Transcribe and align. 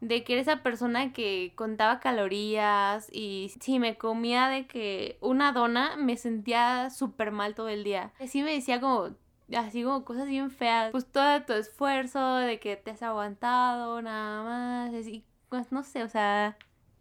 de 0.00 0.22
que 0.24 0.34
era 0.34 0.42
esa 0.42 0.62
persona 0.62 1.12
que 1.12 1.52
contaba 1.54 2.00
calorías 2.00 3.08
y 3.12 3.52
si 3.60 3.78
me 3.78 3.96
comía 3.96 4.48
de 4.48 4.66
que 4.66 5.18
una 5.20 5.52
dona 5.52 5.96
me 5.96 6.16
sentía 6.16 6.90
súper 6.90 7.32
mal 7.32 7.54
todo 7.54 7.68
el 7.68 7.84
día. 7.84 8.12
Así 8.20 8.42
me 8.42 8.52
decía 8.52 8.80
como, 8.80 9.10
así 9.56 9.82
como 9.82 10.04
cosas 10.04 10.26
bien 10.26 10.50
feas, 10.50 10.90
pues 10.90 11.06
todo 11.06 11.42
tu 11.42 11.52
esfuerzo 11.54 12.36
de 12.36 12.60
que 12.60 12.76
te 12.76 12.92
has 12.92 13.02
aguantado, 13.02 14.00
nada 14.02 14.42
más, 14.44 14.94
así, 14.94 15.24
pues 15.48 15.72
no 15.72 15.82
sé, 15.82 16.02
o 16.02 16.08
sea, 16.08 16.56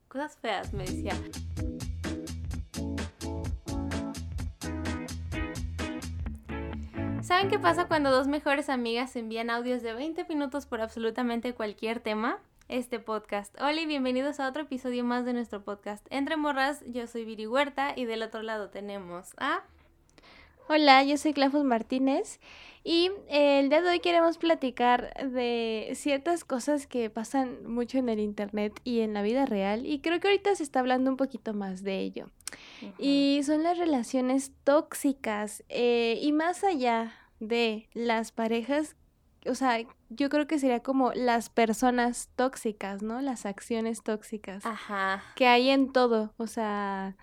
cosas 0.07 0.37
feas 0.37 0.73
me 0.73 0.85
decía. 0.85 1.13
¿Saben 7.21 7.49
qué 7.49 7.59
pasa 7.59 7.89
cuando 7.89 8.09
dos 8.09 8.27
mejores 8.27 8.69
amigas 8.69 9.17
envían 9.17 9.49
audios 9.49 9.81
de 9.81 9.93
20 9.93 10.23
minutos 10.29 10.65
por 10.65 10.79
absolutamente 10.79 11.53
cualquier 11.53 11.99
tema? 11.99 12.39
Este 12.69 12.99
podcast. 12.99 13.55
Hola 13.61 13.79
y 13.79 13.85
bienvenidos 13.85 14.41
a 14.41 14.49
otro 14.49 14.63
episodio 14.63 15.05
más 15.05 15.23
de 15.23 15.31
nuestro 15.31 15.63
podcast. 15.63 16.05
Entre 16.09 16.35
morras, 16.35 16.83
yo 16.85 17.07
soy 17.07 17.23
Viri 17.23 17.47
Huerta 17.47 17.93
y 17.95 18.03
del 18.03 18.21
otro 18.23 18.41
lado 18.41 18.69
tenemos 18.69 19.33
a... 19.37 19.63
Hola, 20.67 21.01
yo 21.05 21.15
soy 21.15 21.31
Clafos 21.31 21.63
Martínez 21.63 22.41
y 22.83 23.09
eh, 23.29 23.61
el 23.61 23.69
día 23.69 23.81
de 23.81 23.89
hoy 23.89 23.99
queremos 24.01 24.37
platicar 24.37 25.13
de 25.29 25.93
ciertas 25.95 26.43
cosas 26.43 26.87
que 26.87 27.09
pasan 27.09 27.65
mucho 27.65 27.99
en 27.99 28.09
el 28.09 28.19
internet 28.19 28.77
y 28.83 28.99
en 28.99 29.13
la 29.13 29.21
vida 29.21 29.45
real 29.45 29.85
y 29.85 29.99
creo 29.99 30.19
que 30.19 30.27
ahorita 30.27 30.53
se 30.53 30.63
está 30.63 30.81
hablando 30.81 31.09
un 31.09 31.15
poquito 31.15 31.53
más 31.53 31.83
de 31.83 31.99
ello. 31.99 32.29
Y 32.99 33.39
son 33.45 33.63
las 33.63 33.77
relaciones 33.77 34.51
tóxicas 34.65 35.63
eh, 35.69 36.19
y 36.21 36.33
más 36.33 36.65
allá 36.65 37.13
de 37.39 37.87
las 37.93 38.33
parejas, 38.33 38.97
o 39.49 39.55
sea, 39.55 39.79
yo 40.09 40.29
creo 40.29 40.47
que 40.47 40.59
sería 40.59 40.81
como 40.81 41.11
las 41.13 41.49
personas 41.49 42.29
tóxicas, 42.35 43.01
¿no? 43.01 43.21
Las 43.21 43.45
acciones 43.45 44.03
tóxicas. 44.03 44.65
Ajá. 44.65 45.23
Que 45.35 45.47
hay 45.47 45.69
en 45.69 45.91
todo, 45.91 46.33
o 46.37 46.47
sea, 46.47 47.15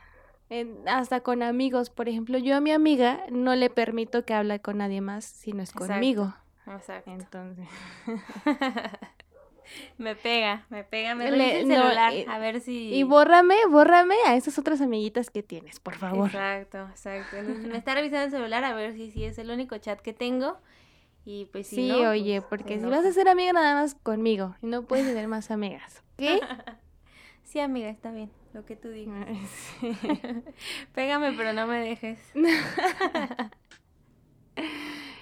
hasta 0.86 1.20
con 1.20 1.42
amigos. 1.42 1.90
Por 1.90 2.08
ejemplo, 2.08 2.38
yo 2.38 2.56
a 2.56 2.60
mi 2.60 2.72
amiga 2.72 3.20
no 3.30 3.54
le 3.54 3.70
permito 3.70 4.24
que 4.24 4.34
hable 4.34 4.60
con 4.60 4.78
nadie 4.78 5.00
más 5.00 5.24
si 5.24 5.52
no 5.52 5.62
es 5.62 5.72
conmigo. 5.72 6.34
Exacto. 6.66 7.10
Entonces. 7.10 7.68
me 9.98 10.14
pega, 10.14 10.66
me 10.70 10.84
pega, 10.84 11.14
me 11.14 11.30
le, 11.30 11.60
el 11.60 11.66
celular, 11.66 12.12
a 12.28 12.38
ver 12.38 12.60
si... 12.60 12.94
Y 12.94 13.02
bórrame, 13.02 13.56
bórrame 13.68 14.16
a 14.26 14.36
esas 14.36 14.58
otras 14.58 14.80
amiguitas 14.80 15.30
que 15.30 15.42
tienes, 15.42 15.80
por 15.80 15.94
favor. 15.94 16.26
Exacto, 16.26 16.88
exacto. 16.90 17.36
me 17.68 17.76
está 17.76 17.94
revisando 17.94 18.24
el 18.24 18.30
celular 18.30 18.64
a 18.64 18.74
ver 18.74 18.94
si, 18.94 19.10
si 19.10 19.24
es 19.24 19.38
el 19.38 19.50
único 19.50 19.76
chat 19.78 20.00
que 20.00 20.12
tengo. 20.12 20.58
Y 21.24 21.46
pues 21.46 21.66
si 21.68 21.76
sí, 21.76 21.88
no, 21.88 22.10
oye, 22.10 22.40
pues, 22.40 22.48
porque 22.48 22.78
si 22.78 22.86
vas 22.86 23.04
a 23.04 23.12
ser 23.12 23.28
amiga 23.28 23.52
nada 23.52 23.74
más 23.74 23.94
conmigo 23.94 24.56
y 24.62 24.66
no 24.66 24.82
puedes 24.82 25.06
tener 25.06 25.26
más 25.26 25.50
amigas, 25.50 26.02
¿ok? 26.18 26.22
sí, 27.44 27.60
amiga, 27.60 27.88
está 27.88 28.10
bien, 28.10 28.30
lo 28.52 28.64
que 28.66 28.76
tú 28.76 28.88
digas. 28.88 29.26
Pégame, 30.94 31.32
pero 31.32 31.52
no 31.52 31.66
me 31.66 31.78
dejes. 31.78 32.18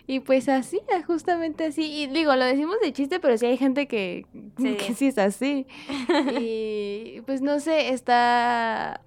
Y 0.07 0.21
pues 0.21 0.49
así, 0.49 0.81
justamente 1.07 1.65
así. 1.65 1.85
Y 1.85 2.07
digo, 2.09 2.35
lo 2.35 2.45
decimos 2.45 2.77
de 2.83 2.93
chiste, 2.93 3.21
pero 3.21 3.39
sí 3.39 3.47
hay 3.47 3.57
gente 3.57 3.87
que 3.87 4.27
sí, 4.59 4.75
que 4.75 4.95
sí 4.95 5.07
es 5.07 5.19
así. 5.19 5.67
y 6.41 7.21
pues 7.25 7.41
no 7.41 7.61
sé, 7.61 7.91
está. 7.91 9.01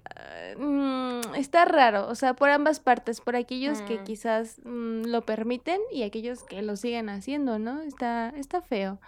Mm, 0.58 1.34
está 1.34 1.64
raro. 1.64 2.08
O 2.08 2.14
sea, 2.14 2.34
por 2.34 2.50
ambas 2.50 2.80
partes. 2.80 3.20
Por 3.20 3.36
aquellos 3.36 3.80
que 3.82 4.00
mm. 4.00 4.04
quizás 4.04 4.60
mm, 4.64 5.06
lo 5.06 5.22
permiten 5.22 5.80
y 5.92 6.02
aquellos 6.02 6.42
que 6.42 6.62
lo 6.62 6.76
siguen 6.76 7.08
haciendo, 7.08 7.58
¿no? 7.58 7.80
Está, 7.82 8.32
está 8.36 8.62
feo. 8.62 8.98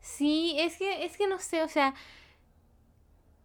Sí, 0.00 0.56
es 0.58 0.78
que, 0.78 1.04
es 1.04 1.16
que 1.16 1.28
no 1.28 1.38
sé, 1.38 1.62
o 1.62 1.68
sea 1.68 1.94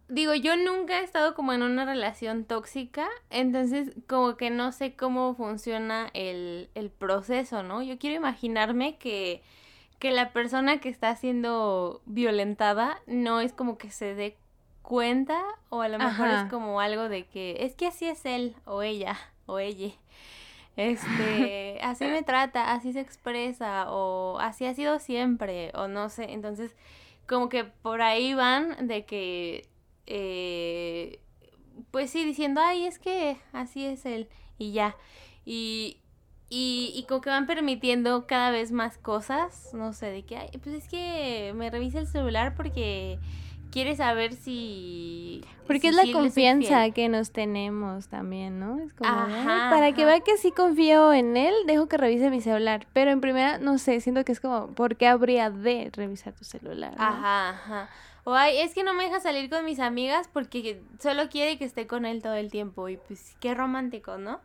digo, 0.08 0.34
yo 0.34 0.56
nunca 0.56 1.00
he 1.00 1.04
estado 1.04 1.34
como 1.34 1.52
en 1.52 1.62
una 1.62 1.84
relación 1.84 2.44
tóxica, 2.44 3.06
entonces 3.30 3.92
como 4.06 4.36
que 4.36 4.50
no 4.50 4.72
sé 4.72 4.96
cómo 4.96 5.34
funciona 5.34 6.10
el, 6.14 6.70
el 6.74 6.90
proceso, 6.90 7.62
¿no? 7.62 7.82
Yo 7.82 7.98
quiero 7.98 8.16
imaginarme 8.16 8.96
que, 8.98 9.42
que 9.98 10.10
la 10.10 10.32
persona 10.32 10.80
que 10.80 10.88
está 10.88 11.14
siendo 11.16 12.02
violentada 12.06 13.00
no 13.06 13.40
es 13.40 13.52
como 13.52 13.78
que 13.78 13.90
se 13.90 14.14
dé 14.14 14.36
cuenta 14.88 15.44
o 15.68 15.82
a 15.82 15.88
lo 15.88 15.98
mejor 15.98 16.28
es 16.28 16.44
como 16.44 16.80
algo 16.80 17.10
de 17.10 17.26
que 17.26 17.58
es 17.60 17.74
que 17.74 17.88
así 17.88 18.06
es 18.06 18.24
él 18.24 18.56
o 18.64 18.82
ella 18.82 19.18
o 19.46 19.58
ella. 19.58 19.92
Este, 20.76 21.80
así 21.82 22.04
me 22.04 22.22
trata, 22.22 22.72
así 22.72 22.92
se 22.92 23.00
expresa 23.00 23.90
o 23.90 24.38
así 24.38 24.64
ha 24.64 24.74
sido 24.74 25.00
siempre 25.00 25.72
o 25.74 25.88
no 25.88 26.08
sé, 26.08 26.32
entonces 26.32 26.76
como 27.26 27.48
que 27.48 27.64
por 27.64 28.00
ahí 28.00 28.32
van 28.32 28.86
de 28.86 29.04
que 29.04 29.68
eh, 30.06 31.20
pues 31.90 32.10
sí, 32.10 32.24
diciendo, 32.24 32.60
ay, 32.62 32.86
es 32.86 33.00
que 33.00 33.38
así 33.52 33.84
es 33.84 34.06
él 34.06 34.28
y 34.56 34.70
ya. 34.70 34.96
Y, 35.44 35.98
y, 36.48 36.92
y 36.94 37.06
como 37.08 37.22
que 37.22 37.30
van 37.30 37.48
permitiendo 37.48 38.28
cada 38.28 38.52
vez 38.52 38.70
más 38.70 38.98
cosas, 38.98 39.70
no 39.74 39.92
sé, 39.92 40.06
de 40.06 40.24
que, 40.24 40.36
ay, 40.36 40.50
pues 40.62 40.76
es 40.76 40.88
que 40.88 41.52
me 41.56 41.70
revisa 41.70 41.98
el 41.98 42.06
celular 42.06 42.54
porque 42.54 43.18
quiere 43.70 43.96
saber 43.96 44.34
si... 44.34 45.44
Porque 45.66 45.88
es 45.88 45.94
la 45.94 46.10
confianza 46.12 46.90
que 46.90 47.08
nos 47.08 47.30
tenemos 47.30 48.08
también, 48.08 48.58
¿no? 48.58 48.78
Es 48.78 48.94
como, 48.94 49.10
para 49.10 49.92
que 49.92 50.04
vea 50.04 50.20
que 50.20 50.38
sí 50.38 50.50
confío 50.50 51.12
en 51.12 51.36
él, 51.36 51.54
dejo 51.66 51.88
que 51.88 51.98
revise 51.98 52.30
mi 52.30 52.40
celular. 52.40 52.86
Pero 52.94 53.10
en 53.10 53.20
primera, 53.20 53.58
no 53.58 53.76
sé, 53.78 54.00
siento 54.00 54.24
que 54.24 54.32
es 54.32 54.40
como, 54.40 54.68
¿por 54.68 54.96
qué 54.96 55.06
habría 55.06 55.50
de 55.50 55.90
revisar 55.92 56.32
tu 56.32 56.44
celular? 56.44 56.94
Ajá, 56.96 57.50
ajá. 57.50 57.90
O 58.24 58.34
ay, 58.34 58.58
es 58.58 58.74
que 58.74 58.82
no 58.82 58.94
me 58.94 59.04
deja 59.04 59.20
salir 59.20 59.48
con 59.48 59.64
mis 59.64 59.78
amigas 59.78 60.28
porque 60.32 60.82
solo 60.98 61.28
quiere 61.28 61.58
que 61.58 61.64
esté 61.64 61.86
con 61.86 62.04
él 62.04 62.22
todo 62.22 62.34
el 62.34 62.50
tiempo. 62.50 62.88
Y 62.88 62.96
pues 62.96 63.36
qué 63.40 63.54
romántico, 63.54 64.18
¿no? 64.18 64.40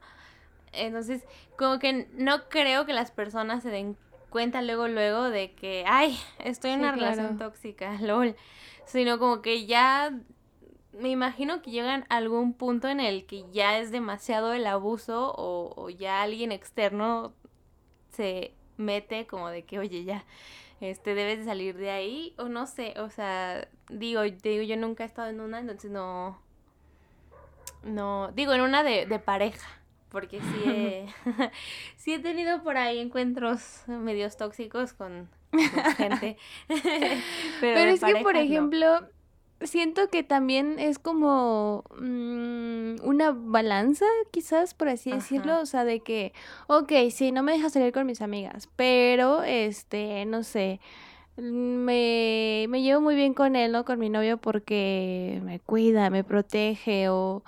Entonces, 0.73 1.23
como 1.57 1.79
que 1.79 2.07
no 2.13 2.50
creo 2.50 2.85
que 2.85 2.94
las 2.94 3.12
personas 3.12 3.63
se 3.63 3.69
den 3.69 3.97
cuenta 4.33 4.63
luego, 4.63 4.88
luego 4.88 5.29
de 5.29 5.53
que, 5.53 5.85
ay, 5.88 6.19
estoy 6.39 6.71
en 6.71 6.79
una 6.79 6.91
relación 6.91 7.38
tóxica, 7.38 7.94
lol. 8.01 8.35
Sino 8.85 9.19
como 9.19 9.44
que 9.44 9.67
ya 9.67 10.11
me 10.91 11.09
imagino 11.09 11.61
que 11.61 11.69
llegan 11.69 12.05
a 12.09 12.17
algún 12.17 12.53
punto 12.53 12.89
en 12.89 12.99
el 12.99 13.27
que 13.27 13.45
ya 13.51 13.77
es 13.77 13.91
demasiado 13.91 14.53
el 14.53 14.66
abuso 14.66 15.33
o, 15.38 15.73
o 15.75 15.89
ya 15.89 16.23
alguien 16.23 16.51
externo 16.51 17.33
se 18.09 18.53
mete 18.77 19.27
como 19.27 19.49
de 19.49 19.66
que, 19.66 19.77
oye, 19.77 20.03
ya, 20.03 20.25
este, 20.81 21.13
debes 21.13 21.38
de 21.38 21.45
salir 21.45 21.77
de 21.77 21.91
ahí, 21.91 22.33
o 22.39 22.50
no 22.50 22.65
sé, 22.65 22.95
o 23.00 23.11
sea, 23.11 23.67
digo, 23.88 24.23
digo, 24.23 24.63
yo 24.63 24.77
nunca 24.77 25.03
he 25.03 25.07
estado 25.07 25.29
en 25.29 25.41
una, 25.41 25.59
entonces 25.59 25.91
no, 25.91 26.39
no, 27.83 28.31
digo, 28.33 28.53
en 28.53 28.61
una 28.61 28.83
de, 28.83 29.05
de 29.05 29.19
pareja, 29.19 29.69
porque 30.13 30.40
sí 30.40 30.69
he, 30.69 31.06
sí 31.97 32.13
he 32.13 32.19
tenido 32.19 32.62
por 32.62 32.78
ahí 32.78 33.00
encuentros 33.00 33.81
medios 33.88 34.38
tóxicos 34.38 34.94
con, 34.94 35.28
gente. 35.97 36.38
Pero, 37.59 37.79
es 37.90 38.00
que, 38.00 38.18
por 38.22 38.38
ejemplo, 38.38 39.07
siento 39.62 40.09
que 40.09 40.22
también 40.22 40.78
es 40.78 41.00
como 41.00 41.84
mm, 42.00 43.03
una 43.03 43.31
balanza, 43.31 44.06
quizás, 44.29 44.75
por 44.75 44.88
así 44.88 45.12
decirlo, 45.12 45.59
o 45.59 45.66
sea, 45.66 45.84
de 45.84 46.01
que, 46.01 46.31
ok, 46.68 46.91
sí, 47.09 47.31
no 47.31 47.41
me 47.41 47.53
deja 47.53 47.72
salir 47.72 47.91
con 47.91 48.06
mis 48.06 48.22
amigas, 48.22 48.69
pero, 48.75 49.41
este, 49.41 50.25
no 50.25 50.44
sé, 50.44 50.80
me, 51.38 52.68
me 52.69 52.84
llevo 52.84 53.01
muy 53.01 53.16
bien 53.16 53.34
con 53.34 53.56
él, 53.56 53.72
¿no? 53.72 53.84
Con 53.84 53.97
mi 53.97 54.09
novio 54.09 54.38
porque 54.38 55.41
me 55.44 55.59
cuida, 55.59 56.12
me 56.12 56.24
protege 56.24 57.09
o... 57.09 57.44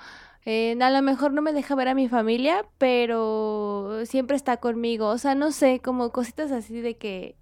Eh, 0.46 0.78
a 0.80 0.90
lo 0.92 1.02
mejor 1.02 1.34
no 1.34 1.42
me 1.42 1.54
deja 1.54 1.74
ver 1.76 1.88
a 1.88 1.96
mi 1.96 2.08
familia, 2.08 2.66
pero 2.78 4.06
siempre 4.06 4.36
está 4.36 4.58
conmigo. 4.58 5.08
O 5.08 5.18
sea, 5.18 5.34
no 5.34 5.52
sé, 5.52 5.80
como 5.80 6.12
cositas 6.12 6.52
así 6.52 6.82
de 6.82 6.98
que 6.98 7.36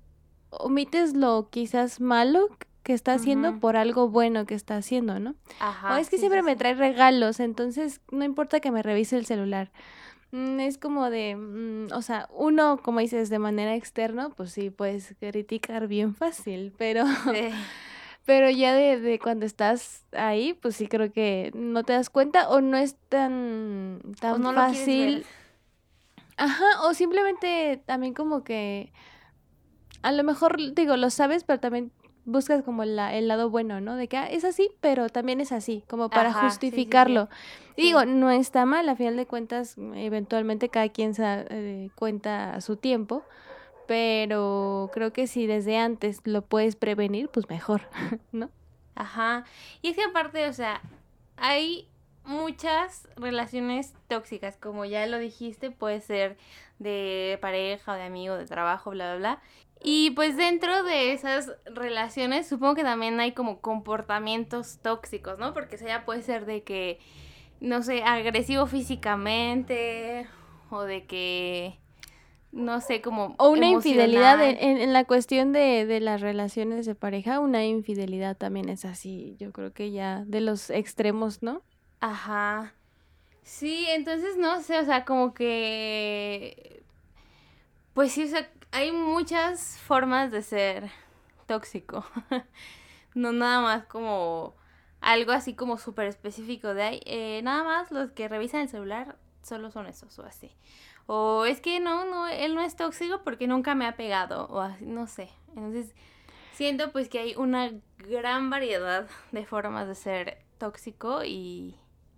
omites 0.49 1.13
lo 1.13 1.49
quizás 1.49 1.99
malo 1.99 2.49
que 2.83 2.93
está 2.93 3.13
haciendo 3.13 3.59
por 3.59 3.77
algo 3.77 4.09
bueno 4.09 4.45
que 4.45 4.55
está 4.55 4.75
haciendo, 4.75 5.19
¿no? 5.19 5.35
Ajá. 5.59 5.95
O 5.95 5.97
es 5.97 6.09
que 6.09 6.17
siempre 6.17 6.43
me 6.43 6.55
trae 6.55 6.73
regalos, 6.73 7.39
entonces 7.39 8.01
no 8.11 8.25
importa 8.25 8.59
que 8.59 8.71
me 8.71 8.83
revise 8.83 9.17
el 9.17 9.25
celular. 9.25 9.71
Mm, 10.31 10.59
es 10.59 10.77
como 10.77 11.09
de, 11.09 11.35
mm, 11.35 11.93
o 11.93 12.01
sea, 12.01 12.27
uno, 12.33 12.79
como 12.81 12.99
dices, 12.99 13.29
de 13.29 13.39
manera 13.39 13.75
externa, 13.75 14.29
pues 14.29 14.51
sí, 14.51 14.69
puedes 14.69 15.15
criticar 15.19 15.87
bien 15.87 16.15
fácil, 16.15 16.73
pero... 16.77 17.03
Pero 18.25 18.49
ya 18.49 18.73
de, 18.73 18.99
de, 18.99 19.19
cuando 19.19 19.45
estás 19.45 20.05
ahí, 20.13 20.53
pues 20.53 20.77
sí 20.77 20.87
creo 20.87 21.11
que 21.11 21.51
no 21.53 21.83
te 21.83 21.93
das 21.93 22.09
cuenta 22.09 22.49
o 22.49 22.61
no 22.61 22.77
es 22.77 22.95
tan, 23.09 23.99
tan 24.19 24.41
no 24.41 24.53
fácil. 24.53 25.25
Ajá, 26.37 26.83
o 26.83 26.93
simplemente 26.93 27.81
también 27.85 28.13
como 28.13 28.43
que 28.43 28.91
a 30.03 30.11
lo 30.11 30.23
mejor 30.23 30.73
digo, 30.73 30.97
lo 30.97 31.09
sabes, 31.09 31.43
pero 31.43 31.59
también 31.59 31.91
buscas 32.25 32.63
como 32.63 32.85
la, 32.85 33.15
el 33.15 33.27
lado 33.27 33.49
bueno, 33.49 33.81
¿no? 33.81 33.95
De 33.95 34.07
que 34.07 34.17
ah, 34.17 34.27
es 34.27 34.43
así, 34.43 34.69
pero 34.81 35.09
también 35.09 35.41
es 35.41 35.51
así, 35.51 35.83
como 35.89 36.09
para 36.09 36.33
justificarlo. 36.33 37.29
Digo, 37.75 38.05
no 38.05 38.29
está 38.29 38.65
mal, 38.65 38.87
a 38.89 38.95
final 38.95 39.17
de 39.17 39.25
cuentas, 39.25 39.75
eventualmente 39.95 40.69
cada 40.69 40.89
quien 40.89 41.13
se 41.13 41.23
eh, 41.25 41.89
cuenta 41.95 42.53
a 42.53 42.61
su 42.61 42.77
tiempo, 42.77 43.23
pero 43.87 44.89
creo 44.93 45.13
que 45.13 45.27
si 45.27 45.47
desde 45.47 45.77
antes 45.77 46.21
lo 46.25 46.41
puedes 46.43 46.75
prevenir, 46.75 47.29
pues 47.29 47.49
mejor, 47.49 47.81
¿no? 48.31 48.49
Ajá. 48.95 49.45
Y 49.81 49.89
es 49.89 49.95
que 49.95 50.03
aparte, 50.03 50.47
o 50.47 50.53
sea, 50.53 50.81
hay 51.37 51.87
muchas 52.25 53.07
relaciones 53.15 53.93
tóxicas, 54.07 54.57
como 54.57 54.85
ya 54.85 55.05
lo 55.07 55.19
dijiste, 55.19 55.71
puede 55.71 55.99
ser 56.01 56.37
de 56.79 57.37
pareja 57.41 57.93
o 57.93 57.95
de 57.95 58.03
amigo, 58.03 58.35
de 58.35 58.45
trabajo, 58.45 58.91
bla, 58.91 59.15
bla, 59.15 59.17
bla. 59.17 59.41
Y 59.81 60.11
pues 60.11 60.37
dentro 60.37 60.83
de 60.83 61.11
esas 61.11 61.51
relaciones 61.65 62.47
supongo 62.47 62.75
que 62.75 62.83
también 62.83 63.19
hay 63.19 63.33
como 63.33 63.59
comportamientos 63.59 64.79
tóxicos, 64.81 65.39
¿no? 65.39 65.53
Porque 65.53 65.75
eso 65.75 65.85
ya 65.85 66.05
puede 66.05 66.21
ser 66.21 66.45
de 66.45 66.63
que, 66.63 66.99
no 67.59 67.83
sé, 67.83 68.03
agresivo 68.03 68.65
físicamente 68.65 70.27
o 70.69 70.83
de 70.83 71.05
que, 71.05 71.77
no 72.53 72.81
sé, 72.81 73.01
como... 73.01 73.35
O 73.39 73.49
una 73.49 73.67
infidelidad 73.67 74.41
en, 74.43 74.77
en, 74.77 74.93
la 74.93 75.05
cuestión 75.05 75.51
de, 75.51 75.85
de 75.85 75.99
las 75.99 76.21
relaciones 76.21 76.85
de 76.85 76.93
pareja, 76.95 77.39
una 77.39 77.65
infidelidad 77.65 78.37
también 78.37 78.69
es 78.69 78.85
así, 78.85 79.35
yo 79.39 79.51
creo 79.51 79.73
que 79.73 79.91
ya 79.91 80.23
de 80.25 80.39
los 80.39 80.69
extremos, 80.69 81.41
¿no? 81.41 81.63
Ajá. 81.99 82.73
Sí, 83.41 83.87
entonces 83.89 84.37
no 84.37 84.61
sé, 84.61 84.79
o 84.79 84.85
sea, 84.85 85.03
como 85.03 85.33
que... 85.33 86.83
Pues 87.93 88.11
sí, 88.11 88.23
o 88.23 88.27
sea, 88.27 88.49
hay 88.71 88.91
muchas 88.91 89.79
formas 89.79 90.31
de 90.31 90.43
ser 90.43 90.91
tóxico. 91.47 92.05
no 93.15 93.31
nada 93.31 93.61
más 93.61 93.85
como 93.85 94.53
algo 95.01 95.31
así 95.31 95.53
como 95.55 95.77
súper 95.77 96.07
específico 96.07 96.73
de 96.73 96.83
ahí. 96.83 97.01
Eh, 97.05 97.41
nada 97.43 97.63
más 97.63 97.91
los 97.91 98.11
que 98.11 98.27
revisan 98.27 98.61
el 98.61 98.69
celular 98.69 99.17
solo 99.41 99.71
son 99.71 99.87
esos 99.87 100.17
o 100.19 100.25
así. 100.25 100.51
O 101.05 101.45
es 101.45 101.59
que 101.59 101.79
no, 101.79 102.05
no, 102.05 102.27
él 102.27 102.55
no 102.55 102.61
es 102.61 102.75
tóxico 102.75 103.21
porque 103.23 103.47
nunca 103.47 103.75
me 103.75 103.85
ha 103.85 103.95
pegado 103.95 104.45
o 104.47 104.59
así, 104.59 104.85
no 104.85 105.07
sé. 105.07 105.29
Entonces, 105.49 105.93
siento 106.53 106.91
pues 106.91 107.09
que 107.09 107.19
hay 107.19 107.35
una 107.35 107.71
gran 107.97 108.49
variedad 108.49 109.07
de 109.31 109.45
formas 109.45 109.87
de 109.87 109.95
ser 109.95 110.37
tóxico 110.57 111.23
y, 111.23 111.75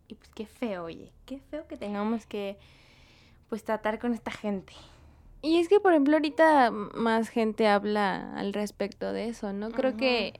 y 0.07 0.15
pues 0.15 0.29
qué 0.35 0.45
feo, 0.45 0.85
oye, 0.85 1.11
qué 1.25 1.39
feo 1.39 1.67
que 1.67 1.77
tengamos 1.77 2.25
que 2.25 2.57
pues 3.49 3.63
tratar 3.63 3.99
con 3.99 4.13
esta 4.13 4.31
gente. 4.31 4.73
Y 5.41 5.59
es 5.59 5.67
que, 5.69 5.79
por 5.79 5.93
ejemplo, 5.93 6.15
ahorita 6.15 6.71
más 6.71 7.29
gente 7.29 7.67
habla 7.67 8.33
al 8.35 8.53
respecto 8.53 9.13
de 9.13 9.29
eso, 9.29 9.53
¿no? 9.53 9.69
Creo 9.69 9.95
que 9.95 10.39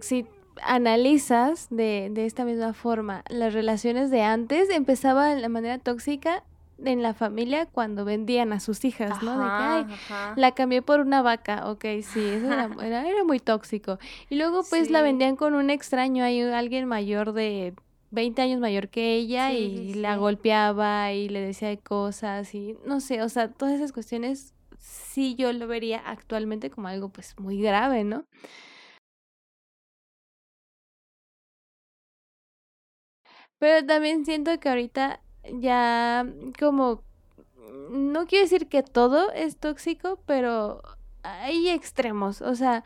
si 0.00 0.26
analizas 0.62 1.68
de, 1.70 2.08
de 2.12 2.26
esta 2.26 2.44
misma 2.44 2.74
forma 2.74 3.24
las 3.30 3.54
relaciones 3.54 4.10
de 4.10 4.22
antes, 4.22 4.68
empezaba 4.68 5.34
de 5.34 5.40
la 5.40 5.48
manera 5.48 5.78
tóxica 5.78 6.44
en 6.84 7.02
la 7.02 7.14
familia 7.14 7.66
cuando 7.66 8.04
vendían 8.04 8.52
a 8.52 8.60
sus 8.60 8.84
hijas, 8.84 9.22
¿no? 9.22 9.38
de 9.38 9.44
que, 9.44 9.50
ay, 10.12 10.34
la 10.36 10.52
cambié 10.52 10.82
por 10.82 11.00
una 11.00 11.22
vaca, 11.22 11.70
ok, 11.70 11.84
sí, 12.02 12.20
eso 12.20 12.52
era, 12.52 12.68
era, 12.82 13.24
muy 13.24 13.38
tóxico. 13.40 13.98
Y 14.28 14.36
luego 14.36 14.62
pues 14.68 14.90
la 14.90 15.02
vendían 15.02 15.36
con 15.36 15.54
un 15.54 15.70
extraño, 15.70 16.24
hay 16.24 16.40
alguien 16.40 16.86
mayor 16.86 17.32
de 17.32 17.74
20 18.10 18.42
años 18.42 18.60
mayor 18.60 18.88
que 18.88 19.14
ella 19.14 19.52
y 19.52 19.94
la 19.94 20.16
golpeaba 20.16 21.12
y 21.12 21.28
le 21.28 21.40
decía 21.40 21.76
cosas 21.76 22.54
y 22.54 22.76
no 22.84 23.00
sé, 23.00 23.22
o 23.22 23.28
sea, 23.28 23.48
todas 23.50 23.74
esas 23.74 23.92
cuestiones 23.92 24.54
sí 24.78 25.34
yo 25.36 25.52
lo 25.52 25.66
vería 25.66 25.98
actualmente 25.98 26.70
como 26.70 26.88
algo 26.88 27.10
pues 27.10 27.38
muy 27.38 27.60
grave, 27.60 28.04
¿no? 28.04 28.24
Pero 33.58 33.86
también 33.86 34.24
siento 34.24 34.58
que 34.58 34.70
ahorita 34.70 35.20
ya 35.44 36.26
como 36.58 37.02
no 37.90 38.26
quiero 38.26 38.44
decir 38.44 38.68
que 38.68 38.82
todo 38.82 39.32
es 39.32 39.56
tóxico, 39.56 40.18
pero 40.26 40.82
hay 41.22 41.68
extremos, 41.68 42.40
o 42.40 42.54
sea, 42.54 42.82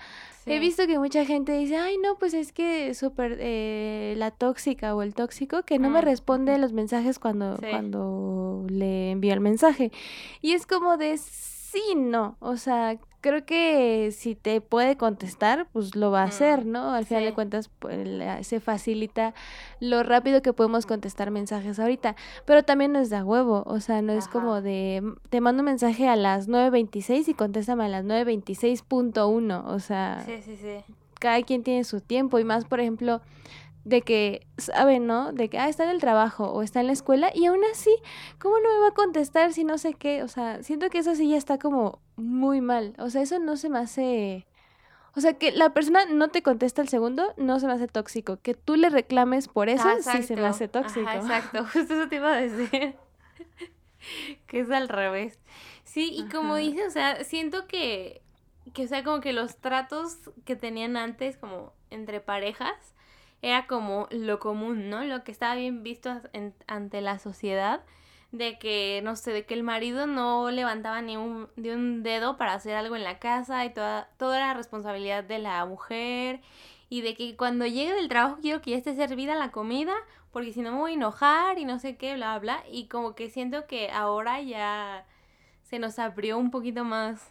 he 0.46 0.58
visto 0.58 0.86
que 0.86 0.98
mucha 0.98 1.24
gente 1.24 1.52
dice, 1.52 1.76
ay, 1.76 1.96
no, 1.98 2.16
pues 2.16 2.34
es 2.34 2.52
que 2.52 2.92
súper 2.94 3.38
eh, 3.40 4.14
la 4.16 4.30
tóxica 4.30 4.94
o 4.94 5.02
el 5.02 5.14
tóxico 5.14 5.62
que 5.62 5.78
no 5.78 5.88
me 5.90 6.00
mm, 6.00 6.04
responde 6.04 6.58
los 6.58 6.72
mensajes 6.72 7.18
cuando, 7.18 7.56
cuando 7.70 8.66
le 8.68 9.12
envío 9.12 9.32
el 9.32 9.40
mensaje. 9.40 9.92
Y 10.42 10.52
es 10.52 10.66
como 10.66 10.96
de, 10.96 11.18
sí, 11.74 11.94
no, 11.96 12.36
o 12.38 12.56
sea, 12.56 12.98
creo 13.20 13.44
que 13.44 14.10
si 14.12 14.34
te 14.34 14.60
puede 14.60 14.96
contestar, 14.96 15.66
pues 15.72 15.96
lo 15.96 16.10
va 16.10 16.20
a 16.20 16.26
hacer, 16.26 16.64
mm, 16.64 16.70
¿no? 16.70 16.92
Al 16.92 17.06
final 17.06 17.24
de 17.24 17.32
cuentas, 17.32 17.70
pues, 17.78 18.06
se 18.46 18.60
facilita 18.60 19.34
lo 19.80 20.02
rápido 20.02 20.42
que 20.42 20.52
podemos 20.52 20.86
contestar 20.86 21.30
mensajes 21.30 21.80
ahorita. 21.80 22.16
Pero 22.44 22.62
también 22.62 22.92
no 22.92 22.98
es 22.98 23.10
de 23.10 23.22
huevo, 23.22 23.64
o 23.66 23.80
sea, 23.80 24.02
no 24.02 24.12
es 24.12 24.28
como 24.28 24.60
de, 24.60 25.02
te 25.30 25.40
mando 25.40 25.62
un 25.62 25.66
mensaje 25.66 26.06
a 26.06 26.16
las 26.16 26.48
9.26 26.48 27.28
y 27.28 27.34
contéstame 27.34 27.84
a 27.84 27.88
las 27.88 28.04
9.26.1, 28.04 29.64
o 29.66 29.78
sea, 29.78 30.22
sí, 30.26 30.42
sí, 30.42 30.56
sí. 30.56 30.94
cada 31.18 31.42
quien 31.42 31.62
tiene 31.62 31.84
su 31.84 32.00
tiempo 32.00 32.38
y 32.38 32.44
más, 32.44 32.66
por 32.66 32.80
ejemplo, 32.80 33.20
de 33.84 34.02
que 34.02 34.46
saben, 34.56 35.06
¿no? 35.06 35.32
De 35.32 35.48
que, 35.48 35.58
ah, 35.58 35.68
está 35.68 35.84
en 35.84 35.90
el 35.90 36.00
trabajo 36.00 36.50
o 36.50 36.62
está 36.62 36.80
en 36.80 36.86
la 36.86 36.92
escuela 36.92 37.30
y 37.34 37.46
aún 37.46 37.60
así, 37.70 37.94
¿cómo 38.38 38.58
no 38.58 38.72
me 38.74 38.80
va 38.80 38.88
a 38.88 38.94
contestar 38.94 39.52
si 39.52 39.64
no 39.64 39.78
sé 39.78 39.94
qué? 39.94 40.22
O 40.22 40.28
sea, 40.28 40.62
siento 40.62 40.88
que 40.90 40.98
eso 40.98 41.14
sí 41.14 41.28
ya 41.28 41.36
está 41.36 41.58
como 41.58 42.00
muy 42.16 42.60
mal. 42.60 42.94
O 42.98 43.10
sea, 43.10 43.22
eso 43.22 43.38
no 43.38 43.56
se 43.56 43.68
me 43.68 43.78
hace... 43.78 44.46
O 45.16 45.20
sea, 45.20 45.34
que 45.34 45.52
la 45.52 45.70
persona 45.70 46.06
no 46.06 46.28
te 46.28 46.42
contesta 46.42 46.82
el 46.82 46.88
segundo, 46.88 47.34
no 47.36 47.60
se 47.60 47.68
me 47.68 47.74
hace 47.74 47.86
tóxico. 47.86 48.38
Que 48.40 48.54
tú 48.54 48.74
le 48.74 48.88
reclames 48.88 49.46
por 49.46 49.68
eso, 49.68 49.88
sí 50.00 50.22
se 50.24 50.34
me 50.34 50.46
hace 50.46 50.66
tóxico. 50.66 51.08
exacto, 51.08 51.64
justo 51.72 51.94
eso 51.94 52.08
te 52.08 52.16
iba 52.16 52.32
a 52.32 52.40
decir. 52.40 52.96
que 54.46 54.60
es 54.60 54.70
al 54.70 54.88
revés. 54.88 55.38
Sí, 55.84 56.10
y 56.12 56.28
como 56.28 56.56
dices, 56.56 56.88
o 56.88 56.90
sea, 56.90 57.22
siento 57.22 57.68
que, 57.68 58.22
que, 58.72 58.84
o 58.84 58.88
sea, 58.88 59.04
como 59.04 59.20
que 59.20 59.32
los 59.32 59.58
tratos 59.58 60.18
que 60.44 60.56
tenían 60.56 60.96
antes, 60.96 61.36
como 61.36 61.72
entre 61.90 62.20
parejas, 62.20 62.94
era 63.44 63.66
como 63.66 64.08
lo 64.10 64.38
común, 64.38 64.88
¿no? 64.88 65.04
Lo 65.04 65.22
que 65.22 65.30
estaba 65.30 65.54
bien 65.54 65.82
visto 65.82 66.10
ante 66.66 67.02
la 67.02 67.18
sociedad 67.18 67.82
de 68.32 68.58
que, 68.58 69.02
no 69.04 69.16
sé, 69.16 69.32
de 69.32 69.44
que 69.44 69.52
el 69.52 69.62
marido 69.62 70.06
no 70.06 70.50
levantaba 70.50 71.02
ni 71.02 71.18
un, 71.18 71.48
de 71.56 71.74
un 71.74 72.02
dedo 72.02 72.38
para 72.38 72.54
hacer 72.54 72.74
algo 72.74 72.96
en 72.96 73.04
la 73.04 73.18
casa 73.18 73.64
y 73.66 73.74
toda, 73.74 74.08
toda 74.16 74.40
la 74.40 74.54
responsabilidad 74.54 75.24
de 75.24 75.38
la 75.40 75.64
mujer 75.66 76.40
y 76.88 77.02
de 77.02 77.14
que 77.14 77.36
cuando 77.36 77.66
llegue 77.66 77.92
del 77.92 78.08
trabajo 78.08 78.38
quiero 78.40 78.62
que 78.62 78.70
ya 78.70 78.78
esté 78.78 78.96
servida 78.96 79.34
la 79.34 79.50
comida 79.50 79.94
porque 80.32 80.54
si 80.54 80.62
no 80.62 80.72
me 80.72 80.78
voy 80.78 80.92
a 80.92 80.94
enojar 80.94 81.58
y 81.58 81.66
no 81.66 81.78
sé 81.78 81.96
qué, 81.96 82.14
bla, 82.14 82.38
bla, 82.38 82.64
y 82.72 82.88
como 82.88 83.14
que 83.14 83.28
siento 83.28 83.66
que 83.66 83.90
ahora 83.90 84.40
ya 84.40 85.06
se 85.64 85.78
nos 85.78 85.98
abrió 85.98 86.38
un 86.38 86.50
poquito 86.50 86.82
más, 86.82 87.28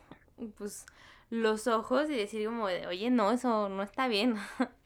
pues, 0.57 0.86
los 1.31 1.65
ojos 1.68 2.07
y 2.10 2.15
decir 2.15 2.45
como 2.45 2.68
de, 2.68 2.86
oye, 2.88 3.10
no, 3.10 3.31
eso 3.31 3.68
no 3.68 3.81
está 3.81 4.07
bien. 4.07 4.36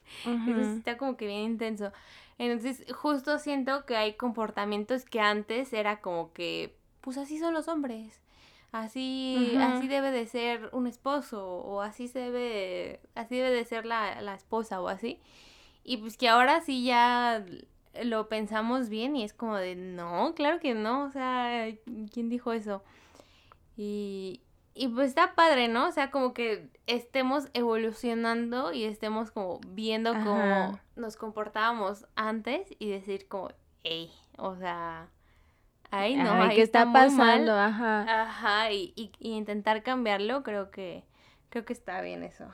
Eso 0.47 0.61
está 0.61 0.97
como 0.97 1.17
que 1.17 1.27
bien 1.27 1.41
intenso. 1.41 1.91
Entonces, 2.37 2.85
justo 2.93 3.39
siento 3.39 3.85
que 3.85 3.95
hay 3.95 4.13
comportamientos 4.13 5.05
que 5.05 5.19
antes 5.19 5.73
era 5.73 6.01
como 6.01 6.33
que, 6.33 6.75
pues 7.01 7.17
así 7.17 7.39
son 7.39 7.53
los 7.53 7.67
hombres. 7.67 8.21
Así, 8.71 9.55
así 9.59 9.87
debe 9.87 10.11
de 10.11 10.27
ser 10.27 10.69
un 10.73 10.87
esposo, 10.87 11.47
o 11.47 11.81
así 11.81 12.07
se 12.07 12.19
debe, 12.19 12.99
así 13.15 13.37
debe 13.37 13.49
de 13.51 13.65
ser 13.65 13.85
la, 13.85 14.21
la 14.21 14.35
esposa, 14.35 14.81
o 14.81 14.87
así. 14.87 15.19
Y 15.83 15.97
pues 15.97 16.17
que 16.17 16.27
ahora 16.27 16.61
sí 16.61 16.83
ya 16.83 17.43
lo 18.03 18.27
pensamos 18.27 18.89
bien 18.89 19.15
y 19.15 19.23
es 19.23 19.33
como 19.33 19.55
de, 19.55 19.75
no, 19.75 20.33
claro 20.35 20.59
que 20.59 20.73
no, 20.73 21.05
o 21.05 21.11
sea, 21.11 21.65
¿quién 22.11 22.29
dijo 22.29 22.51
eso? 22.53 22.83
Y, 23.77 24.41
y 24.77 24.87
pues 24.87 25.09
está 25.09 25.35
padre, 25.35 25.67
¿no? 25.67 25.87
O 25.87 25.91
sea, 25.91 26.11
como 26.11 26.33
que 26.33 26.69
estemos 26.85 27.49
evolucionando 27.53 28.73
y 28.73 28.83
estemos 28.85 29.31
como 29.31 29.59
viendo 29.67 30.13
cómo 30.13 30.79
nos 30.95 31.17
comportábamos 31.17 32.05
antes 32.15 32.67
y 32.79 32.89
decir 32.89 33.27
como, 33.27 33.49
hey, 33.83 34.11
o 34.37 34.55
sea, 34.55 35.09
ahí 35.91 36.15
no, 36.15 36.31
ahí 36.31 36.55
¿qué 36.55 36.61
está, 36.61 36.91
pasando? 36.91 37.53
Ajá. 37.53 38.21
Ajá, 38.23 38.71
y, 38.71 38.93
y, 38.95 39.11
y 39.19 39.31
intentar 39.31 39.83
cambiarlo, 39.83 40.43
creo 40.43 40.71
que, 40.71 41.03
creo 41.49 41.65
que 41.65 41.73
está 41.73 42.01
bien 42.01 42.23
eso. 42.23 42.47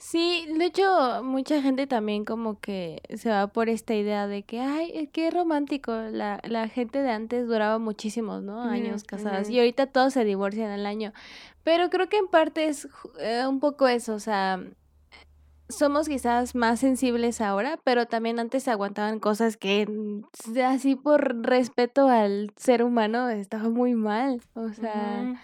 Sí, 0.00 0.46
de 0.56 0.64
hecho, 0.64 1.22
mucha 1.22 1.60
gente 1.60 1.86
también 1.86 2.24
como 2.24 2.58
que 2.58 3.02
se 3.18 3.28
va 3.28 3.48
por 3.48 3.68
esta 3.68 3.94
idea 3.94 4.26
de 4.26 4.42
que, 4.44 4.58
ay, 4.58 5.10
qué 5.12 5.30
romántico, 5.30 5.92
la, 5.92 6.40
la 6.42 6.68
gente 6.68 7.02
de 7.02 7.10
antes 7.10 7.46
duraba 7.46 7.78
muchísimos, 7.78 8.42
¿no? 8.42 8.62
Años 8.62 9.04
casadas 9.04 9.50
y 9.50 9.58
ahorita 9.58 9.88
todos 9.88 10.14
se 10.14 10.24
divorcian 10.24 10.70
al 10.70 10.86
año. 10.86 11.12
Pero 11.64 11.90
creo 11.90 12.08
que 12.08 12.16
en 12.16 12.28
parte 12.28 12.68
es 12.68 12.88
eh, 13.18 13.44
un 13.46 13.60
poco 13.60 13.88
eso, 13.88 14.14
o 14.14 14.20
sea, 14.20 14.64
somos 15.68 16.08
quizás 16.08 16.54
más 16.54 16.80
sensibles 16.80 17.42
ahora, 17.42 17.78
pero 17.84 18.06
también 18.06 18.38
antes 18.40 18.62
se 18.62 18.70
aguantaban 18.70 19.20
cosas 19.20 19.58
que 19.58 19.86
mm, 19.86 20.58
así 20.64 20.96
por 20.96 21.42
respeto 21.42 22.08
al 22.08 22.54
ser 22.56 22.82
humano 22.82 23.28
estaba 23.28 23.68
muy 23.68 23.94
mal, 23.94 24.40
o 24.54 24.72
sea... 24.72 25.34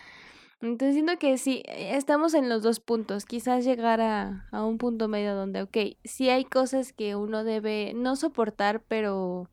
Entonces 0.66 0.94
siento 0.94 1.18
que 1.18 1.38
sí, 1.38 1.62
estamos 1.66 2.34
en 2.34 2.48
los 2.48 2.62
dos 2.62 2.80
puntos. 2.80 3.24
Quizás 3.24 3.64
llegar 3.64 4.00
a, 4.00 4.46
a 4.50 4.64
un 4.64 4.78
punto 4.78 5.08
medio 5.08 5.34
donde, 5.34 5.62
ok, 5.62 5.76
sí 6.04 6.28
hay 6.28 6.44
cosas 6.44 6.92
que 6.92 7.14
uno 7.14 7.44
debe 7.44 7.92
no 7.94 8.16
soportar, 8.16 8.80
pero 8.80 9.48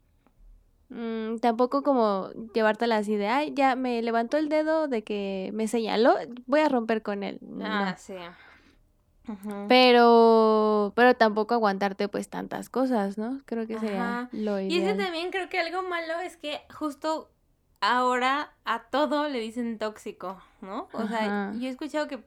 mm, 0.89 1.38
tampoco 1.38 1.84
como 1.84 2.29
llevártela 2.53 2.98
así 2.98 3.15
de, 3.15 3.27
ay, 3.27 3.53
ya 3.55 3.75
me 3.75 4.01
levantó 4.01 4.38
el 4.38 4.50
dedo 4.50 4.88
de 4.88 5.03
que 5.03 5.51
me 5.53 5.67
señaló, 5.67 6.15
voy 6.48 6.62
a 6.62 6.70
romper 6.70 7.01
con 7.03 7.24
él. 7.24 7.39
Ah, 7.62 7.96
sí. 7.98 8.15
Pero, 9.70 10.91
pero 10.96 11.13
tampoco 11.13 11.53
aguantarte 11.53 12.10
pues 12.10 12.27
tantas 12.27 12.70
cosas, 12.70 13.17
¿no? 13.17 13.41
Creo 13.46 13.65
que 13.67 13.79
sería 13.79 14.27
lo 14.34 14.60
ideal. 14.60 14.72
Y 14.72 14.79
ese 14.79 14.96
también 14.96 15.32
creo 15.32 15.48
que 15.48 15.60
algo 15.60 15.82
malo 15.84 16.20
es 16.20 16.36
que 16.36 16.62
justo 16.74 17.29
ahora 17.83 18.53
a 18.63 18.83
todo 18.83 19.27
le 19.27 19.39
dicen 19.39 19.77
tóxico, 19.77 20.41
¿no? 20.61 20.87
O 20.93 21.07
sea, 21.07 21.51
yo 21.53 21.67
he 21.67 21.69
escuchado 21.69 22.07
que 22.07 22.23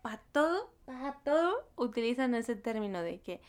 para 0.00 0.18
todo, 0.32 0.70
para 0.84 1.14
todo 1.24 1.66
utilizan 1.76 2.34
ese 2.34 2.54
término 2.54 3.02
de 3.02 3.20
que 3.20 3.40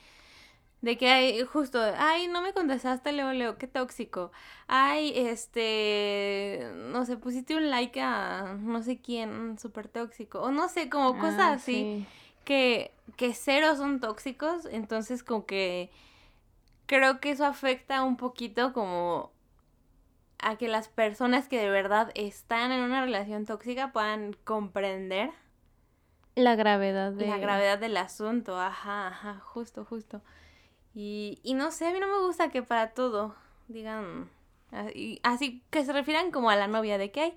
de 0.82 0.98
que 0.98 1.08
hay 1.08 1.44
justo, 1.44 1.80
ay, 1.98 2.28
no 2.28 2.42
me 2.42 2.52
contestaste, 2.52 3.14
Leo, 3.14 3.32
Leo, 3.32 3.58
qué 3.58 3.68
tóxico. 3.68 4.34
Ay, 4.68 5.14
este, 5.16 6.70
no 6.76 7.06
sé, 7.06 7.16
pusiste 7.16 7.56
un 7.56 7.70
like 7.70 8.02
a 8.02 8.58
no 8.60 8.84
sé 8.84 9.00
quién, 9.00 9.58
súper 9.60 9.88
tóxico. 9.88 10.42
O 10.42 10.52
no 10.52 10.68
sé, 10.68 10.90
como 10.90 11.18
cosas 11.20 11.40
ah, 11.40 11.54
así 11.54 12.06
que, 12.44 12.92
que 13.16 13.34
cero 13.34 13.78
son 13.78 14.02
tóxicos. 14.02 14.66
Entonces, 14.66 15.24
como 15.24 15.46
que 15.46 15.90
creo 16.86 17.22
que 17.22 17.32
eso 17.32 17.46
afecta 17.46 18.04
un 18.04 18.18
poquito 18.18 18.74
como 18.74 19.33
a 20.44 20.58
que 20.58 20.68
las 20.68 20.90
personas 20.90 21.48
que 21.48 21.60
de 21.60 21.70
verdad 21.70 22.12
están 22.16 22.72
en 22.72 22.82
una 22.82 23.02
relación 23.02 23.46
tóxica 23.46 23.92
puedan 23.92 24.34
comprender 24.44 25.32
la 26.36 26.56
gravedad 26.56 27.12
de... 27.12 27.28
La 27.28 27.38
gravedad 27.38 27.78
del 27.78 27.96
asunto, 27.98 28.60
ajá, 28.60 29.08
ajá, 29.08 29.40
justo, 29.40 29.86
justo. 29.86 30.22
Y, 30.96 31.40
y 31.44 31.54
no 31.54 31.72
sé, 31.72 31.88
a 31.88 31.92
mí 31.92 32.00
no 32.00 32.08
me 32.08 32.26
gusta 32.26 32.50
que 32.50 32.64
para 32.64 32.92
todo 32.92 33.36
digan 33.68 34.30
así, 35.24 35.64
que 35.70 35.86
se 35.86 35.94
refieran 35.94 36.32
como 36.32 36.50
a 36.50 36.56
la 36.56 36.68
novia 36.68 36.98
de 36.98 37.12
que 37.12 37.22
hay. 37.22 37.34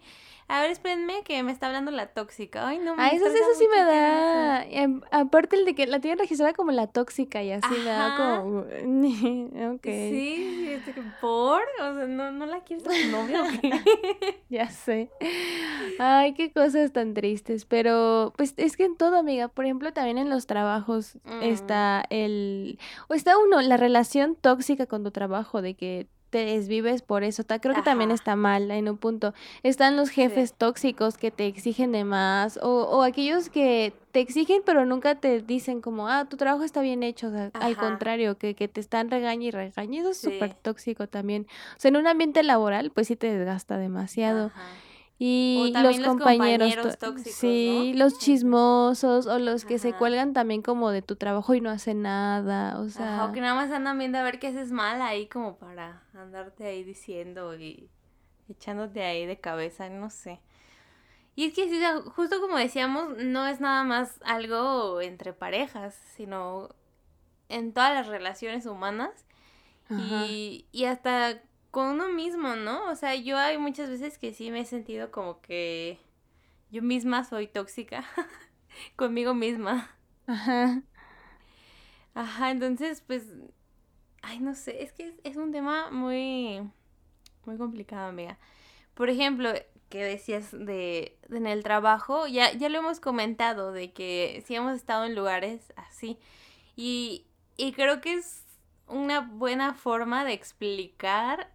A 0.48 0.60
ver, 0.60 0.70
espérenme 0.70 1.24
que 1.24 1.42
me 1.42 1.50
está 1.50 1.66
hablando 1.66 1.90
la 1.90 2.06
tóxica. 2.06 2.68
Ay, 2.68 2.78
no 2.78 2.94
me 2.94 3.02
Ah, 3.02 3.08
eso, 3.08 3.26
eso 3.26 3.54
sí 3.58 3.66
me 3.68 3.82
da. 3.82 4.62
Em, 4.64 5.00
aparte 5.10 5.56
el 5.56 5.64
de 5.64 5.74
que 5.74 5.88
la 5.88 5.98
tienen 5.98 6.20
registrada 6.20 6.52
como 6.52 6.70
la 6.70 6.86
tóxica 6.86 7.42
y 7.42 7.50
así 7.50 7.74
me 7.78 7.84
da 7.84 8.16
como. 8.16 8.60
ok. 9.74 9.82
Sí, 9.82 10.68
este 10.70 10.94
por. 11.20 11.62
O 11.80 11.94
sea, 11.94 12.06
no, 12.06 12.30
no 12.30 12.46
la 12.46 12.60
quieres 12.60 12.86
como 12.86 13.24
novia. 13.24 13.42
ya 14.48 14.68
sé. 14.70 15.10
Ay, 15.98 16.34
qué 16.34 16.52
cosas 16.52 16.92
tan 16.92 17.12
tristes. 17.12 17.64
Pero, 17.64 18.32
pues 18.36 18.54
es 18.56 18.76
que 18.76 18.84
en 18.84 18.96
todo, 18.96 19.16
amiga. 19.16 19.48
Por 19.48 19.64
ejemplo, 19.64 19.92
también 19.92 20.16
en 20.16 20.30
los 20.30 20.46
trabajos 20.46 21.18
está 21.42 22.04
mm. 22.08 22.14
el. 22.14 22.78
O 23.08 23.14
está 23.14 23.36
uno, 23.36 23.60
la 23.62 23.76
relación 23.76 24.36
tóxica 24.36 24.86
con 24.86 25.02
tu 25.02 25.10
trabajo, 25.10 25.60
de 25.60 25.74
que 25.74 26.06
te 26.30 26.44
desvives 26.44 27.02
por 27.02 27.22
eso. 27.24 27.44
Creo 27.46 27.74
que 27.74 27.82
también 27.82 28.10
está 28.10 28.36
mal 28.36 28.70
en 28.70 28.88
un 28.88 28.96
punto. 28.98 29.32
Están 29.62 29.96
los 29.96 30.10
jefes 30.10 30.52
tóxicos 30.52 31.16
que 31.16 31.30
te 31.30 31.46
exigen 31.46 31.92
de 31.92 32.04
más 32.04 32.58
o, 32.62 32.82
o, 32.84 33.02
aquellos 33.02 33.48
que 33.48 33.92
te 34.12 34.20
exigen 34.20 34.62
pero 34.64 34.84
nunca 34.86 35.14
te 35.16 35.40
dicen 35.40 35.80
como, 35.80 36.08
ah, 36.08 36.24
tu 36.24 36.36
trabajo 36.36 36.64
está 36.64 36.80
bien 36.82 37.02
hecho. 37.02 37.28
O 37.28 37.30
sea, 37.30 37.50
al 37.54 37.76
contrario, 37.76 38.38
que, 38.38 38.54
que 38.54 38.68
te 38.68 38.80
están 38.80 39.10
regañando 39.10 39.46
y 39.46 39.50
regañando 39.50 40.10
eso 40.10 40.10
es 40.10 40.34
súper 40.34 40.54
tóxico 40.54 41.06
también. 41.06 41.46
O 41.76 41.80
sea, 41.80 41.90
en 41.90 41.96
un 41.96 42.06
ambiente 42.06 42.42
laboral 42.42 42.90
pues 42.90 43.06
sí 43.08 43.16
te 43.16 43.32
desgasta 43.32 43.78
demasiado. 43.78 44.50
Y 45.18 45.72
los, 45.74 45.98
compañeros, 46.00 46.98
tóxicos, 46.98 47.32
sí, 47.32 47.94
los 47.96 48.18
chismosos 48.18 49.26
o 49.26 49.38
los 49.38 49.64
que 49.64 49.78
se 49.78 49.94
cuelgan 49.94 50.34
también 50.34 50.60
como 50.60 50.90
de 50.90 51.00
tu 51.00 51.16
trabajo 51.16 51.54
y 51.54 51.62
no 51.62 51.70
hacen 51.70 52.02
nada, 52.02 52.78
o 52.78 52.90
sea, 52.90 53.24
o 53.24 53.32
que 53.32 53.40
nada 53.40 53.54
más 53.54 53.70
andan 53.70 53.98
viendo 53.98 54.18
a 54.18 54.22
ver 54.22 54.38
qué 54.38 54.48
haces 54.48 54.72
mal 54.72 55.00
ahí 55.00 55.26
como 55.26 55.56
para 55.56 56.02
andarte 56.12 56.66
ahí 56.66 56.84
diciendo 56.84 57.54
y 57.54 57.88
echándote 58.50 59.04
ahí 59.04 59.24
de 59.24 59.40
cabeza, 59.40 59.88
no 59.88 60.10
sé. 60.10 60.42
Y 61.34 61.46
es 61.46 61.54
que 61.54 61.66
justo 62.14 62.40
como 62.40 62.58
decíamos, 62.58 63.16
no 63.16 63.46
es 63.46 63.60
nada 63.60 63.84
más 63.84 64.20
algo 64.24 65.00
entre 65.00 65.32
parejas, 65.32 65.94
sino 66.14 66.74
en 67.48 67.72
todas 67.72 67.94
las 67.94 68.06
relaciones 68.06 68.66
humanas. 68.66 69.10
Y, 69.88 70.66
y 70.72 70.86
hasta 70.86 71.40
con 71.76 71.88
uno 71.88 72.08
mismo, 72.08 72.56
¿no? 72.56 72.90
O 72.90 72.96
sea, 72.96 73.16
yo 73.16 73.36
hay 73.36 73.58
muchas 73.58 73.90
veces 73.90 74.16
que 74.16 74.32
sí 74.32 74.50
me 74.50 74.60
he 74.60 74.64
sentido 74.64 75.10
como 75.10 75.42
que 75.42 75.98
yo 76.70 76.80
misma 76.80 77.22
soy 77.22 77.48
tóxica 77.48 78.02
conmigo 78.96 79.34
misma. 79.34 79.94
Ajá. 80.26 80.82
Ajá, 82.14 82.50
entonces, 82.50 83.02
pues, 83.06 83.24
ay, 84.22 84.40
no 84.40 84.54
sé, 84.54 84.84
es 84.84 84.94
que 84.94 85.18
es, 85.22 85.36
un 85.36 85.52
tema 85.52 85.90
muy, 85.90 86.62
muy 87.44 87.58
complicado, 87.58 88.08
amiga. 88.08 88.38
Por 88.94 89.10
ejemplo, 89.10 89.52
que 89.90 90.02
decías 90.02 90.52
de, 90.52 91.18
de, 91.28 91.36
en 91.36 91.46
el 91.46 91.62
trabajo, 91.62 92.26
ya, 92.26 92.54
ya 92.54 92.70
lo 92.70 92.78
hemos 92.78 93.00
comentado, 93.00 93.72
de 93.72 93.92
que 93.92 94.42
sí 94.46 94.54
hemos 94.54 94.76
estado 94.76 95.04
en 95.04 95.14
lugares 95.14 95.74
así. 95.76 96.18
Y, 96.74 97.26
y 97.58 97.72
creo 97.72 98.00
que 98.00 98.14
es 98.14 98.46
una 98.86 99.20
buena 99.20 99.74
forma 99.74 100.24
de 100.24 100.32
explicar 100.32 101.54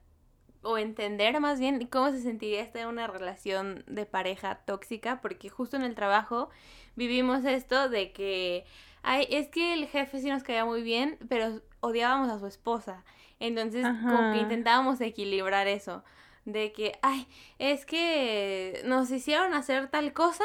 o 0.63 0.77
entender 0.77 1.39
más 1.39 1.59
bien 1.59 1.87
cómo 1.87 2.11
se 2.11 2.21
sentiría 2.21 2.61
estar 2.61 2.83
en 2.83 2.87
una 2.87 3.07
relación 3.07 3.83
de 3.87 4.05
pareja 4.05 4.55
tóxica, 4.65 5.21
porque 5.21 5.49
justo 5.49 5.75
en 5.75 5.83
el 5.83 5.95
trabajo 5.95 6.49
vivimos 6.95 7.45
esto 7.45 7.89
de 7.89 8.11
que, 8.11 8.65
ay, 9.01 9.27
es 9.29 9.47
que 9.47 9.73
el 9.73 9.87
jefe 9.87 10.19
sí 10.19 10.29
nos 10.29 10.43
caía 10.43 10.65
muy 10.65 10.83
bien, 10.83 11.17
pero 11.29 11.61
odiábamos 11.79 12.29
a 12.29 12.39
su 12.39 12.47
esposa. 12.47 13.03
Entonces, 13.39 13.85
como 13.85 14.33
que 14.33 14.39
intentábamos 14.39 15.01
equilibrar 15.01 15.67
eso, 15.67 16.03
de 16.45 16.71
que, 16.73 16.99
ay, 17.01 17.27
es 17.57 17.85
que 17.85 18.81
nos 18.85 19.09
hicieron 19.09 19.55
hacer 19.55 19.89
tal 19.89 20.13
cosa, 20.13 20.43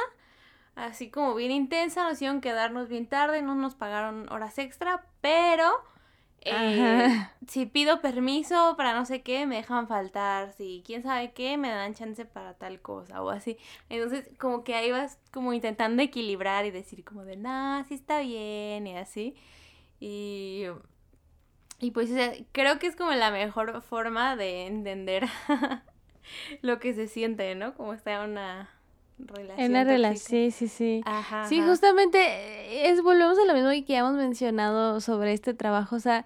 así 0.75 1.11
como 1.11 1.35
bien 1.35 1.51
intensa, 1.51 2.05
nos 2.05 2.15
hicieron 2.15 2.41
quedarnos 2.41 2.89
bien 2.89 3.07
tarde, 3.07 3.43
no 3.43 3.55
nos 3.55 3.75
pagaron 3.75 4.33
horas 4.33 4.59
extra, 4.59 5.05
pero 5.21 5.71
eh, 6.43 7.29
si 7.49 7.67
pido 7.67 8.01
permiso 8.01 8.75
para 8.77 8.95
no 8.95 9.05
sé 9.05 9.23
qué, 9.23 9.47
me 9.47 9.57
dejan 9.57 9.89
faltar. 9.89 10.53
Si 10.53 10.83
quién 10.87 11.03
sabe 11.03 11.33
qué, 11.33 11.57
me 11.57 11.69
dan 11.71 11.95
chance 11.95 12.25
para 12.25 12.55
tal 12.55 12.81
cosa 12.81 13.23
o 13.23 13.31
así. 13.31 13.59
Entonces, 13.89 14.29
como 14.39 14.65
que 14.65 14.75
ahí 14.75 14.91
vas 14.91 15.19
como 15.33 15.53
intentando 15.53 16.03
equilibrar 16.03 16.65
y 16.67 16.71
decir 16.71 17.05
como 17.05 17.25
de, 17.25 17.37
nah, 17.37 17.85
sí 17.85 17.95
está 17.95 18.21
bien 18.21 18.87
y 18.87 18.97
así. 18.97 19.35
Y, 20.01 20.65
y 21.81 21.91
pues 21.91 22.11
creo 22.53 22.79
que 22.79 22.87
es 22.87 22.97
como 22.97 23.13
la 23.13 23.31
mejor 23.31 23.83
forma 23.83 24.37
de 24.37 24.67
entender 24.67 25.27
lo 26.63 26.79
que 26.79 26.95
se 26.95 27.09
siente, 27.09 27.55
¿no? 27.55 27.75
Como 27.75 27.93
está 27.95 28.23
una 28.25 28.71
relación. 29.19 29.61
En 29.61 29.73
la 29.73 29.85
relación, 29.85 30.27
sí, 30.29 30.51
sí, 30.51 30.69
sí. 30.69 31.03
Ajá, 31.05 31.47
sí, 31.49 31.63
justamente 31.63 32.19
eh, 32.19 32.91
es, 32.91 33.03
volvemos 33.03 33.39
a 33.39 33.45
lo 33.45 33.55
mismo 33.55 33.71
que 33.87 33.97
hemos 33.97 34.15
mencionado 34.15 35.01
sobre 35.01 35.33
este 35.33 35.55
trabajo, 35.55 35.97
o 35.97 36.01
sea, 36.01 36.25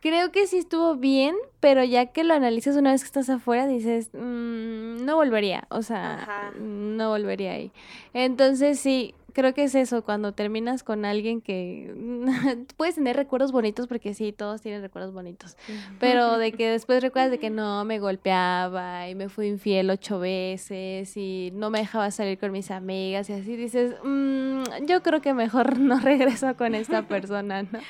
creo 0.00 0.32
que 0.32 0.46
sí 0.46 0.58
estuvo 0.58 0.96
bien, 0.96 1.36
pero 1.60 1.84
ya 1.84 2.06
que 2.06 2.24
lo 2.24 2.34
analizas 2.34 2.76
una 2.76 2.92
vez 2.92 3.02
que 3.02 3.06
estás 3.06 3.30
afuera, 3.30 3.66
dices, 3.66 4.10
mm, 4.12 5.04
no 5.04 5.16
volvería, 5.16 5.66
o 5.70 5.82
sea, 5.82 6.52
no 6.58 7.10
volvería 7.10 7.52
ahí. 7.52 7.72
Entonces 8.12 8.80
sí, 8.80 9.14
creo 9.40 9.54
que 9.54 9.64
es 9.64 9.74
eso, 9.74 10.04
cuando 10.04 10.32
terminas 10.32 10.82
con 10.82 11.06
alguien 11.06 11.40
que 11.40 11.94
puedes 12.76 12.96
tener 12.96 13.16
recuerdos 13.16 13.52
bonitos, 13.52 13.86
porque 13.86 14.12
sí, 14.12 14.32
todos 14.32 14.60
tienen 14.60 14.82
recuerdos 14.82 15.14
bonitos, 15.14 15.56
pero 15.98 16.36
de 16.36 16.52
que 16.52 16.68
después 16.70 17.02
recuerdas 17.02 17.30
de 17.30 17.38
que 17.38 17.48
no, 17.48 17.84
me 17.86 17.98
golpeaba 17.98 19.08
y 19.08 19.14
me 19.14 19.30
fui 19.30 19.48
infiel 19.48 19.88
ocho 19.88 20.18
veces 20.18 21.16
y 21.16 21.50
no 21.54 21.70
me 21.70 21.78
dejaba 21.78 22.10
salir 22.10 22.38
con 22.38 22.52
mis 22.52 22.70
amigas 22.70 23.30
y 23.30 23.32
así 23.32 23.56
dices, 23.56 23.96
mm, 24.04 24.84
yo 24.86 25.02
creo 25.02 25.22
que 25.22 25.32
mejor 25.32 25.78
no 25.78 25.98
regreso 25.98 26.54
con 26.56 26.74
esta 26.74 27.02
persona, 27.08 27.62
¿no? 27.62 27.80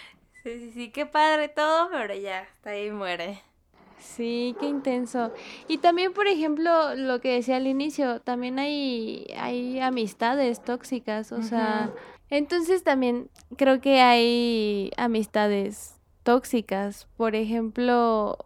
Sí, 0.45 0.59
sí, 0.59 0.71
sí, 0.73 0.91
qué 0.91 1.05
padre 1.05 1.49
todo, 1.49 1.91
pero 1.91 2.15
ya, 2.15 2.43
hasta 2.43 2.71
ahí 2.71 2.91
muere. 2.93 3.43
Sí, 4.01 4.57
qué 4.59 4.67
intenso. 4.67 5.31
Y 5.69 5.79
también, 5.79 6.13
por 6.13 6.27
ejemplo, 6.27 6.95
lo 6.97 7.21
que 7.21 7.35
decía 7.35 7.57
al 7.57 7.67
inicio, 7.67 8.21
también 8.21 8.59
hay, 8.59 9.27
hay 9.39 9.79
amistades 9.81 10.63
tóxicas, 10.63 11.33
o 11.33 11.43
sea, 11.43 11.93
entonces 12.31 12.83
también 12.83 13.29
creo 13.57 13.81
que 13.81 14.01
hay 14.01 14.91
amistades 14.97 15.97
tóxicas. 16.23 17.07
Por 17.17 17.35
ejemplo, 17.35 18.39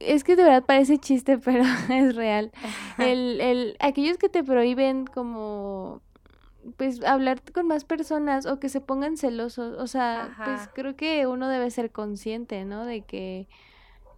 es 0.00 0.24
que 0.24 0.36
de 0.36 0.44
verdad 0.44 0.64
parece 0.64 0.98
chiste, 0.98 1.38
pero 1.44 1.64
es 1.90 2.16
real. 2.16 2.50
El, 2.98 3.40
el, 3.40 3.76
aquellos 3.80 4.18
que 4.18 4.28
te 4.28 4.42
prohíben 4.42 5.06
como 5.06 6.00
pues 6.76 7.02
hablar 7.04 7.40
con 7.52 7.66
más 7.66 7.84
personas 7.84 8.44
o 8.44 8.58
que 8.58 8.68
se 8.68 8.80
pongan 8.80 9.16
celosos, 9.16 9.78
o 9.78 9.86
sea, 9.86 10.36
pues 10.44 10.68
creo 10.74 10.96
que 10.96 11.26
uno 11.26 11.48
debe 11.48 11.70
ser 11.70 11.90
consciente, 11.90 12.64
¿no? 12.64 12.84
De 12.84 13.02
que 13.02 13.48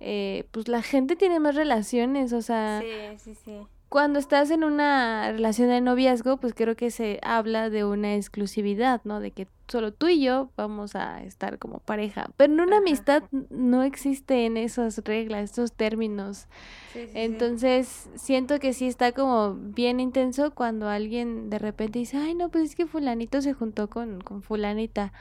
eh, 0.00 0.45
pues 0.50 0.69
la 0.69 0.83
gente 0.83 1.14
tiene 1.16 1.38
más 1.40 1.54
relaciones, 1.54 2.33
o 2.33 2.42
sea... 2.42 2.80
Sí, 2.80 3.19
sí, 3.19 3.35
sí. 3.45 3.52
cuando 3.88 4.19
estás 4.19 4.50
en 4.50 4.64
una 4.64 5.30
relación 5.33 5.69
de 5.69 5.80
noviazgo, 5.80 6.38
pues 6.38 6.54
creo 6.54 6.76
que 6.76 6.90
se 6.90 7.19
habla 7.23 7.71
de 7.71 7.85
una 7.85 8.14
exclusividad, 8.14 9.00
¿no? 9.04 9.21
De 9.21 9.33
que 9.33 9.47
solo 9.69 9.92
tú 9.92 10.09
y 10.09 10.21
yo 10.21 10.50
vamos 10.57 10.97
a 10.97 11.23
estar 11.23 11.59
como 11.59 11.78
pareja. 11.80 12.30
Pero 12.37 12.52
en 12.52 12.61
una 12.61 12.78
amistad 12.78 13.25
no 13.50 13.83
existen 13.83 14.57
esas 14.57 14.99
reglas, 14.99 15.52
esos 15.52 15.73
términos. 15.73 16.49
Entonces, 16.95 18.09
siento 18.16 18.59
que 18.59 18.73
sí 18.73 18.87
está 18.87 19.12
como 19.12 19.54
bien 19.54 20.00
intenso 20.00 20.52
cuando 20.52 20.88
alguien 20.88 21.50
de 21.50 21.59
repente 21.59 22.00
dice, 22.00 22.16
ay, 22.16 22.35
no, 22.35 22.49
pues 22.49 22.71
es 22.71 22.76
que 22.76 22.87
fulanito 22.87 23.42
se 23.42 23.52
juntó 23.52 23.88
con, 23.88 24.21
con 24.21 24.42
fulanita. 24.42 25.12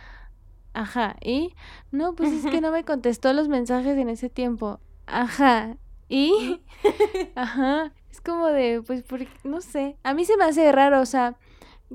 Ajá, 0.74 1.16
y 1.22 1.56
no, 1.92 2.16
pues 2.16 2.32
es 2.32 2.46
que 2.46 2.62
no 2.62 2.72
me 2.72 2.84
contestó 2.84 3.34
los 3.34 3.48
mensajes 3.48 3.98
en 3.98 4.10
ese 4.10 4.30
tiempo. 4.30 4.80
Ajá, 5.08 5.78
y, 6.08 6.62
ajá, 7.36 7.94
es 8.12 8.22
como 8.22 8.48
de, 8.48 8.82
pues, 8.86 9.04
porque, 9.04 9.30
no 9.44 9.62
sé, 9.62 9.98
a 10.04 10.14
mí 10.14 10.26
se 10.26 10.38
me 10.38 10.46
hace 10.46 10.72
raro, 10.72 11.02
o 11.02 11.06
sea, 11.06 11.38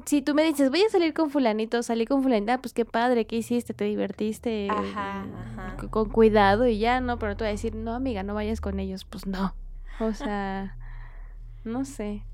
si 0.06 0.22
tú 0.22 0.34
me 0.34 0.42
dices, 0.42 0.70
voy 0.70 0.82
a 0.82 0.88
salir 0.88 1.14
con 1.14 1.30
fulanito, 1.30 1.82
salí 1.82 2.04
con 2.04 2.22
fulanita, 2.22 2.60
pues 2.60 2.74
qué 2.74 2.84
padre, 2.84 3.26
¿qué 3.26 3.36
hiciste? 3.36 3.74
¿Te 3.74 3.84
divertiste? 3.84 4.68
Ajá, 4.68 5.22
ajá. 5.22 5.76
Con 5.90 6.10
cuidado 6.10 6.66
y 6.66 6.78
ya, 6.78 7.00
¿no? 7.00 7.18
Pero 7.18 7.36
tú 7.36 7.44
vas 7.44 7.50
a 7.50 7.52
decir, 7.52 7.76
no, 7.76 7.94
amiga, 7.94 8.24
no 8.24 8.34
vayas 8.34 8.60
con 8.60 8.80
ellos, 8.80 9.04
pues 9.04 9.26
no. 9.26 9.54
O 10.00 10.12
sea, 10.12 10.76
no 11.62 11.84
sé. 11.84 12.24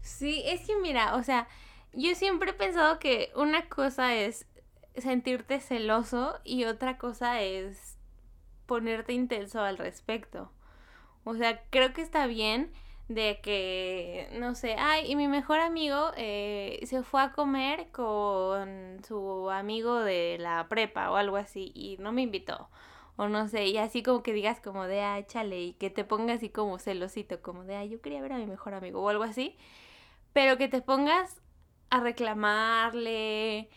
Sí, 0.00 0.42
es 0.46 0.64
que 0.66 0.76
mira, 0.80 1.16
o 1.16 1.22
sea, 1.24 1.48
yo 1.92 2.14
siempre 2.14 2.50
he 2.50 2.54
pensado 2.54 2.98
que 2.98 3.30
una 3.34 3.68
cosa 3.68 4.14
es 4.14 4.46
sentirte 4.96 5.60
celoso 5.60 6.38
y 6.44 6.64
otra 6.64 6.98
cosa 6.98 7.40
es 7.40 7.98
ponerte 8.66 9.12
intenso 9.12 9.60
al 9.60 9.78
respecto. 9.78 10.50
O 11.24 11.34
sea, 11.34 11.62
creo 11.70 11.92
que 11.92 12.02
está 12.02 12.26
bien 12.26 12.72
de 13.08 13.40
que, 13.42 14.28
no 14.38 14.54
sé, 14.54 14.76
ay, 14.78 15.10
y 15.10 15.16
mi 15.16 15.28
mejor 15.28 15.60
amigo 15.60 16.12
eh, 16.16 16.80
se 16.84 17.02
fue 17.02 17.22
a 17.22 17.32
comer 17.32 17.90
con 17.90 19.00
su 19.06 19.50
amigo 19.50 20.00
de 20.00 20.38
la 20.38 20.68
prepa 20.68 21.10
o 21.10 21.16
algo 21.16 21.36
así 21.36 21.72
y 21.74 21.96
no 21.98 22.12
me 22.12 22.22
invitó. 22.22 22.68
O 23.16 23.28
no 23.28 23.46
sé, 23.48 23.66
y 23.66 23.76
así 23.76 24.02
como 24.02 24.22
que 24.22 24.32
digas 24.32 24.60
como 24.60 24.86
de, 24.86 25.02
ay, 25.02 25.24
chale, 25.26 25.60
y 25.60 25.72
que 25.74 25.90
te 25.90 26.04
pongas 26.04 26.38
así 26.38 26.48
como 26.48 26.78
celosito, 26.78 27.42
como 27.42 27.64
de, 27.64 27.76
ay, 27.76 27.90
yo 27.90 28.00
quería 28.00 28.22
ver 28.22 28.32
a 28.32 28.38
mi 28.38 28.46
mejor 28.46 28.74
amigo 28.74 29.02
o 29.02 29.08
algo 29.08 29.24
así. 29.24 29.56
Pero 30.32 30.56
que 30.58 30.68
te 30.68 30.80
pongas 30.82 31.42
a 31.90 32.00
reclamarle 32.00 33.68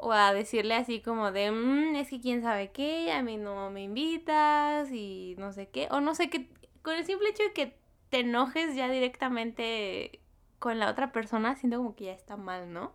o 0.00 0.12
a 0.12 0.32
decirle 0.32 0.74
así 0.74 1.00
como 1.00 1.32
de, 1.32 1.50
mm, 1.50 1.96
es 1.96 2.10
que 2.10 2.20
quién 2.20 2.42
sabe 2.42 2.70
qué, 2.70 3.12
a 3.12 3.22
mí 3.22 3.36
no 3.36 3.70
me 3.70 3.82
invitas 3.82 4.90
y 4.90 5.34
no 5.38 5.52
sé 5.52 5.68
qué, 5.68 5.88
o 5.90 6.00
no 6.00 6.14
sé 6.14 6.28
qué, 6.30 6.48
con 6.82 6.94
el 6.94 7.04
simple 7.04 7.30
hecho 7.30 7.42
de 7.44 7.52
que 7.52 7.76
te 8.10 8.20
enojes 8.20 8.74
ya 8.76 8.88
directamente 8.88 10.20
con 10.58 10.78
la 10.78 10.90
otra 10.90 11.12
persona, 11.12 11.56
siento 11.56 11.78
como 11.78 11.94
que 11.94 12.04
ya 12.04 12.12
está 12.12 12.36
mal, 12.36 12.72
¿no? 12.72 12.92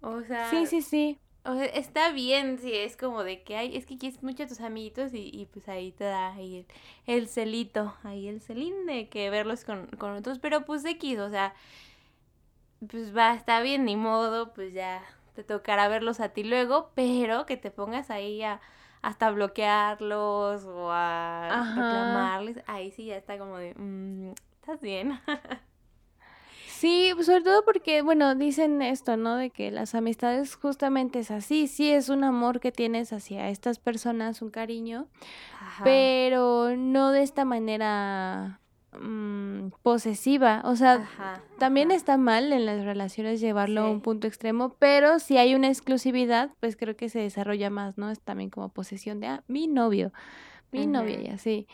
O 0.00 0.22
sea... 0.22 0.50
Sí, 0.50 0.66
sí, 0.66 0.82
sí. 0.82 1.18
O 1.44 1.54
sea, 1.54 1.66
está 1.66 2.10
bien 2.10 2.58
si 2.58 2.72
es 2.72 2.96
como 2.96 3.22
de 3.22 3.42
que 3.42 3.56
hay, 3.56 3.76
es 3.76 3.84
que 3.84 3.98
quieres 3.98 4.22
mucho 4.22 4.44
a 4.44 4.46
tus 4.46 4.60
amiguitos 4.60 5.10
y, 5.12 5.46
pues 5.52 5.68
ahí 5.68 5.92
te 5.92 6.04
da 6.04 6.32
ahí 6.32 6.66
el, 7.06 7.28
celito, 7.28 7.94
ahí 8.02 8.28
el 8.28 8.40
celín 8.40 8.86
de 8.86 9.10
que 9.10 9.28
verlos 9.28 9.64
con, 9.64 9.86
con 9.98 10.12
otros, 10.12 10.38
pero 10.38 10.64
pues 10.64 10.84
X, 10.86 11.18
o 11.18 11.28
sea, 11.28 11.54
pues 12.90 13.16
va, 13.16 13.34
está 13.34 13.60
bien, 13.60 13.84
ni 13.84 13.96
modo, 13.96 14.52
pues 14.52 14.72
ya 14.72 15.02
te 15.34 15.44
tocará 15.44 15.88
verlos 15.88 16.20
a 16.20 16.30
ti 16.30 16.44
luego, 16.44 16.90
pero 16.94 17.46
que 17.46 17.56
te 17.56 17.70
pongas 17.70 18.10
ahí 18.10 18.42
a, 18.42 18.60
hasta 19.02 19.30
bloquearlos 19.30 20.64
o 20.64 20.90
a 20.90 21.74
reclamarles, 21.76 22.60
ahí 22.66 22.90
sí 22.90 23.06
ya 23.06 23.16
está 23.16 23.38
como 23.38 23.58
de, 23.58 23.74
mm, 23.74 24.32
¿estás 24.60 24.80
bien? 24.80 25.18
Sí, 26.66 27.12
sobre 27.22 27.40
todo 27.40 27.64
porque, 27.64 28.02
bueno, 28.02 28.34
dicen 28.34 28.82
esto, 28.82 29.16
¿no? 29.16 29.36
De 29.36 29.48
que 29.48 29.70
las 29.70 29.94
amistades 29.94 30.54
justamente 30.54 31.20
es 31.20 31.30
así, 31.30 31.66
sí 31.66 31.90
es 31.90 32.10
un 32.10 32.24
amor 32.24 32.60
que 32.60 32.72
tienes 32.72 33.12
hacia 33.12 33.48
estas 33.48 33.78
personas, 33.78 34.42
un 34.42 34.50
cariño, 34.50 35.06
pero 35.82 36.76
no 36.76 37.12
de 37.12 37.22
esta 37.22 37.46
manera 37.46 38.60
Mm, 39.00 39.33
posesiva. 39.84 40.62
O 40.64 40.76
sea, 40.76 41.06
también 41.58 41.90
está 41.90 42.16
mal 42.16 42.54
en 42.54 42.64
las 42.64 42.86
relaciones 42.86 43.38
llevarlo 43.38 43.82
a 43.82 43.90
un 43.90 44.00
punto 44.00 44.26
extremo, 44.26 44.74
pero 44.78 45.18
si 45.18 45.36
hay 45.36 45.54
una 45.54 45.68
exclusividad, 45.68 46.50
pues 46.58 46.74
creo 46.74 46.96
que 46.96 47.10
se 47.10 47.18
desarrolla 47.18 47.68
más, 47.68 47.98
¿no? 47.98 48.10
Es 48.10 48.18
también 48.18 48.48
como 48.48 48.70
posesión 48.70 49.20
de, 49.20 49.26
ah, 49.26 49.44
mi 49.46 49.66
novio, 49.66 50.10
mi 50.72 50.86
novia 50.86 51.20
y 51.20 51.26
así. 51.28 51.66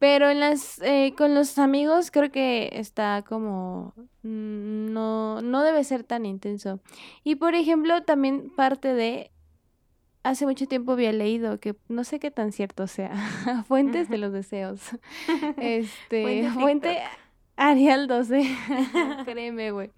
Pero 0.00 0.28
en 0.28 0.40
las, 0.40 0.82
eh, 0.82 1.14
con 1.16 1.36
los 1.36 1.56
amigos 1.56 2.10
creo 2.10 2.32
que 2.32 2.68
está 2.72 3.22
como, 3.22 3.94
mm, 4.24 4.92
no, 4.92 5.40
no 5.40 5.62
debe 5.62 5.84
ser 5.84 6.02
tan 6.02 6.26
intenso. 6.26 6.80
Y 7.22 7.36
por 7.36 7.54
ejemplo, 7.54 8.02
también 8.02 8.50
parte 8.56 8.92
de 8.92 9.30
hace 10.24 10.46
mucho 10.46 10.66
tiempo 10.66 10.92
había 10.92 11.12
leído 11.12 11.60
que 11.60 11.76
no 11.88 12.02
sé 12.02 12.18
qué 12.18 12.32
tan 12.32 12.50
cierto 12.50 12.88
sea. 12.88 13.12
Fuentes 13.68 14.08
de 14.08 14.18
los 14.18 14.32
deseos. 14.32 14.80
Este, 15.58 16.50
fuente 16.50 16.98
Arial 17.62 18.08
12. 18.08 18.42
Créeme, 19.24 19.70
güey. 19.70 19.90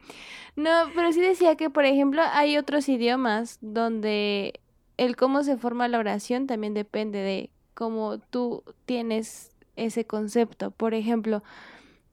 No, 0.55 0.71
pero 0.95 1.13
sí 1.13 1.21
decía 1.23 1.57
que, 1.57 1.71
por 1.71 1.87
ejemplo, 1.87 2.21
hay 2.33 2.59
otros 2.59 2.91
idiomas 2.91 3.59
donde 3.63 4.61
el 4.99 5.17
cómo 5.17 5.43
se 5.43 5.57
forma 5.57 5.89
la 5.89 5.99
oración 5.99 6.47
también 6.47 6.75
depende 6.75 7.21
de 7.21 7.51
cómo 7.73 8.19
tú 8.19 8.63
tienes 8.85 9.51
ese 9.77 10.05
concepto. 10.05 10.73
Por 10.73 10.93
ejemplo, 10.93 11.43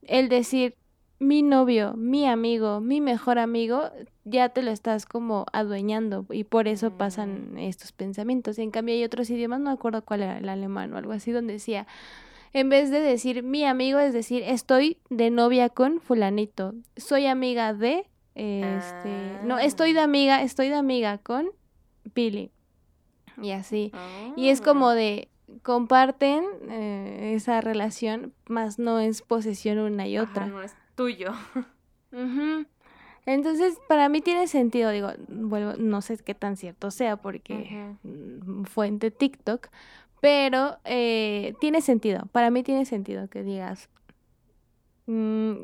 el 0.02 0.30
decir 0.30 0.74
mi 1.18 1.42
novio, 1.42 1.92
mi 1.98 2.26
amigo, 2.26 2.80
mi 2.80 3.02
mejor 3.02 3.38
amigo, 3.38 3.90
ya 4.24 4.48
te 4.48 4.62
lo 4.62 4.70
estás 4.70 5.04
como 5.04 5.44
adueñando 5.52 6.24
y 6.30 6.44
por 6.44 6.66
eso 6.66 6.92
pasan 6.96 7.52
mm. 7.52 7.58
estos 7.58 7.92
pensamientos. 7.92 8.58
En 8.58 8.70
cambio 8.70 8.94
hay 8.94 9.04
otros 9.04 9.28
idiomas, 9.28 9.60
no 9.60 9.66
me 9.66 9.74
acuerdo 9.74 10.02
cuál 10.02 10.22
era 10.22 10.38
el 10.38 10.48
alemán 10.48 10.94
o 10.94 10.96
algo 10.96 11.12
así, 11.12 11.30
donde 11.30 11.52
decía, 11.52 11.86
en 12.52 12.68
vez 12.68 12.90
de 12.90 13.00
decir 13.00 13.42
mi 13.42 13.64
amigo, 13.64 13.98
es 13.98 14.12
decir, 14.12 14.42
estoy 14.44 14.98
de 15.10 15.30
novia 15.30 15.68
con 15.68 16.00
fulanito, 16.00 16.74
soy 16.96 17.26
amiga 17.26 17.72
de, 17.74 18.06
este, 18.34 19.38
no, 19.44 19.58
estoy 19.58 19.92
de 19.92 20.00
ah. 20.00 20.04
amiga, 20.04 20.42
estoy 20.42 20.68
de 20.68 20.76
amiga 20.76 21.18
con 21.18 21.50
Billy. 22.14 22.50
Y 23.40 23.52
así. 23.52 23.92
Y 24.36 24.48
es 24.48 24.60
como 24.60 24.90
ah. 24.90 24.94
de, 24.94 25.28
comparten 25.62 26.44
eh, 26.68 27.32
esa 27.34 27.60
relación, 27.60 28.32
más 28.46 28.78
no 28.78 29.00
es 29.00 29.22
posesión 29.22 29.78
una 29.78 30.06
y 30.06 30.18
otra 30.18 30.50
tuyo. 30.94 31.32
Entonces, 33.24 33.78
para 33.88 34.08
mí 34.08 34.20
tiene 34.20 34.48
sentido, 34.48 34.90
digo, 34.90 35.10
bueno, 35.28 35.74
no 35.78 36.02
sé 36.02 36.18
qué 36.18 36.34
tan 36.34 36.56
cierto 36.56 36.90
sea 36.90 37.16
porque 37.16 37.94
mm, 38.02 38.64
fuente 38.64 39.12
TikTok, 39.12 39.68
pero 40.22 40.78
eh, 40.84 41.54
tiene 41.58 41.80
sentido, 41.80 42.26
para 42.30 42.52
mí 42.52 42.62
tiene 42.62 42.84
sentido 42.84 43.28
que 43.28 43.42
digas, 43.42 43.88
mm, 45.06 45.54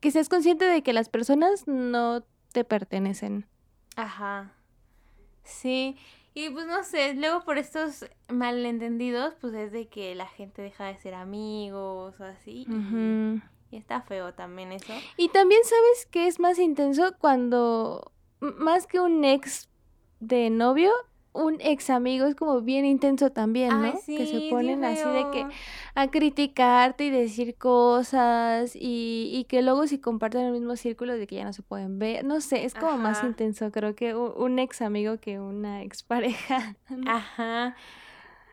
que 0.00 0.10
seas 0.10 0.28
consciente 0.28 0.66
de 0.66 0.82
que 0.82 0.92
las 0.92 1.08
personas 1.08 1.66
no 1.66 2.22
te 2.52 2.62
pertenecen. 2.62 3.46
Ajá. 3.96 4.52
Sí, 5.44 5.96
y 6.34 6.50
pues 6.50 6.66
no 6.66 6.84
sé, 6.84 7.14
luego 7.14 7.42
por 7.44 7.56
estos 7.56 8.04
malentendidos, 8.28 9.32
pues 9.40 9.54
es 9.54 9.72
de 9.72 9.88
que 9.88 10.14
la 10.14 10.26
gente 10.26 10.60
deja 10.60 10.84
de 10.84 10.98
ser 10.98 11.14
amigos 11.14 12.20
o 12.20 12.24
así. 12.24 12.66
Y 13.70 13.76
está 13.78 14.02
feo 14.02 14.34
también 14.34 14.72
eso. 14.72 14.92
Y 15.16 15.30
también 15.30 15.62
sabes 15.64 16.06
que 16.10 16.26
es 16.26 16.38
más 16.38 16.58
intenso 16.58 17.14
cuando, 17.18 18.12
más 18.40 18.86
que 18.86 19.00
un 19.00 19.24
ex 19.24 19.70
de 20.20 20.50
novio, 20.50 20.92
un 21.34 21.58
ex 21.60 21.88
amigo 21.90 22.26
es 22.26 22.34
como 22.34 22.60
bien 22.60 22.84
intenso 22.84 23.30
también, 23.30 23.70
¿no? 23.80 23.92
que 24.06 24.26
se 24.26 24.48
ponen 24.50 24.84
así 24.84 25.08
de 25.08 25.30
que 25.32 25.46
a 25.94 26.08
criticarte 26.08 27.04
y 27.04 27.10
decir 27.10 27.56
cosas 27.56 28.76
y, 28.76 29.30
y 29.32 29.44
que 29.44 29.62
luego 29.62 29.86
si 29.86 29.98
comparten 29.98 30.42
el 30.42 30.52
mismo 30.52 30.76
círculo 30.76 31.14
de 31.14 31.26
que 31.26 31.36
ya 31.36 31.44
no 31.44 31.52
se 31.52 31.62
pueden 31.62 31.98
ver, 31.98 32.24
no 32.24 32.40
sé, 32.40 32.64
es 32.64 32.74
como 32.74 32.98
más 32.98 33.22
intenso 33.24 33.70
creo 33.72 33.94
que 33.94 34.14
un, 34.14 34.58
ex 34.58 34.82
amigo 34.82 35.18
que 35.18 35.40
una 35.40 35.82
ex 35.82 36.02
pareja. 36.02 36.76
Ajá. 37.06 37.74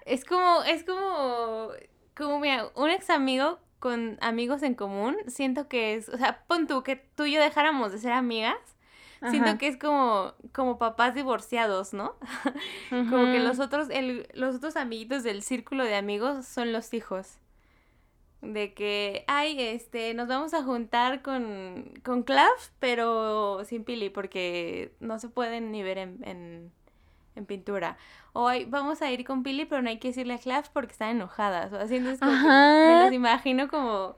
Es 0.06 0.26
como, 0.26 0.64
es 0.64 0.84
como, 0.84 1.70
como 2.16 2.40
mira, 2.40 2.70
un 2.76 2.90
ex 2.90 3.10
amigo 3.10 3.60
con 3.80 4.18
amigos 4.22 4.64
en 4.64 4.76
común, 4.76 5.18
siento 5.28 5.68
que 5.68 5.96
es, 5.96 6.10
o 6.10 6.18
sea, 6.18 6.44
pon 6.48 6.68
tú 6.68 6.84
que 6.84 6.96
tú 6.96 7.26
y 7.26 7.34
yo 7.34 7.42
dejáramos 7.42 7.92
de 7.92 7.98
ser 7.98 8.12
amigas, 8.12 8.58
siento 9.30 9.58
que 9.58 9.68
es 9.68 9.78
como, 9.78 10.34
como 10.54 10.78
papás 10.78 11.16
divorciados, 11.16 11.94
¿no? 11.94 12.16
como 12.90 13.26
que 13.26 13.40
los 13.40 13.60
otros, 13.60 13.90
el, 13.90 14.28
los 14.34 14.56
otros 14.56 14.76
amiguitos 14.76 15.24
del 15.24 15.42
círculo 15.44 15.84
de 15.84 15.96
amigos 15.96 16.46
son 16.46 16.72
los 16.72 16.94
hijos. 16.94 17.38
De 18.42 18.74
que, 18.74 19.26
ay, 19.28 19.60
este, 19.60 20.14
nos 20.14 20.30
vamos 20.30 20.54
a 20.54 20.64
juntar 20.64 21.22
con, 21.22 21.92
con 22.04 22.24
Clav, 22.24 22.56
pero 22.80 23.66
sin 23.66 23.84
Pili, 23.84 24.10
porque 24.10 24.94
no 25.02 25.20
se 25.20 25.28
pueden 25.28 25.72
ni 25.72 25.84
ver 25.84 25.98
en 25.98 26.72
en 27.40 27.46
pintura. 27.46 27.98
O 28.34 28.50
vamos 28.68 29.02
a 29.02 29.12
ir 29.12 29.26
con 29.26 29.42
Pili, 29.42 29.66
pero 29.66 29.82
no 29.82 29.90
hay 29.90 29.98
que 29.98 30.10
decirle 30.10 30.36
a 30.36 30.38
Clav 30.38 30.66
porque 30.72 30.92
están 30.92 31.10
enojadas. 31.10 31.74
O 31.74 31.78
así, 31.78 31.96
entonces 31.96 32.22
me 32.22 32.28
las 32.28 33.12
imagino 33.12 33.68
como 33.68 34.18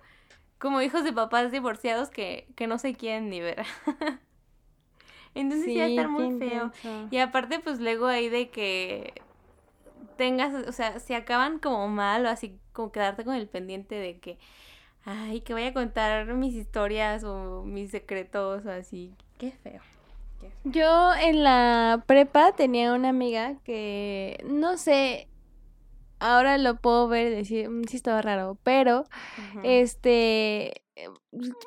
como 0.57 0.81
hijos 0.81 1.03
de 1.03 1.11
papás 1.11 1.51
divorciados 1.51 2.09
que, 2.11 2.47
que 2.55 2.67
no 2.67 2.77
se 2.77 2.93
quieren 2.93 3.29
ni 3.29 3.41
ver. 3.41 3.65
Entonces 5.33 5.65
sí, 5.65 5.77
va 5.77 5.85
a 5.85 5.87
estar 5.87 6.09
muy 6.09 6.37
feo. 6.37 6.71
Y 7.09 7.17
aparte, 7.17 7.59
pues 7.59 7.79
luego 7.79 8.07
ahí 8.07 8.29
de 8.29 8.49
que 8.49 9.13
tengas, 10.17 10.67
o 10.67 10.71
sea, 10.71 10.99
si 10.99 11.13
acaban 11.13 11.59
como 11.59 11.87
mal 11.87 12.25
o 12.25 12.29
así, 12.29 12.59
como 12.73 12.91
quedarte 12.91 13.23
con 13.23 13.35
el 13.35 13.47
pendiente 13.47 13.95
de 13.95 14.19
que, 14.19 14.37
ay, 15.05 15.41
que 15.41 15.53
vaya 15.53 15.69
a 15.69 15.73
contar 15.73 16.25
mis 16.33 16.53
historias 16.53 17.23
o 17.23 17.63
mis 17.63 17.91
secretos 17.91 18.65
o 18.65 18.71
así. 18.71 19.13
Qué 19.37 19.51
feo. 19.51 19.81
Yo 20.63 21.13
en 21.13 21.43
la 21.43 22.03
prepa 22.07 22.51
tenía 22.53 22.93
una 22.93 23.09
amiga 23.09 23.55
que, 23.63 24.43
no 24.45 24.77
sé, 24.77 25.27
ahora 26.19 26.57
lo 26.57 26.75
puedo 26.75 27.07
ver 27.07 27.31
y 27.31 27.35
decir, 27.35 27.69
mm, 27.69 27.83
sí 27.85 27.97
estaba 27.97 28.21
raro, 28.21 28.57
pero, 28.63 29.05
este, 29.63 30.80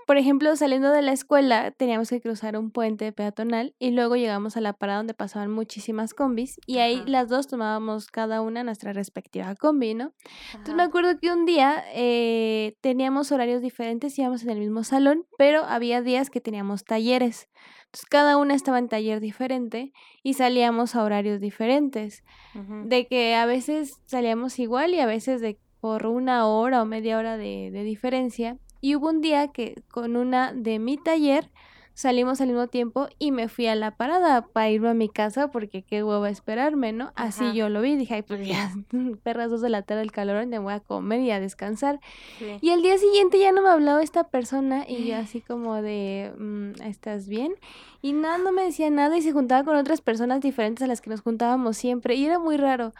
por 0.07 0.17
ejemplo, 0.17 0.55
saliendo 0.57 0.91
de 0.91 1.03
la 1.03 1.13
escuela 1.13 1.71
teníamos 1.71 2.11
que 2.11 2.21
cruzar 2.21 2.57
un 2.57 2.71
puente 2.71 3.13
peatonal 3.13 3.75
y 3.79 3.91
luego 3.91 4.17
llegamos 4.17 4.57
a 4.57 4.61
la 4.61 4.73
parada 4.73 4.99
donde 4.99 5.15
pasaban 5.15 5.51
muchísimas 5.51 6.15
combis 6.15 6.61
y 6.67 6.79
ahí 6.79 7.03
las 7.07 7.29
dos 7.29 7.47
tomábamos 7.47 8.09
cada 8.09 8.43
una 8.43 8.65
nuestra 8.65 8.93
respectiva 8.93 9.55
combi, 9.55 9.95
¿no? 9.95 10.13
Entonces 10.53 10.75
me 10.75 10.83
acuerdo 10.83 11.19
que 11.19 11.33
un 11.33 11.47
día 11.47 11.85
eh, 11.95 12.77
teníamos 12.81 13.33
horarios 13.33 13.63
diferentes, 13.63 14.19
íbamos 14.19 14.43
en 14.43 14.51
el 14.51 14.59
mismo 14.61 14.85
salón, 14.85 15.27
pero 15.39 15.65
había 15.65 16.03
días 16.03 16.31
que 16.31 16.41
teníamos 16.41 16.85
talleres. 16.85 17.49
Entonces 17.87 18.07
cada 18.11 18.37
una 18.37 18.55
estaba 18.55 18.79
en 18.79 18.89
taller 18.89 19.21
diferente 19.21 19.93
y 20.23 20.35
salíamos 20.35 20.97
a 20.97 21.05
horarios 21.05 21.41
diferentes. 21.41 22.25
De 22.85 23.07
que 23.07 23.35
a 23.35 23.47
veces 23.47 24.01
salíamos 24.07 24.59
igual 24.59 24.95
y 24.95 25.01
a 25.01 25.07
veces 25.07 25.41
de 25.41 25.59
por 25.81 26.07
una 26.07 26.47
hora 26.47 26.83
o 26.83 26.87
media 26.87 27.19
hora 27.19 27.37
de, 27.37 27.71
de 27.71 27.83
diferencia. 27.83 28.59
Y 28.85 28.97
hubo 28.97 29.09
un 29.09 29.23
día 29.23 29.49
que 29.49 29.83
con 29.91 30.15
una 30.15 30.53
de 30.53 30.79
mi 30.79 30.99
taller 30.99 31.49
salimos 31.95 32.43
al 32.43 32.49
mismo 32.49 32.67
tiempo 32.67 33.09
y 33.19 33.31
me 33.31 33.49
fui 33.49 33.67
a 33.67 33.75
la 33.75 33.97
parada 33.97 34.47
para 34.49 34.69
irme 34.69 34.91
a 34.91 34.95
mi 34.95 35.09
casa 35.09 35.51
porque 35.51 35.83
qué 35.83 36.05
huevo 36.05 36.27
esperarme, 36.27 36.93
¿no? 36.93 37.11
Así 37.17 37.55
yo 37.55 37.71
lo 37.71 37.81
vi, 37.81 37.97
dije, 37.97 38.17
ay, 38.17 38.23
pues 38.23 38.47
ya, 38.47 38.75
perras 39.23 39.49
dos 39.49 39.63
de 39.63 39.71
la 39.71 39.81
tarde 39.81 40.03
el 40.03 40.13
calor, 40.13 40.47
me 40.47 40.59
voy 40.59 40.75
a 40.75 40.81
comer 40.81 41.21
y 41.21 41.31
a 41.31 41.41
descansar. 41.41 41.99
Y 42.61 42.69
el 42.69 42.83
día 42.83 42.99
siguiente 42.99 43.39
ya 43.39 43.53
no 43.53 43.63
me 43.63 43.71
hablaba 43.71 44.03
esta 44.03 44.25
persona 44.25 44.85
y 44.87 45.07
yo 45.07 45.17
así 45.17 45.41
como 45.41 45.81
de, 45.81 46.35
mm, 46.37 46.83
¿estás 46.83 47.27
bien? 47.27 47.55
Y 48.05 48.13
nada, 48.13 48.37
no 48.37 48.53
me 48.53 48.65
decía 48.65 48.91
nada 48.91 49.17
y 49.17 49.23
se 49.23 49.33
juntaba 49.33 49.65
con 49.65 49.77
otras 49.77 50.03
personas 50.03 50.43
diferentes 50.43 50.85
a 50.85 50.87
las 50.87 51.01
que 51.01 51.09
nos 51.09 51.23
juntábamos 51.23 51.79
siempre 51.79 52.17
y 52.17 52.27
era 52.27 52.39
muy 52.39 52.59
raro. 52.59 52.93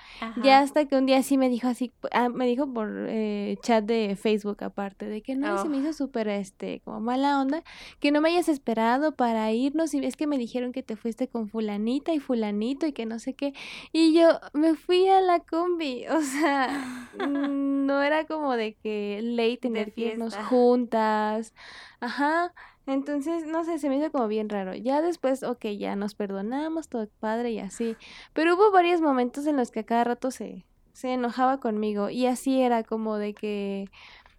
Ya 0.43 0.61
hasta 0.61 0.87
que 0.87 0.97
un 0.97 1.05
día 1.05 1.23
sí 1.23 1.37
me 1.37 1.51
dijo 1.51 1.69
así, 1.69 1.93
ah, 2.11 2.31
me 2.31 2.47
dijo 2.47 2.73
por 2.73 2.89
eh, 3.11 3.59
chat 3.61 3.85
de 3.85 4.17
Facebook 4.17 4.65
aparte, 4.65 5.05
de 5.05 5.21
que 5.21 5.35
no, 5.35 5.61
se 5.61 5.69
me 5.69 5.77
oh. 5.77 5.81
hizo 5.81 5.93
súper, 5.93 6.29
este, 6.29 6.81
como 6.87 7.01
mala 7.01 7.39
onda, 7.39 7.63
que 8.01 8.13
no 8.13 8.23
me 8.23 8.31
hayas 8.31 8.49
esperado 8.49 9.15
para 9.15 9.53
irnos 9.53 9.93
y 9.93 10.03
es 10.03 10.17
que 10.17 10.27
me 10.27 10.39
dijeron 10.39 10.73
que 10.73 10.83
te 10.83 10.97
fuiste 10.97 11.29
con 11.29 11.51
fulanita 11.51 12.15
y 12.15 12.19
fulanito 12.19 12.87
y 12.87 12.95
que 12.95 13.05
no 13.05 13.19
sé 13.19 13.35
qué. 13.35 13.53
Y 13.93 14.15
yo 14.15 14.41
me 14.55 14.75
fui 14.75 15.07
a 15.09 15.21
la 15.21 15.41
combi, 15.41 16.07
o 16.09 16.23
sea, 16.23 17.11
no 17.29 18.03
era 18.03 18.25
como 18.25 18.57
de 18.57 18.73
que 18.73 19.21
ley 19.23 19.59
tener 19.59 19.93
que 19.93 20.07
irnos 20.07 20.35
juntas. 20.35 21.53
Ajá. 22.01 22.55
Entonces, 22.87 23.47
no 23.47 23.65
sé, 23.65 23.79
se 23.79 23.89
me 23.89 23.97
hizo 23.97 24.13
como 24.13 24.29
bien 24.29 24.49
raro. 24.49 24.75
Ya 24.75 25.01
después, 25.01 25.43
ok, 25.43 25.67
ya 25.79 25.97
nos 25.97 26.15
perdonamos, 26.15 26.89
todo 26.89 27.09
padre 27.21 27.53
y 27.53 27.59
así. 27.59 27.97
Pero 28.33 28.55
hubo 28.55 28.71
varios 28.71 29.01
momentos 29.01 29.47
en 29.47 29.57
los 29.57 29.71
que 29.71 29.81
a 29.81 29.85
cada 29.85 30.05
rato 30.05 30.31
se, 30.31 30.65
se 30.93 31.15
enojaba 31.15 31.61
conmigo. 31.61 32.11
Y 32.11 32.27
así 32.27 32.61
era 32.61 32.83
como 32.83 33.17
de 33.17 33.35
que 33.35 33.89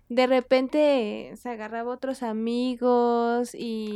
de 0.10 0.28
repente 0.28 1.34
se 1.36 1.50
agarraba 1.50 1.92
otros 1.92 2.24
amigos 2.24 3.56
y... 3.56 3.96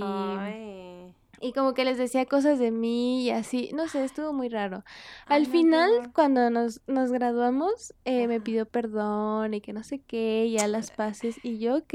Y 1.41 1.53
como 1.53 1.73
que 1.73 1.85
les 1.85 1.97
decía 1.97 2.25
cosas 2.25 2.59
de 2.59 2.69
mí 2.69 3.23
y 3.23 3.29
así, 3.29 3.71
no 3.73 3.87
sé, 3.87 4.03
estuvo 4.03 4.33
muy 4.33 4.49
raro. 4.49 4.83
Al 5.25 5.45
final, 5.45 6.11
cuando 6.13 6.49
nos, 6.49 6.81
nos 6.85 7.13
graduamos, 7.13 7.93
eh, 8.03 8.27
me 8.27 8.41
pidió 8.41 8.65
perdón 8.65 9.53
y 9.53 9.61
que 9.61 9.71
no 9.71 9.83
sé 9.83 9.99
qué, 9.99 10.49
ya 10.51 10.67
las 10.67 10.91
pases, 10.91 11.37
y 11.41 11.59
yo, 11.59 11.77
ok. 11.77 11.93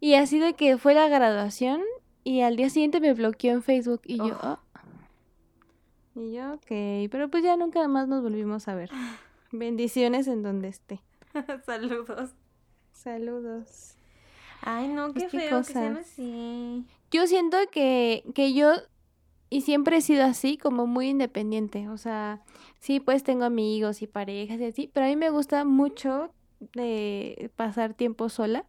Y 0.00 0.14
así 0.14 0.38
de 0.38 0.54
que 0.54 0.78
fue 0.78 0.94
la 0.94 1.08
graduación 1.08 1.82
y 2.24 2.40
al 2.40 2.56
día 2.56 2.70
siguiente 2.70 3.00
me 3.00 3.12
bloqueó 3.12 3.52
en 3.52 3.62
Facebook 3.62 4.00
y 4.04 4.16
yo, 4.16 4.38
oh. 4.42 4.58
Y 6.14 6.32
yo, 6.32 6.54
ok, 6.54 7.08
pero 7.10 7.28
pues 7.30 7.44
ya 7.44 7.56
nunca 7.56 7.86
más 7.86 8.08
nos 8.08 8.22
volvimos 8.22 8.66
a 8.68 8.74
ver. 8.74 8.90
Bendiciones 9.52 10.26
en 10.26 10.42
donde 10.42 10.68
esté. 10.68 11.00
Saludos. 11.66 12.30
Saludos. 12.92 13.94
Ay, 14.62 14.88
no, 14.88 15.12
pues, 15.12 15.30
qué, 15.30 15.40
feo 15.40 15.58
que 15.58 15.72
sean 15.72 15.96
así. 15.98 16.84
Yo 17.10 17.26
siento 17.26 17.56
que, 17.72 18.24
que 18.34 18.52
yo, 18.52 18.72
y 19.48 19.62
siempre 19.62 19.96
he 19.96 20.00
sido 20.00 20.24
así, 20.24 20.58
como 20.58 20.86
muy 20.86 21.08
independiente. 21.08 21.88
O 21.88 21.96
sea, 21.96 22.42
sí, 22.78 23.00
pues 23.00 23.22
tengo 23.22 23.44
amigos 23.44 24.02
y 24.02 24.06
parejas 24.06 24.60
y 24.60 24.64
así, 24.64 24.90
pero 24.92 25.06
a 25.06 25.08
mí 25.08 25.16
me 25.16 25.30
gusta 25.30 25.64
mucho 25.64 26.32
de 26.60 27.50
pasar 27.56 27.94
tiempo 27.94 28.28
sola 28.28 28.64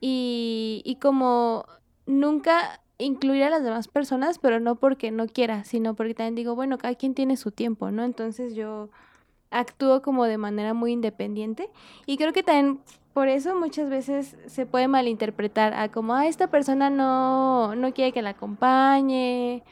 y, 0.00 0.82
y 0.84 0.96
como 0.96 1.64
nunca 2.06 2.80
incluir 2.98 3.44
a 3.44 3.50
las 3.50 3.62
demás 3.62 3.88
personas, 3.88 4.38
pero 4.38 4.60
no 4.60 4.76
porque 4.76 5.10
no 5.10 5.26
quiera, 5.26 5.64
sino 5.64 5.94
porque 5.94 6.14
también 6.14 6.34
digo, 6.34 6.54
bueno, 6.54 6.78
cada 6.78 6.94
quien 6.94 7.14
tiene 7.14 7.36
su 7.36 7.50
tiempo, 7.50 7.90
¿no? 7.90 8.04
Entonces 8.04 8.54
yo 8.54 8.90
actúo 9.50 10.02
como 10.02 10.24
de 10.24 10.38
manera 10.38 10.74
muy 10.74 10.92
independiente 10.92 11.68
y 12.06 12.16
creo 12.16 12.32
que 12.32 12.42
también 12.42 12.80
por 13.12 13.28
eso 13.28 13.54
muchas 13.54 13.90
veces 13.90 14.36
se 14.46 14.64
puede 14.64 14.88
malinterpretar 14.88 15.74
a 15.74 15.90
como, 15.90 16.14
ah, 16.14 16.26
esta 16.26 16.48
persona 16.48 16.88
no, 16.88 17.74
no 17.76 17.92
quiere 17.92 18.12
que 18.12 18.22
la 18.22 18.30
acompañe 18.30 19.62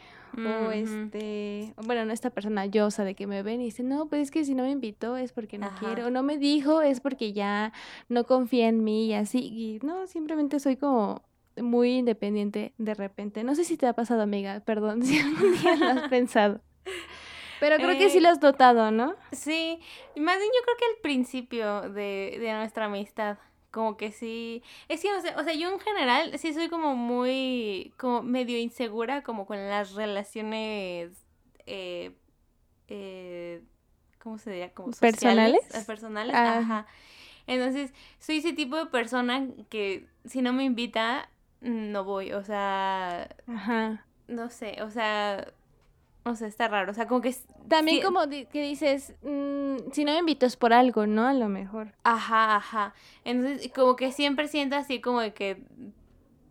o 0.46 0.70
este, 0.70 1.74
bueno, 1.84 2.04
no 2.04 2.12
esta 2.12 2.30
persona 2.30 2.66
yo, 2.66 2.88
de 2.88 3.14
que 3.14 3.26
me 3.26 3.42
ven 3.42 3.60
y 3.60 3.66
dice, 3.66 3.82
no, 3.82 4.06
pues 4.06 4.22
es 4.22 4.30
que 4.30 4.44
si 4.44 4.54
no 4.54 4.64
me 4.64 4.70
invitó 4.70 5.16
es 5.16 5.32
porque 5.32 5.58
no 5.58 5.70
quiere, 5.78 6.04
o 6.04 6.10
no 6.10 6.22
me 6.22 6.38
dijo 6.38 6.82
es 6.82 7.00
porque 7.00 7.32
ya 7.32 7.72
no 8.08 8.24
confía 8.24 8.68
en 8.68 8.82
mí 8.84 9.06
y 9.06 9.14
así, 9.14 9.38
y 9.38 9.78
no, 9.84 10.06
simplemente 10.06 10.60
soy 10.60 10.76
como 10.76 11.22
muy 11.56 11.98
independiente 11.98 12.72
de 12.78 12.94
repente. 12.94 13.44
No 13.44 13.54
sé 13.54 13.64
si 13.64 13.76
te 13.76 13.86
ha 13.86 13.92
pasado, 13.92 14.22
amiga, 14.22 14.60
perdón, 14.60 15.02
si 15.04 15.18
algún 15.18 15.52
día 15.60 15.76
lo 15.76 15.86
has 15.86 16.08
pensado. 16.08 16.60
Pero 17.60 17.76
creo 17.76 17.98
que 17.98 18.08
sí 18.08 18.18
eh, 18.18 18.20
lo 18.22 18.30
has 18.30 18.40
notado, 18.40 18.90
¿no? 18.90 19.14
Sí, 19.32 19.78
más 20.16 20.38
bien 20.38 20.48
yo 20.48 20.62
creo 20.64 20.76
que 20.78 20.84
al 20.96 21.02
principio 21.02 21.82
de, 21.90 22.38
de 22.40 22.52
nuestra 22.54 22.86
amistad, 22.86 23.36
como 23.70 23.96
que 23.96 24.12
sí, 24.12 24.62
es 24.88 25.00
que 25.00 25.12
no 25.12 25.20
sé, 25.20 25.34
o 25.36 25.44
sea, 25.44 25.54
yo 25.54 25.72
en 25.72 25.78
general 25.80 26.38
sí 26.38 26.52
soy 26.52 26.68
como 26.68 26.96
muy, 26.96 27.92
como 27.96 28.22
medio 28.22 28.58
insegura 28.58 29.22
como 29.22 29.46
con 29.46 29.56
las 29.68 29.94
relaciones, 29.94 31.12
eh, 31.66 32.12
eh, 32.88 33.62
¿cómo 34.18 34.38
se 34.38 34.50
diría? 34.50 34.72
Como 34.72 34.90
¿Personales? 34.92 35.60
Personales, 35.86 36.34
ah. 36.34 36.58
ajá. 36.58 36.86
Entonces, 37.46 37.92
soy 38.18 38.38
ese 38.38 38.52
tipo 38.52 38.76
de 38.76 38.86
persona 38.86 39.48
que 39.68 40.06
si 40.24 40.42
no 40.42 40.52
me 40.52 40.64
invita, 40.64 41.28
no 41.60 42.04
voy, 42.04 42.32
o 42.32 42.44
sea, 42.44 43.28
ajá. 43.46 44.04
no 44.28 44.50
sé, 44.50 44.82
o 44.82 44.90
sea, 44.90 45.52
o 46.24 46.34
sea, 46.34 46.48
está 46.48 46.68
raro. 46.68 46.90
O 46.90 46.94
sea, 46.94 47.06
como 47.06 47.20
que. 47.20 47.34
También 47.68 48.02
como 48.02 48.28
que 48.28 48.62
dices, 48.62 49.14
mm, 49.22 49.90
si 49.92 50.04
no 50.04 50.12
me 50.12 50.18
invitas 50.18 50.56
por 50.56 50.72
algo, 50.72 51.06
¿no? 51.06 51.26
A 51.26 51.32
lo 51.32 51.48
mejor. 51.48 51.94
Ajá, 52.04 52.56
ajá. 52.56 52.94
Entonces, 53.24 53.70
como 53.74 53.96
que 53.96 54.12
siempre 54.12 54.48
siento 54.48 54.76
así 54.76 55.00
como 55.00 55.20
de 55.20 55.32
que 55.32 55.62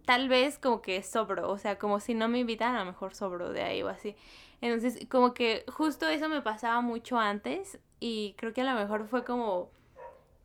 tal 0.05 0.27
vez 0.27 0.57
como 0.57 0.81
que 0.81 1.03
sobro. 1.03 1.49
O 1.51 1.57
sea, 1.57 1.77
como 1.77 1.99
si 1.99 2.13
no 2.13 2.27
me 2.27 2.39
invitan, 2.39 2.75
a 2.75 2.79
lo 2.79 2.85
mejor 2.85 3.13
sobro 3.13 3.51
de 3.51 3.61
ahí 3.61 3.83
o 3.83 3.89
así. 3.89 4.15
Entonces, 4.61 5.07
como 5.09 5.33
que 5.33 5.65
justo 5.71 6.07
eso 6.07 6.29
me 6.29 6.41
pasaba 6.41 6.81
mucho 6.81 7.19
antes. 7.19 7.79
Y 7.99 8.33
creo 8.37 8.53
que 8.53 8.61
a 8.61 8.73
lo 8.73 8.79
mejor 8.79 9.07
fue 9.07 9.23
como. 9.23 9.69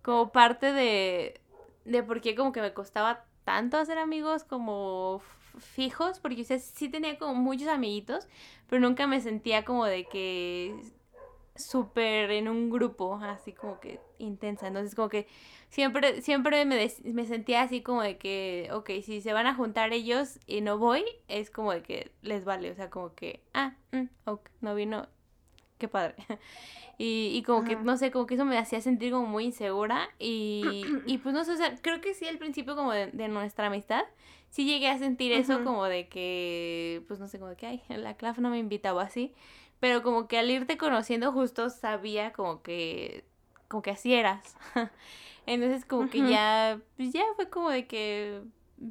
Como 0.02 0.32
parte 0.32 0.72
de. 0.72 1.40
De 1.86 2.02
por 2.02 2.20
qué 2.20 2.34
como 2.34 2.52
que 2.52 2.60
me 2.60 2.72
costaba 2.74 3.24
tanto 3.44 3.76
hacer 3.76 3.98
amigos 3.98 4.44
como 4.44 5.20
fijos, 5.58 6.18
porque 6.18 6.42
o 6.42 6.58
sí 6.58 6.88
tenía 6.88 7.18
como 7.18 7.34
muchos 7.34 7.68
amiguitos, 7.68 8.28
pero 8.68 8.80
nunca 8.80 9.06
me 9.06 9.20
sentía 9.20 9.64
como 9.64 9.84
de 9.84 10.04
que 10.04 10.74
súper 11.56 12.30
en 12.32 12.48
un 12.48 12.70
grupo, 12.70 13.16
así 13.22 13.52
como 13.52 13.78
que 13.80 14.00
intensa. 14.18 14.66
Entonces 14.66 14.94
como 14.94 15.08
que 15.08 15.26
siempre, 15.68 16.22
siempre 16.22 16.64
me, 16.64 16.90
me 17.04 17.26
sentía 17.26 17.62
así 17.62 17.82
como 17.82 18.02
de 18.02 18.18
que, 18.18 18.68
ok, 18.72 18.90
si 19.02 19.20
se 19.20 19.32
van 19.32 19.46
a 19.46 19.54
juntar 19.54 19.92
ellos 19.92 20.38
y 20.46 20.60
no 20.60 20.78
voy, 20.78 21.04
es 21.28 21.50
como 21.50 21.72
de 21.72 21.82
que 21.82 22.12
les 22.22 22.44
vale, 22.44 22.70
o 22.70 22.74
sea, 22.74 22.90
como 22.90 23.14
que, 23.14 23.42
ah, 23.54 23.74
mm, 23.92 24.04
ok, 24.24 24.48
no 24.60 24.74
vino, 24.74 25.08
qué 25.78 25.88
padre. 25.88 26.16
Y, 26.96 27.32
y 27.34 27.42
como 27.42 27.64
que, 27.64 27.74
no 27.74 27.96
sé, 27.96 28.12
como 28.12 28.26
que 28.26 28.34
eso 28.34 28.44
me 28.44 28.56
hacía 28.56 28.80
sentir 28.80 29.10
como 29.10 29.26
muy 29.26 29.46
insegura. 29.46 30.08
Y, 30.20 30.84
y 31.06 31.18
pues 31.18 31.34
no 31.34 31.44
sé, 31.44 31.50
o 31.52 31.56
sea, 31.56 31.74
creo 31.82 32.00
que 32.00 32.14
sí 32.14 32.26
al 32.28 32.38
principio 32.38 32.76
como 32.76 32.92
de, 32.92 33.08
de 33.08 33.26
nuestra 33.26 33.66
amistad, 33.66 34.04
sí 34.54 34.66
llegué 34.66 34.88
a 34.88 34.98
sentir 34.98 35.32
eso 35.32 35.64
como 35.64 35.82
de 35.86 36.06
que, 36.06 37.02
pues 37.08 37.18
no 37.18 37.26
sé, 37.26 37.40
como 37.40 37.50
de 37.50 37.56
que, 37.56 37.66
ay, 37.66 37.82
la 37.88 38.16
CLAF 38.16 38.38
no 38.38 38.50
me 38.50 38.58
invitaba 38.58 39.02
así. 39.02 39.34
Pero 39.80 40.04
como 40.04 40.28
que 40.28 40.38
al 40.38 40.48
irte 40.48 40.78
conociendo 40.78 41.32
justo 41.32 41.70
sabía 41.70 42.32
como 42.32 42.62
que, 42.62 43.24
como 43.66 43.82
que 43.82 43.90
así 43.90 44.14
eras. 44.14 44.56
Entonces 45.46 45.84
como 45.84 46.08
que 46.08 46.22
ya, 46.22 46.80
pues 46.96 47.12
ya 47.12 47.24
fue 47.34 47.50
como 47.50 47.68
de 47.68 47.88
que, 47.88 48.42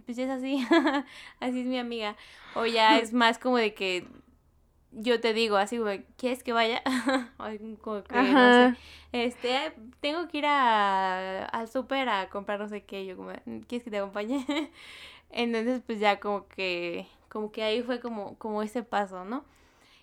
pues 0.06 0.18
es 0.18 0.30
así, 0.30 0.68
así 1.40 1.62
es 1.62 1.66
mi 1.66 1.80
amiga. 1.80 2.18
O 2.58 2.66
ya 2.66 3.00
es 3.00 3.14
más 3.14 3.40
como 3.40 3.56
de 3.56 3.74
que 3.74 4.06
yo 4.92 5.22
te 5.22 5.34
digo 5.34 5.56
así, 5.56 5.78
güey, 5.78 6.04
¿quieres 6.18 6.44
que 6.44 6.52
vaya? 6.52 6.84
como 7.82 8.04
que, 8.04 8.16
no 8.16 8.54
sé, 8.54 8.78
este, 9.14 9.72
tengo 10.02 10.28
que 10.28 10.40
ir 10.40 10.46
a, 10.46 11.46
al 11.46 11.70
súper 11.70 12.10
a 12.10 12.30
comprar 12.30 12.60
no 12.60 12.68
sé 12.68 12.84
qué, 12.84 13.06
yo 13.06 13.16
como, 13.16 13.32
¿quieres 13.68 13.86
que 13.86 13.92
te 13.92 14.00
acompañe? 14.00 14.46
Entonces, 15.34 15.82
pues 15.86 16.00
ya 16.00 16.20
como 16.20 16.48
que, 16.48 17.08
como 17.30 17.52
que 17.52 17.64
ahí 17.64 17.82
fue 17.82 18.00
como, 18.00 18.36
como 18.38 18.64
ese 18.64 18.84
paso, 18.84 19.26
¿no? 19.26 19.44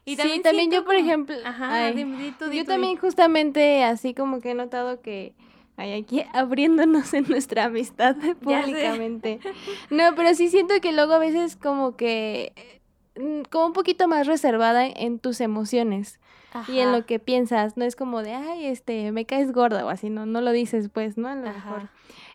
Y 0.05 0.17
también 0.17 0.39
sí, 0.39 0.43
también 0.43 0.71
yo, 0.71 0.85
por 0.85 0.95
ejemplo, 0.95 1.37
ajá, 1.45 1.93
yo 1.93 2.65
también 2.65 2.97
justamente 2.97 3.85
así 3.85 4.15
como 4.15 4.41
que 4.41 4.53
he 4.53 4.55
notado 4.55 5.03
que 5.03 5.35
hay 5.77 5.93
aquí 5.93 6.25
abriéndonos 6.33 7.13
en 7.15 7.29
nuestra 7.29 7.65
amistad 7.65 8.17
públicamente. 8.43 9.41
No, 9.91 10.15
pero 10.17 10.35
sí 10.35 10.49
siento 10.49 10.81
que 10.81 10.93
luego 10.93 11.13
a 11.13 11.19
veces 11.19 11.57
como 11.57 11.97
que 11.97 12.53
Mm, 13.21 13.43
como 13.51 13.67
un 13.67 13.73
poquito 13.73 14.09
más 14.09 14.27
reservada 14.27 14.87
en 14.87 15.19
tus 15.19 15.41
emociones 15.41 16.21
y 16.69 16.79
en 16.81 16.93
lo 16.93 17.07
que 17.07 17.19
piensas, 17.19 17.77
no 17.77 17.85
es 17.85 17.95
como 17.95 18.23
de, 18.23 18.33
ay, 18.33 18.67
este, 18.67 19.13
me 19.13 19.25
caes 19.25 19.53
gorda 19.53 19.85
o 19.85 19.89
así, 19.89 20.11
no, 20.11 20.27
no 20.27 20.41
lo 20.41 20.53
dices 20.53 20.89
pues, 20.89 21.17
¿no? 21.17 21.29
A 21.29 21.35
lo 21.35 21.43
mejor. 21.43 21.89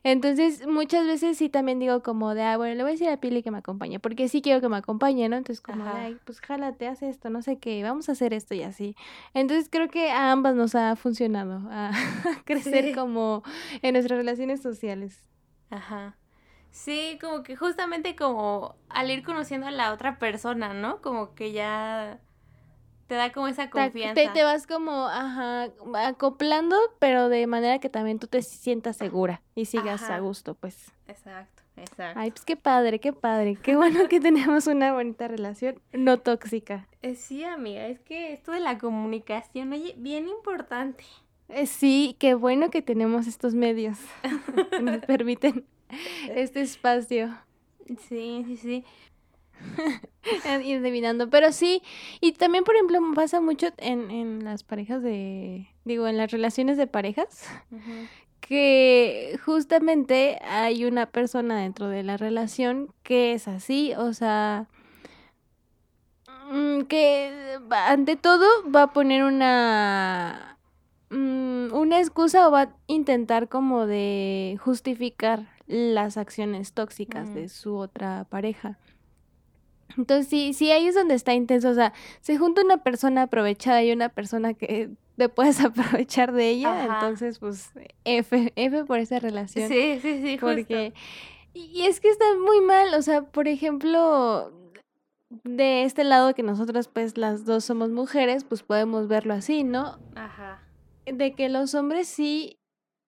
Entonces, 0.07 0.67
muchas 0.67 1.07
veces 1.07 1.35
sí 1.35 1.49
también 1.49 1.79
digo 1.79 2.03
como 2.03 2.35
de, 2.35 2.43
ah, 2.43 2.57
bueno, 2.57 2.75
le 2.75 2.83
voy 2.83 2.91
a 2.91 2.93
decir 2.93 3.09
a 3.09 3.17
Pili 3.17 3.41
que 3.41 3.49
me 3.49 3.57
acompañe, 3.57 3.99
porque 3.99 4.29
sí 4.29 4.43
quiero 4.43 4.61
que 4.61 4.69
me 4.69 4.77
acompañe, 4.77 5.27
¿no? 5.29 5.35
Entonces, 5.35 5.61
como 5.61 5.83
de, 5.83 5.89
ay, 5.89 6.17
pues 6.25 6.41
jálate, 6.41 6.87
haz 6.87 7.01
esto, 7.01 7.31
no 7.31 7.41
sé 7.41 7.57
qué, 7.57 7.81
vamos 7.81 8.07
a 8.07 8.11
hacer 8.11 8.31
esto 8.31 8.53
y 8.53 8.61
así. 8.61 8.95
Entonces, 9.33 9.67
creo 9.67 9.89
que 9.89 10.11
a 10.11 10.31
ambas 10.31 10.53
nos 10.53 10.75
ha 10.75 10.95
funcionado 10.95 11.59
a 11.71 11.89
crecer 12.45 12.93
como 12.93 13.41
en 13.81 13.93
nuestras 13.93 14.19
relaciones 14.19 14.61
sociales. 14.61 15.27
Ajá. 15.71 16.15
Sí, 16.69 17.17
como 17.19 17.41
que 17.41 17.55
justamente 17.55 18.15
como 18.15 18.75
al 18.89 19.09
ir 19.09 19.23
conociendo 19.23 19.65
a 19.65 19.71
la 19.71 19.91
otra 19.91 20.19
persona, 20.19 20.75
¿no? 20.75 21.01
Como 21.01 21.33
que 21.33 21.51
ya 21.51 22.19
te 23.07 23.15
da 23.15 23.31
como 23.31 23.47
esa 23.47 23.69
confianza. 23.69 24.15
Te, 24.15 24.29
te, 24.29 24.43
vas 24.43 24.65
como, 24.67 25.07
ajá, 25.07 25.69
acoplando, 25.95 26.75
pero 26.99 27.29
de 27.29 27.45
manera 27.47 27.79
que 27.79 27.89
también 27.89 28.19
tú 28.19 28.27
te 28.27 28.41
sientas 28.41 28.97
segura 28.97 29.41
y 29.53 29.65
sigas 29.65 30.03
a 30.03 30.19
gusto, 30.19 30.55
pues. 30.55 30.91
Exacto, 31.07 31.63
exacto. 31.77 32.19
Ay, 32.19 32.31
pues 32.31 32.45
qué 32.45 32.55
padre, 32.55 32.99
qué 32.99 33.13
padre. 33.13 33.57
Qué 33.61 33.75
bueno 33.75 34.07
que 34.07 34.19
tenemos 34.19 34.67
una 34.67 34.93
bonita 34.93 35.27
relación 35.27 35.79
no 35.93 36.19
tóxica. 36.19 36.87
Eh, 37.01 37.15
sí, 37.15 37.43
amiga, 37.43 37.87
es 37.87 37.99
que 37.99 38.33
esto 38.33 38.51
de 38.51 38.59
la 38.59 38.77
comunicación, 38.79 39.71
oye, 39.71 39.93
bien 39.97 40.27
importante. 40.27 41.03
Eh, 41.49 41.67
sí, 41.67 42.15
qué 42.19 42.33
bueno 42.33 42.71
que 42.71 42.81
tenemos 42.81 43.27
estos 43.27 43.53
medios 43.53 43.99
que 44.71 44.81
nos 44.81 44.97
permiten 45.05 45.65
este 46.29 46.61
espacio. 46.61 47.37
Sí, 48.09 48.43
sí, 48.47 48.57
sí. 48.57 48.85
Ir 50.23 50.77
adivinando. 50.77 51.29
Pero 51.29 51.51
sí, 51.51 51.81
y 52.21 52.33
también, 52.33 52.63
por 52.63 52.75
ejemplo, 52.75 52.99
pasa 53.13 53.41
mucho 53.41 53.67
en, 53.77 54.11
en 54.11 54.43
las 54.43 54.63
parejas 54.63 55.01
de. 55.01 55.67
Digo, 55.83 56.07
en 56.07 56.17
las 56.17 56.31
relaciones 56.31 56.77
de 56.77 56.87
parejas. 56.87 57.43
Que 58.39 59.39
justamente 59.43 60.39
hay 60.43 60.85
una 60.85 61.07
persona 61.07 61.59
dentro 61.59 61.87
de 61.87 62.03
la 62.03 62.15
relación 62.15 62.93
que 63.01 63.33
es 63.33 63.47
así, 63.47 63.93
o 63.97 64.13
sea, 64.13 64.67
mm, 66.51 66.81
que 66.81 67.57
ante 67.71 68.15
todo 68.17 68.45
va 68.69 68.83
a 68.83 68.93
poner 68.93 69.23
una 69.23 70.59
mm, 71.09 71.73
una 71.73 71.99
excusa 71.99 72.47
o 72.47 72.51
va 72.51 72.61
a 72.61 72.75
intentar 72.85 73.49
como 73.49 73.87
de 73.87 74.59
justificar 74.61 75.47
las 75.67 76.17
acciones 76.17 76.73
tóxicas 76.73 77.33
de 77.33 77.49
su 77.49 77.75
otra 77.75 78.25
pareja. 78.29 78.77
Entonces, 79.97 80.27
sí, 80.27 80.53
sí, 80.53 80.71
ahí 80.71 80.87
es 80.87 80.95
donde 80.95 81.15
está 81.15 81.33
intenso. 81.33 81.69
O 81.69 81.73
sea, 81.73 81.93
se 82.21 82.37
junta 82.37 82.61
una 82.63 82.77
persona 82.77 83.23
aprovechada 83.23 83.83
y 83.83 83.91
una 83.91 84.09
persona 84.09 84.53
que 84.53 84.89
te 85.17 85.29
puedes 85.29 85.59
aprovechar 85.63 86.33
de 86.33 86.49
ella. 86.49 86.85
Entonces, 86.85 87.39
pues, 87.39 87.71
F, 88.03 88.51
F 88.55 88.85
por 88.85 88.99
esa 88.99 89.19
relación. 89.19 89.67
Sí, 89.67 89.99
sí, 90.01 90.21
sí, 90.21 90.37
porque... 90.39 90.93
Y 91.53 91.83
es 91.83 92.01
que 92.01 92.09
está 92.09 92.25
muy 92.37 92.59
mal. 92.61 92.93
O 92.95 93.01
sea, 93.01 93.21
por 93.21 93.47
ejemplo, 93.47 94.51
de 95.43 95.83
este 95.83 96.03
lado 96.03 96.33
que 96.35 96.43
nosotros, 96.43 96.89
pues, 96.89 97.17
las 97.17 97.45
dos 97.45 97.63
somos 97.63 97.89
mujeres, 97.89 98.43
pues 98.43 98.63
podemos 98.63 99.07
verlo 99.07 99.33
así, 99.33 99.63
¿no? 99.63 99.97
Ajá. 100.15 100.61
De 101.05 101.33
que 101.33 101.47
los 101.47 101.73
hombres 101.75 102.07
sí 102.07 102.59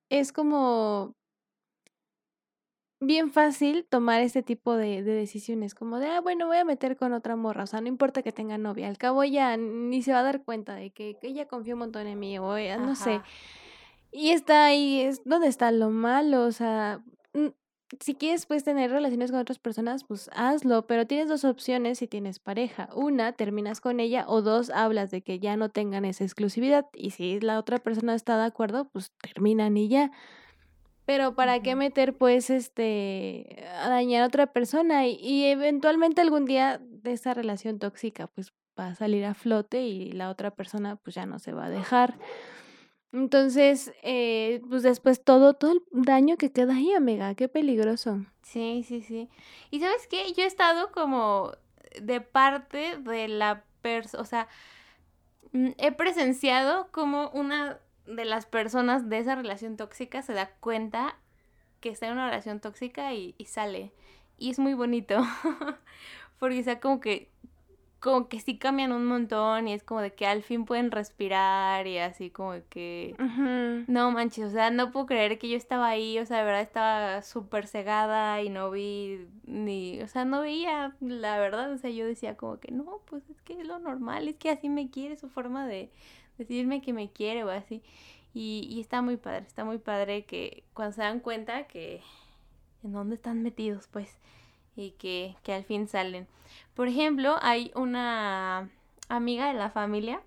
es 0.10 0.32
como 0.32 1.13
bien 2.99 3.31
fácil 3.31 3.86
tomar 3.88 4.21
este 4.21 4.43
tipo 4.43 4.75
de, 4.75 5.03
de, 5.03 5.13
decisiones, 5.13 5.75
como 5.75 5.99
de, 5.99 6.07
ah, 6.07 6.21
bueno, 6.21 6.47
voy 6.47 6.57
a 6.57 6.65
meter 6.65 6.97
con 6.97 7.13
otra 7.13 7.36
morra, 7.36 7.63
o 7.63 7.67
sea, 7.67 7.81
no 7.81 7.88
importa 7.88 8.23
que 8.23 8.31
tenga 8.31 8.57
novia, 8.57 8.88
al 8.88 8.97
cabo 8.97 9.23
ya 9.23 9.55
ni 9.57 10.01
se 10.01 10.12
va 10.12 10.19
a 10.19 10.23
dar 10.23 10.43
cuenta 10.43 10.75
de 10.75 10.89
que, 10.91 11.17
ella 11.21 11.47
confía 11.47 11.75
un 11.75 11.79
montón 11.79 12.07
en 12.07 12.19
mí, 12.19 12.38
o 12.39 12.57
no 12.79 12.95
sé. 12.95 13.21
Y 14.12 14.29
está 14.29 14.65
ahí, 14.65 15.01
es 15.01 15.21
donde 15.25 15.47
está 15.47 15.71
lo 15.71 15.89
malo, 15.89 16.43
o 16.43 16.51
sea, 16.51 17.01
si 18.01 18.15
quieres 18.15 18.45
pues 18.45 18.63
tener 18.63 18.91
relaciones 18.91 19.31
con 19.31 19.39
otras 19.39 19.60
personas, 19.60 20.03
pues 20.03 20.29
hazlo, 20.33 20.88
pero 20.88 21.07
tienes 21.07 21.29
dos 21.29 21.45
opciones 21.45 21.99
si 21.99 22.07
tienes 22.07 22.39
pareja. 22.39 22.89
Una, 22.93 23.31
terminas 23.31 23.81
con 23.81 23.99
ella 23.99 24.25
o 24.27 24.41
dos, 24.41 24.69
hablas 24.69 25.12
de 25.12 25.21
que 25.21 25.39
ya 25.39 25.55
no 25.55 25.69
tengan 25.69 26.05
esa 26.05 26.23
exclusividad 26.23 26.88
y 26.93 27.12
si 27.12 27.39
la 27.39 27.60
otra 27.60 27.77
persona 27.77 28.15
está 28.15 28.38
de 28.38 28.45
acuerdo, 28.45 28.89
pues 28.89 29.12
terminan 29.21 29.77
y 29.77 29.88
ya. 29.88 30.12
Pero 31.08 31.36
¿para 31.36 31.62
qué 31.62 31.74
meter 31.74 32.17
pues 32.17 32.50
este 32.50 33.65
a 33.82 33.88
dañar 33.88 34.24
a 34.24 34.26
otra 34.26 34.48
persona? 34.48 35.08
Y, 35.08 35.46
eventualmente 35.46 36.20
algún 36.20 36.43
día 36.43 36.82
de 36.82 37.13
esa 37.13 37.34
relación 37.34 37.80
tóxica 37.80 38.28
pues 38.28 38.52
va 38.78 38.88
a 38.88 38.96
salir 38.96 39.24
a 39.24 39.34
flote 39.34 39.84
y 39.84 40.12
la 40.12 40.30
otra 40.30 40.52
persona 40.52 40.98
pues 40.98 41.15
ya 41.15 41.26
no 41.26 41.39
se 41.39 41.54
va 41.54 41.67
a 41.67 41.70
dejar. 41.70 42.20
Entonces, 43.13 43.93
eh, 44.04 44.60
pues 44.67 44.84
después 44.84 45.24
todo, 45.24 45.54
todo 45.54 45.72
el 45.72 45.82
daño 45.93 46.36
que 46.36 46.52
queda 46.52 46.76
ahí, 46.76 46.91
amiga, 46.91 47.36
qué 47.36 47.48
peligroso. 47.48 48.26
Sí, 48.41 48.84
sí, 48.86 49.02
sí. 49.02 49.30
Y 49.72 49.80
sabes 49.80 50.08
qué, 50.08 50.34
yo 50.34 50.43
he 50.43 50.46
estado 50.46 50.91
como 50.91 51.54
de 52.02 52.20
parte 52.20 52.98
de 52.98 53.30
la 53.30 53.63
persona, 53.82 54.22
o 54.22 54.26
sea, 54.26 54.50
mm, 55.54 55.70
he 55.78 55.93
presenciado 55.93 56.89
como 56.91 57.30
una 57.30 57.80
de 58.08 58.26
las 58.26 58.46
personas 58.46 59.10
de 59.10 59.20
esa 59.20 59.36
relación 59.36 59.78
tóxica 59.78 60.22
se 60.22 60.34
da 60.34 60.50
cuenta 60.60 61.15
que 61.80 61.89
está 61.89 62.08
en 62.08 62.13
una 62.13 62.30
relación 62.30 62.60
tóxica 62.60 63.13
y, 63.13 63.36
sale. 63.46 63.91
Y 64.38 64.50
es 64.50 64.60
muy 64.60 64.74
bonito. 64.74 65.17
Porque, 66.39 66.60
o 66.60 66.63
sea, 66.63 66.80
como 66.80 67.00
que, 67.00 67.30
como 68.00 68.30
que 68.30 68.39
sí 68.39 68.58
cambian 68.58 68.91
un 68.91 69.06
montón 69.06 69.67
y 69.67 69.74
es 69.74 69.84
como 69.84 70.02
de 70.02 70.13
que 70.13 70.26
al 70.26 70.43
fin 70.43 70.65
pueden 70.65 70.91
respirar 70.91 71.88
y 71.88 71.98
así 71.98 72.30
como 72.30 72.54
de 72.54 72.63
que... 72.63 73.15
No 73.88 74.12
manches, 74.12 74.46
o 74.46 74.50
sea, 74.52 74.70
no 74.70 74.91
puedo 74.91 75.08
creer 75.08 75.39
que 75.39 75.50
yo 75.50 75.58
estaba 75.58 75.88
ahí, 75.88 76.20
o 76.20 76.26
sea, 76.26 76.38
de 76.38 76.43
verdad 76.43 76.62
estaba 76.62 77.22
súper 77.24 77.67
cegada 77.67 78.41
y 78.41 78.50
no 78.50 78.70
vi 78.70 79.28
ni, 79.46 80.02
o 80.02 80.08
sea, 80.08 80.26
no 80.26 80.41
veía 80.41 80.96
la 81.00 81.39
verdad, 81.39 81.72
o 81.72 81.78
sea, 81.78 81.89
yo 81.89 82.06
decía 82.06 82.38
como 82.38 82.60
que 82.60 82.72
no, 82.72 83.02
pues 83.06 83.28
es 83.30 83.41
que 83.41 83.60
es 83.60 83.65
lo 83.65 83.80
normal, 83.80 84.28
es 84.28 84.36
que 84.36 84.52
así 84.52 84.70
me 84.70 84.91
quiere 84.91 85.17
su 85.17 85.30
forma 85.30 85.67
de, 85.67 85.91
decirme 86.38 86.82
que 86.82 86.93
me 86.93 87.10
quiere 87.12 87.43
o 87.43 87.50
así. 87.50 87.82
Y, 88.34 88.67
y 88.69 88.80
está 88.80 89.02
muy 89.02 89.17
padre, 89.17 89.45
está 89.47 89.65
muy 89.65 89.78
padre 89.80 90.26
que 90.26 90.63
cuando 90.73 90.93
se 90.93 91.02
dan 91.02 91.19
cuenta 91.19 91.67
que 91.67 92.02
en 92.84 92.93
dónde 92.93 93.15
están 93.15 93.41
metidos, 93.41 93.88
pues, 93.88 94.17
y 94.76 94.91
que, 94.91 95.36
que 95.43 95.54
al 95.54 95.63
fin 95.63 95.88
salen. 95.88 96.28
Por 96.76 96.88
ejemplo, 96.88 97.38
hay 97.41 97.71
una 97.76 98.69
amiga 99.10 99.47
de 99.47 99.54
la 99.54 99.69
familia 99.69 100.21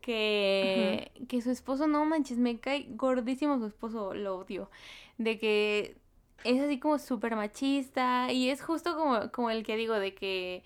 que, 0.00 1.12
que 1.28 1.40
su 1.40 1.50
esposo, 1.50 1.86
no 1.86 2.04
manches, 2.04 2.38
me 2.38 2.58
cae 2.58 2.86
gordísimo 2.90 3.58
su 3.58 3.66
esposo, 3.66 4.14
lo 4.14 4.38
odio. 4.38 4.70
De 5.16 5.38
que 5.38 5.96
es 6.44 6.60
así 6.60 6.78
como 6.78 6.98
súper 6.98 7.36
machista 7.36 8.30
y 8.30 8.50
es 8.50 8.62
justo 8.62 8.96
como, 8.96 9.30
como 9.32 9.50
el 9.50 9.64
que 9.64 9.76
digo 9.76 9.94
de 9.94 10.14
que 10.14 10.62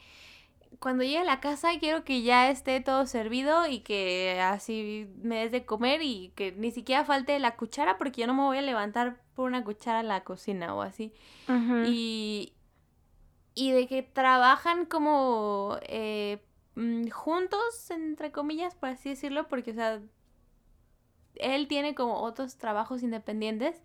cuando 0.79 1.03
llegue 1.03 1.19
a 1.19 1.25
la 1.25 1.41
casa 1.41 1.71
quiero 1.81 2.05
que 2.05 2.23
ya 2.23 2.51
esté 2.51 2.81
todo 2.81 3.07
servido 3.07 3.67
y 3.67 3.81
que 3.81 4.41
así 4.41 5.09
me 5.23 5.41
des 5.41 5.53
de 5.53 5.65
comer 5.65 6.03
y 6.03 6.33
que 6.37 6.53
ni 6.53 6.71
siquiera 6.71 7.05
falte 7.05 7.39
la 7.39 7.57
cuchara 7.57 7.99
porque 7.99 8.21
yo 8.21 8.27
no 8.27 8.35
me 8.35 8.43
voy 8.43 8.59
a 8.59 8.63
levantar 8.63 9.21
por 9.35 9.47
una 9.47 9.65
cuchara 9.65 10.01
a 10.01 10.03
la 10.03 10.25
cocina 10.25 10.75
o 10.75 10.83
así. 10.83 11.13
Y, 11.87 12.53
y 13.55 13.73
de 13.73 13.87
que 13.87 14.03
trabajan 14.03 14.85
como 14.85 15.79
eh, 15.83 16.43
mm, 16.75 17.09
juntos, 17.09 17.91
entre 17.91 18.31
comillas, 18.31 18.75
por 18.75 18.91
así 18.91 19.11
decirlo, 19.11 19.49
porque, 19.49 19.73
o 19.73 19.75
sea, 19.75 20.01
él 21.37 21.69
tiene 21.69 21.95
como 21.95 22.21
otros 22.21 22.57
trabajos 22.57 23.03
independientes, 23.03 23.81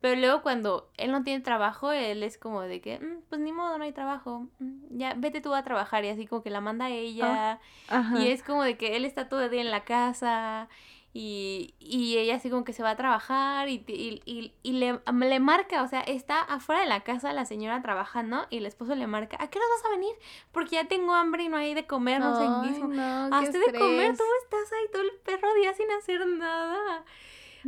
pero 0.00 0.20
luego 0.20 0.42
cuando 0.42 0.90
él 0.96 1.10
no 1.10 1.24
tiene 1.24 1.42
trabajo, 1.42 1.90
él 1.90 2.22
es 2.22 2.38
como 2.38 2.62
de 2.62 2.80
que, 2.80 2.98
mm, 3.00 3.22
pues 3.28 3.40
ni 3.40 3.52
modo, 3.52 3.78
no 3.78 3.84
hay 3.84 3.92
trabajo, 3.92 4.46
mm, 4.60 4.96
ya 4.98 5.14
vete 5.16 5.40
tú 5.40 5.54
a 5.54 5.64
trabajar 5.64 6.04
y 6.04 6.08
así 6.08 6.26
como 6.26 6.42
que 6.42 6.50
la 6.50 6.60
manda 6.60 6.88
ella. 6.90 7.60
Ah, 7.88 8.14
y 8.18 8.28
es 8.28 8.42
como 8.42 8.62
de 8.62 8.76
que 8.76 8.96
él 8.96 9.04
está 9.04 9.28
todo 9.28 9.42
el 9.44 9.50
día 9.50 9.60
en 9.60 9.70
la 9.70 9.84
casa 9.84 10.68
Y, 11.14 11.74
y 11.80 12.18
ella 12.18 12.36
así 12.36 12.50
como 12.50 12.64
que 12.64 12.72
se 12.74 12.82
va 12.82 12.90
a 12.90 12.96
trabajar 12.96 13.68
y, 13.68 13.82
y, 13.88 14.52
y, 14.62 14.72
le, 14.72 15.00
le, 15.10 15.40
marca, 15.40 15.82
o 15.82 15.88
sea, 15.88 16.00
está 16.02 16.42
afuera 16.42 16.82
de 16.82 16.86
la 16.86 17.00
casa 17.00 17.32
la 17.32 17.44
señora 17.46 17.80
trabajando 17.82 18.46
y 18.50 18.58
el 18.58 18.66
esposo 18.66 18.94
le 18.94 19.06
marca, 19.06 19.36
¿a 19.40 19.48
qué 19.48 19.58
hora 19.58 19.66
vas 19.74 19.86
a 19.86 19.96
venir? 19.96 20.14
Porque 20.52 20.76
ya 20.76 20.86
tengo 20.86 21.14
hambre 21.14 21.44
y 21.44 21.48
no 21.48 21.56
hay 21.56 21.74
de 21.74 21.86
comer, 21.86 22.20
no 22.20 22.36
sé 22.36 22.44
qué. 22.72 22.78
No, 22.86 23.34
Hazte 23.34 23.58
de 23.58 23.78
comer, 23.78 24.16
tú 24.16 24.22
estás 24.44 24.72
ahí 24.72 24.86
todo 24.92 25.02
el 25.02 25.12
perro 25.24 25.52
día 25.54 25.72
sin 25.74 25.90
hacer 25.90 26.24
nada. 26.26 27.04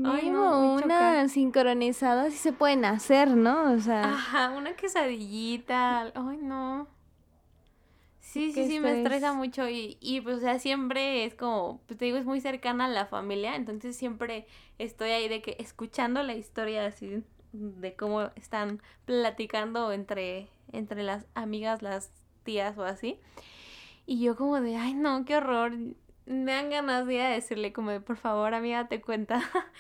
Ay, 0.05 0.31
no, 0.31 0.75
una 0.75 1.29
sincronizada 1.29 2.31
sí 2.31 2.37
se 2.37 2.53
pueden 2.53 2.85
hacer, 2.85 3.29
¿no? 3.29 3.73
O 3.73 3.79
sea. 3.79 4.05
Ajá, 4.05 4.51
una 4.51 4.75
quesadillita. 4.77 6.13
Ay, 6.15 6.39
no. 6.41 6.87
Sí, 8.21 8.53
sí, 8.53 8.69
sí, 8.69 8.79
me 8.79 9.03
estresa 9.03 9.33
mucho 9.33 9.69
y, 9.69 9.99
y 10.01 10.21
pues, 10.21 10.37
o 10.37 10.41
sea, 10.41 10.61
siempre 10.61 11.25
es 11.25 11.35
como, 11.35 11.81
pues 11.87 11.99
te 11.99 12.05
digo, 12.05 12.17
es 12.17 12.25
muy 12.25 12.41
cercana 12.41 12.85
a 12.85 12.89
la 12.89 13.07
familia, 13.07 13.57
entonces 13.57 13.97
siempre 13.97 14.47
estoy 14.79 15.11
ahí 15.11 15.29
de 15.29 15.43
que 15.43 15.57
escuchando 15.59 16.23
la 16.23 16.35
historia 16.35 16.87
así 16.87 17.25
de 17.53 17.97
cómo 17.97 18.31
están 18.37 18.81
platicando 19.05 19.91
entre, 19.91 20.49
entre 20.71 21.03
las 21.03 21.27
amigas, 21.35 21.83
las 21.83 22.13
tías 22.45 22.79
o 22.79 22.85
así. 22.85 23.19
Y 24.07 24.21
yo 24.21 24.37
como 24.37 24.61
de, 24.61 24.77
ay 24.77 24.95
no, 24.95 25.25
qué 25.25 25.37
horror, 25.37 25.73
me 26.31 26.53
dan 26.53 26.71
ganas 26.71 27.07
de 27.07 27.17
decirle 27.17 27.73
como 27.73 27.91
de, 27.91 28.01
por 28.01 28.17
favor, 28.17 28.55
amiga, 28.55 28.87
te 28.87 29.01
cuenta. 29.01 29.43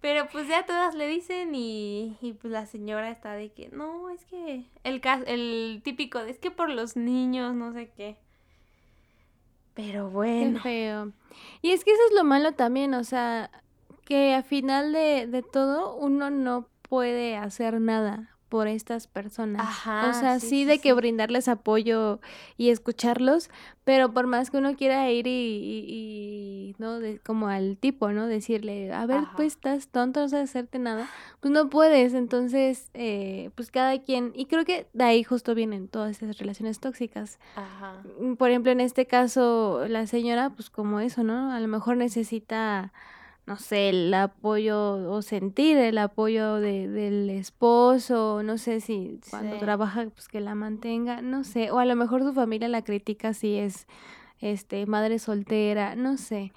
Pero 0.00 0.28
pues 0.30 0.46
ya 0.48 0.66
todas 0.66 0.94
le 0.94 1.08
dicen 1.08 1.54
y, 1.54 2.18
y 2.20 2.34
pues 2.34 2.52
la 2.52 2.66
señora 2.66 3.10
está 3.10 3.32
de 3.32 3.52
que, 3.52 3.70
no, 3.70 4.10
es 4.10 4.24
que 4.26 4.66
el, 4.84 5.00
el 5.26 5.80
típico 5.82 6.22
de, 6.22 6.30
es 6.30 6.38
que 6.38 6.50
por 6.50 6.68
los 6.68 6.96
niños, 6.96 7.54
no 7.54 7.72
sé 7.72 7.90
qué. 7.96 8.18
Pero 9.72 10.10
bueno. 10.10 10.60
Qué 10.62 10.62
feo. 10.62 11.12
Y 11.62 11.70
es 11.70 11.84
que 11.84 11.92
eso 11.92 12.02
es 12.10 12.14
lo 12.14 12.24
malo 12.24 12.52
también, 12.52 12.92
o 12.92 13.02
sea, 13.02 13.50
que 14.04 14.34
a 14.34 14.42
final 14.42 14.92
de, 14.92 15.26
de 15.26 15.42
todo 15.42 15.96
uno 15.96 16.28
no 16.28 16.68
puede 16.82 17.36
hacer 17.36 17.80
nada 17.80 18.33
por 18.54 18.68
estas 18.68 19.08
personas. 19.08 19.66
o 19.84 20.12
sea, 20.12 20.38
sí, 20.38 20.64
de 20.64 20.78
que 20.78 20.92
brindarles 20.92 21.48
apoyo 21.48 22.20
y 22.56 22.68
escucharlos, 22.68 23.50
pero 23.82 24.12
por 24.12 24.28
más 24.28 24.52
que 24.52 24.58
uno 24.58 24.76
quiera 24.76 25.10
ir 25.10 25.26
y, 25.26 26.76
¿no? 26.78 27.00
De, 27.00 27.18
como 27.18 27.48
al 27.48 27.76
tipo, 27.76 28.12
¿no? 28.12 28.28
Decirle, 28.28 28.92
a 28.92 29.06
ver, 29.06 29.24
pues 29.34 29.54
estás 29.54 29.88
tonto, 29.88 30.20
no 30.20 30.28
sabes 30.28 30.50
hacerte 30.50 30.78
nada, 30.78 31.10
pues 31.40 31.52
no 31.52 31.68
puedes. 31.68 32.14
Entonces, 32.14 32.90
eh, 32.94 33.50
pues 33.56 33.72
cada 33.72 34.00
quien, 34.00 34.30
y 34.36 34.46
creo 34.46 34.64
que 34.64 34.86
de 34.92 35.02
ahí 35.02 35.24
justo 35.24 35.56
vienen 35.56 35.88
todas 35.88 36.22
esas 36.22 36.38
relaciones 36.38 36.78
tóxicas. 36.78 37.40
Ajá. 37.56 38.04
Mm, 38.20 38.34
por 38.34 38.50
ejemplo, 38.50 38.70
en 38.70 38.80
este 38.80 39.06
caso, 39.06 39.84
la 39.88 40.06
señora, 40.06 40.50
pues 40.50 40.70
como 40.70 41.00
eso, 41.00 41.24
¿no? 41.24 41.50
A 41.50 41.58
lo 41.58 41.66
mejor 41.66 41.96
necesita 41.96 42.92
no 43.46 43.56
sé, 43.56 43.90
el 43.90 44.14
apoyo 44.14 45.12
o 45.12 45.20
sentir 45.20 45.76
el 45.76 45.98
apoyo 45.98 46.54
de, 46.56 46.88
del 46.88 47.28
esposo, 47.28 48.42
no 48.42 48.56
sé 48.56 48.80
si 48.80 49.20
cuando 49.30 49.58
trabaja 49.58 50.06
pues 50.06 50.28
que 50.28 50.40
la 50.40 50.54
mantenga, 50.54 51.20
no 51.20 51.44
sé, 51.44 51.70
o 51.70 51.78
a 51.78 51.84
lo 51.84 51.94
mejor 51.94 52.22
su 52.22 52.32
familia 52.32 52.68
la 52.68 52.82
critica 52.82 53.34
si 53.34 53.56
es 53.56 53.86
este 54.40 54.86
madre 54.86 55.18
soltera, 55.18 55.94
no 55.94 56.16
sé. 56.16 56.52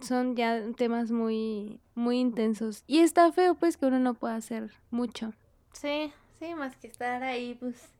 Son 0.00 0.34
ya 0.34 0.62
temas 0.76 1.10
muy 1.10 1.80
muy 1.94 2.18
intensos 2.18 2.84
y 2.86 3.00
está 3.00 3.30
feo 3.32 3.54
pues 3.54 3.76
que 3.76 3.86
uno 3.86 3.98
no 3.98 4.14
pueda 4.14 4.36
hacer 4.36 4.70
mucho. 4.90 5.32
Sí, 5.72 6.12
sí, 6.38 6.54
más 6.54 6.76
que 6.76 6.86
estar 6.86 7.22
ahí 7.22 7.56
pues 7.58 7.90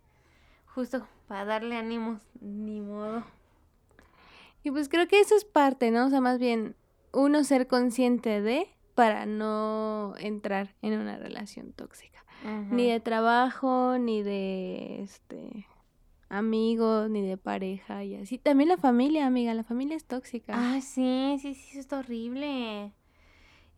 justo 0.67 1.07
para 1.27 1.45
darle 1.45 1.77
ánimos, 1.77 2.23
ni 2.41 2.81
modo. 2.81 3.25
Y 4.63 4.71
pues 4.71 4.89
creo 4.89 5.09
que 5.09 5.21
eso 5.21 5.35
es 5.37 5.45
parte, 5.45 5.91
¿no? 5.91 6.07
O 6.07 6.11
sea, 6.11 6.21
más 6.21 6.39
bien 6.39 6.75
uno 7.13 7.45
ser 7.45 7.67
consciente 7.67 8.41
de 8.41 8.69
para 8.95 9.27
no 9.27 10.15
entrar 10.19 10.75
en 10.83 10.99
una 10.99 11.17
relación 11.17 11.73
tóxica. 11.73 12.25
Ni 12.71 12.91
de 12.91 13.01
trabajo, 13.01 13.99
ni 13.99 14.23
de 14.23 15.03
este 15.03 15.67
amigos, 16.31 17.11
ni 17.11 17.21
de 17.21 17.37
pareja 17.37 18.03
y 18.05 18.15
así. 18.15 18.39
También 18.39 18.69
la 18.69 18.79
familia, 18.79 19.27
amiga, 19.27 19.53
la 19.53 19.65
familia 19.65 19.97
es 19.97 20.05
tóxica. 20.05 20.55
Ah, 20.57 20.81
sí, 20.81 21.37
sí, 21.43 21.55
sí, 21.55 21.79
es 21.79 21.93
horrible. 21.93 22.93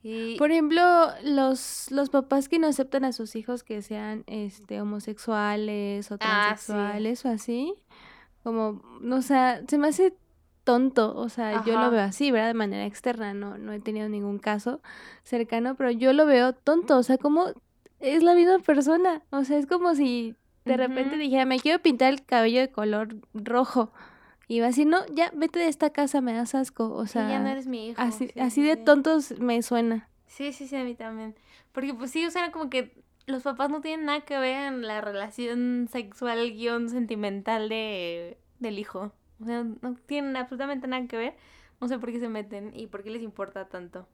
Y... 0.02 0.36
Por 0.36 0.50
ejemplo, 0.50 0.82
los, 1.24 1.90
los 1.90 2.10
papás 2.10 2.48
que 2.48 2.58
no 2.58 2.66
aceptan 2.68 3.04
a 3.04 3.12
sus 3.12 3.34
hijos 3.36 3.64
que 3.64 3.82
sean 3.82 4.24
este 4.26 4.80
homosexuales 4.80 6.10
o 6.10 6.14
ah, 6.14 6.18
transexuales 6.18 7.24
o 7.24 7.28
así, 7.28 7.74
como, 8.42 8.82
o 9.10 9.22
sea, 9.22 9.62
se 9.66 9.78
me 9.78 9.88
hace 9.88 10.14
tonto, 10.64 11.14
o 11.16 11.28
sea, 11.28 11.64
yo 11.64 11.78
lo 11.78 11.90
veo 11.90 12.02
así, 12.02 12.30
¿verdad? 12.30 12.48
De 12.48 12.54
manera 12.54 12.86
externa, 12.86 13.34
no, 13.34 13.58
no 13.58 13.72
he 13.72 13.80
tenido 13.80 14.08
ningún 14.08 14.38
caso 14.38 14.80
cercano, 15.22 15.74
pero 15.74 15.90
yo 15.90 16.12
lo 16.12 16.26
veo 16.26 16.52
tonto, 16.52 16.96
o 16.98 17.02
sea, 17.02 17.18
como 17.18 17.52
es 18.00 18.22
la 18.22 18.34
misma 18.34 18.58
persona, 18.58 19.22
o 19.30 19.44
sea, 19.44 19.58
es 19.58 19.66
como 19.66 19.94
si 19.94 20.36
de 20.64 20.76
repente 20.76 21.16
dijera, 21.16 21.44
me 21.44 21.58
quiero 21.58 21.80
pintar 21.80 22.12
el 22.12 22.24
cabello 22.24 22.60
de 22.60 22.70
color 22.70 23.16
rojo. 23.34 23.92
Y 24.48 24.60
va 24.60 24.68
así, 24.68 24.84
no, 24.84 25.04
ya, 25.12 25.30
vete 25.34 25.58
de 25.58 25.68
esta 25.68 25.90
casa, 25.90 26.20
me 26.20 26.34
das 26.34 26.54
asco. 26.54 26.92
O 26.92 27.06
sea, 27.06 27.28
ya 27.28 27.38
no 27.38 27.48
eres 27.48 27.66
mi 27.66 27.88
hijo. 27.88 28.00
Así, 28.00 28.30
así 28.38 28.62
de 28.62 28.76
tontos 28.76 29.38
me 29.40 29.62
suena. 29.62 30.08
Sí, 30.26 30.52
sí, 30.52 30.68
sí, 30.68 30.76
a 30.76 30.84
mí 30.84 30.94
también. 30.94 31.34
Porque 31.72 31.94
pues 31.94 32.10
sí, 32.10 32.26
o 32.26 32.30
sea, 32.30 32.52
como 32.52 32.68
que 32.68 33.02
los 33.26 33.42
papás 33.42 33.70
no 33.70 33.80
tienen 33.80 34.06
nada 34.06 34.20
que 34.22 34.38
ver 34.38 34.72
en 34.72 34.82
la 34.82 35.00
relación 35.00 35.88
sexual, 35.90 36.52
guion 36.52 36.90
sentimental 36.90 37.68
de, 37.68 38.38
del 38.58 38.78
hijo. 38.78 39.12
O 39.42 39.44
sea, 39.44 39.64
no 39.64 39.94
tienen 40.06 40.36
absolutamente 40.36 40.86
nada 40.86 41.06
que 41.06 41.16
ver. 41.16 41.34
No 41.80 41.88
sé 41.88 41.98
por 41.98 42.12
qué 42.12 42.20
se 42.20 42.28
meten 42.28 42.72
y 42.74 42.86
por 42.86 43.02
qué 43.02 43.10
les 43.10 43.22
importa 43.22 43.68
tanto. 43.68 44.06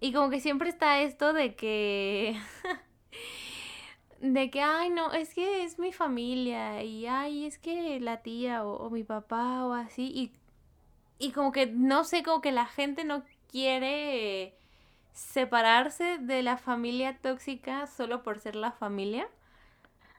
Y 0.00 0.12
como 0.12 0.28
que 0.30 0.40
siempre 0.40 0.68
está 0.68 1.00
esto 1.00 1.32
de 1.32 1.54
que... 1.54 2.36
de 4.20 4.50
que, 4.50 4.60
ay, 4.62 4.90
no, 4.90 5.12
es 5.12 5.34
que 5.34 5.64
es 5.64 5.78
mi 5.78 5.92
familia 5.92 6.82
y, 6.82 7.06
ay, 7.06 7.46
es 7.46 7.58
que 7.58 8.00
la 8.00 8.22
tía 8.22 8.64
o, 8.64 8.90
mi 8.90 9.04
papá 9.04 9.64
o 9.64 9.72
así. 9.72 10.10
Y, 10.14 10.32
y 11.18 11.32
como 11.32 11.52
que, 11.52 11.66
no 11.66 12.04
sé, 12.04 12.22
como 12.22 12.40
que 12.40 12.52
la 12.52 12.66
gente 12.66 13.04
no 13.04 13.22
quiere 13.50 14.54
separarse 15.12 16.18
de 16.18 16.42
la 16.42 16.58
familia 16.58 17.18
tóxica 17.18 17.86
solo 17.86 18.22
por 18.22 18.38
ser 18.38 18.56
la 18.56 18.72
familia. 18.72 19.28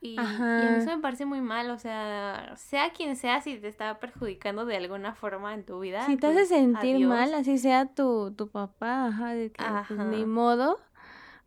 Y, 0.02 0.16
eso 0.20 0.96
me 0.96 1.00
parece 1.00 1.26
muy 1.26 1.42
mal, 1.42 1.70
o 1.72 1.80
sea, 1.80 2.54
sea 2.56 2.92
quien 2.92 3.16
sea, 3.16 3.42
si 3.42 3.58
te 3.58 3.68
está 3.68 4.00
perjudicando 4.00 4.66
de 4.66 4.78
alguna 4.78 5.16
forma 5.16 5.54
en 5.54 5.64
tu 5.64 5.80
vida. 5.80 6.06
Si 6.06 6.18
te 6.18 6.28
hace 6.28 6.38
pues, 6.38 6.50
sentir 6.50 7.06
mal, 7.08 7.34
así 7.34 7.58
sea 7.58 7.86
tu, 7.86 8.32
tu 8.32 8.48
papá, 8.50 9.08
ajá, 9.08 9.34
de 9.34 9.52
que 9.52 9.64
pues, 9.88 10.00
ni 10.08 10.26
modo, 10.26 10.80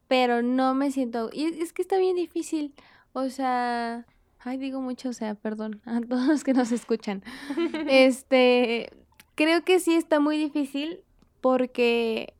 pero 0.08 0.42
no 0.42 0.74
me 0.74 0.90
siento, 0.90 1.30
y 1.32 1.44
es 1.44 1.72
que 1.72 1.82
está 1.82 1.96
bien 1.98 2.16
difícil, 2.16 2.74
o 3.12 3.28
sea, 3.28 4.06
ay, 4.40 4.56
digo 4.58 4.80
mucho, 4.80 5.10
o 5.10 5.12
sea, 5.12 5.34
perdón 5.34 5.80
a 5.84 6.00
todos 6.08 6.26
los 6.26 6.44
que 6.44 6.54
nos 6.54 6.72
escuchan. 6.72 7.22
este, 7.88 8.90
creo 9.34 9.64
que 9.64 9.80
sí 9.80 9.94
está 9.94 10.20
muy 10.20 10.36
difícil 10.38 11.04
porque 11.40 12.34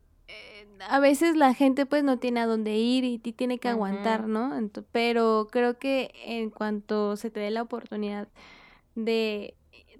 a 0.89 0.99
veces 0.99 1.35
la 1.35 1.53
gente 1.53 1.85
pues 1.85 2.03
no 2.03 2.17
tiene 2.17 2.39
a 2.39 2.45
dónde 2.45 2.75
ir 2.77 3.03
y 3.03 3.17
tiene 3.19 3.59
que 3.59 3.69
aguantar, 3.69 4.27
¿no? 4.27 4.51
pero 4.91 5.47
creo 5.51 5.77
que 5.77 6.11
en 6.25 6.49
cuanto 6.49 7.15
se 7.15 7.29
te 7.29 7.39
dé 7.39 7.51
la 7.51 7.61
oportunidad 7.61 8.27
de 8.95 9.55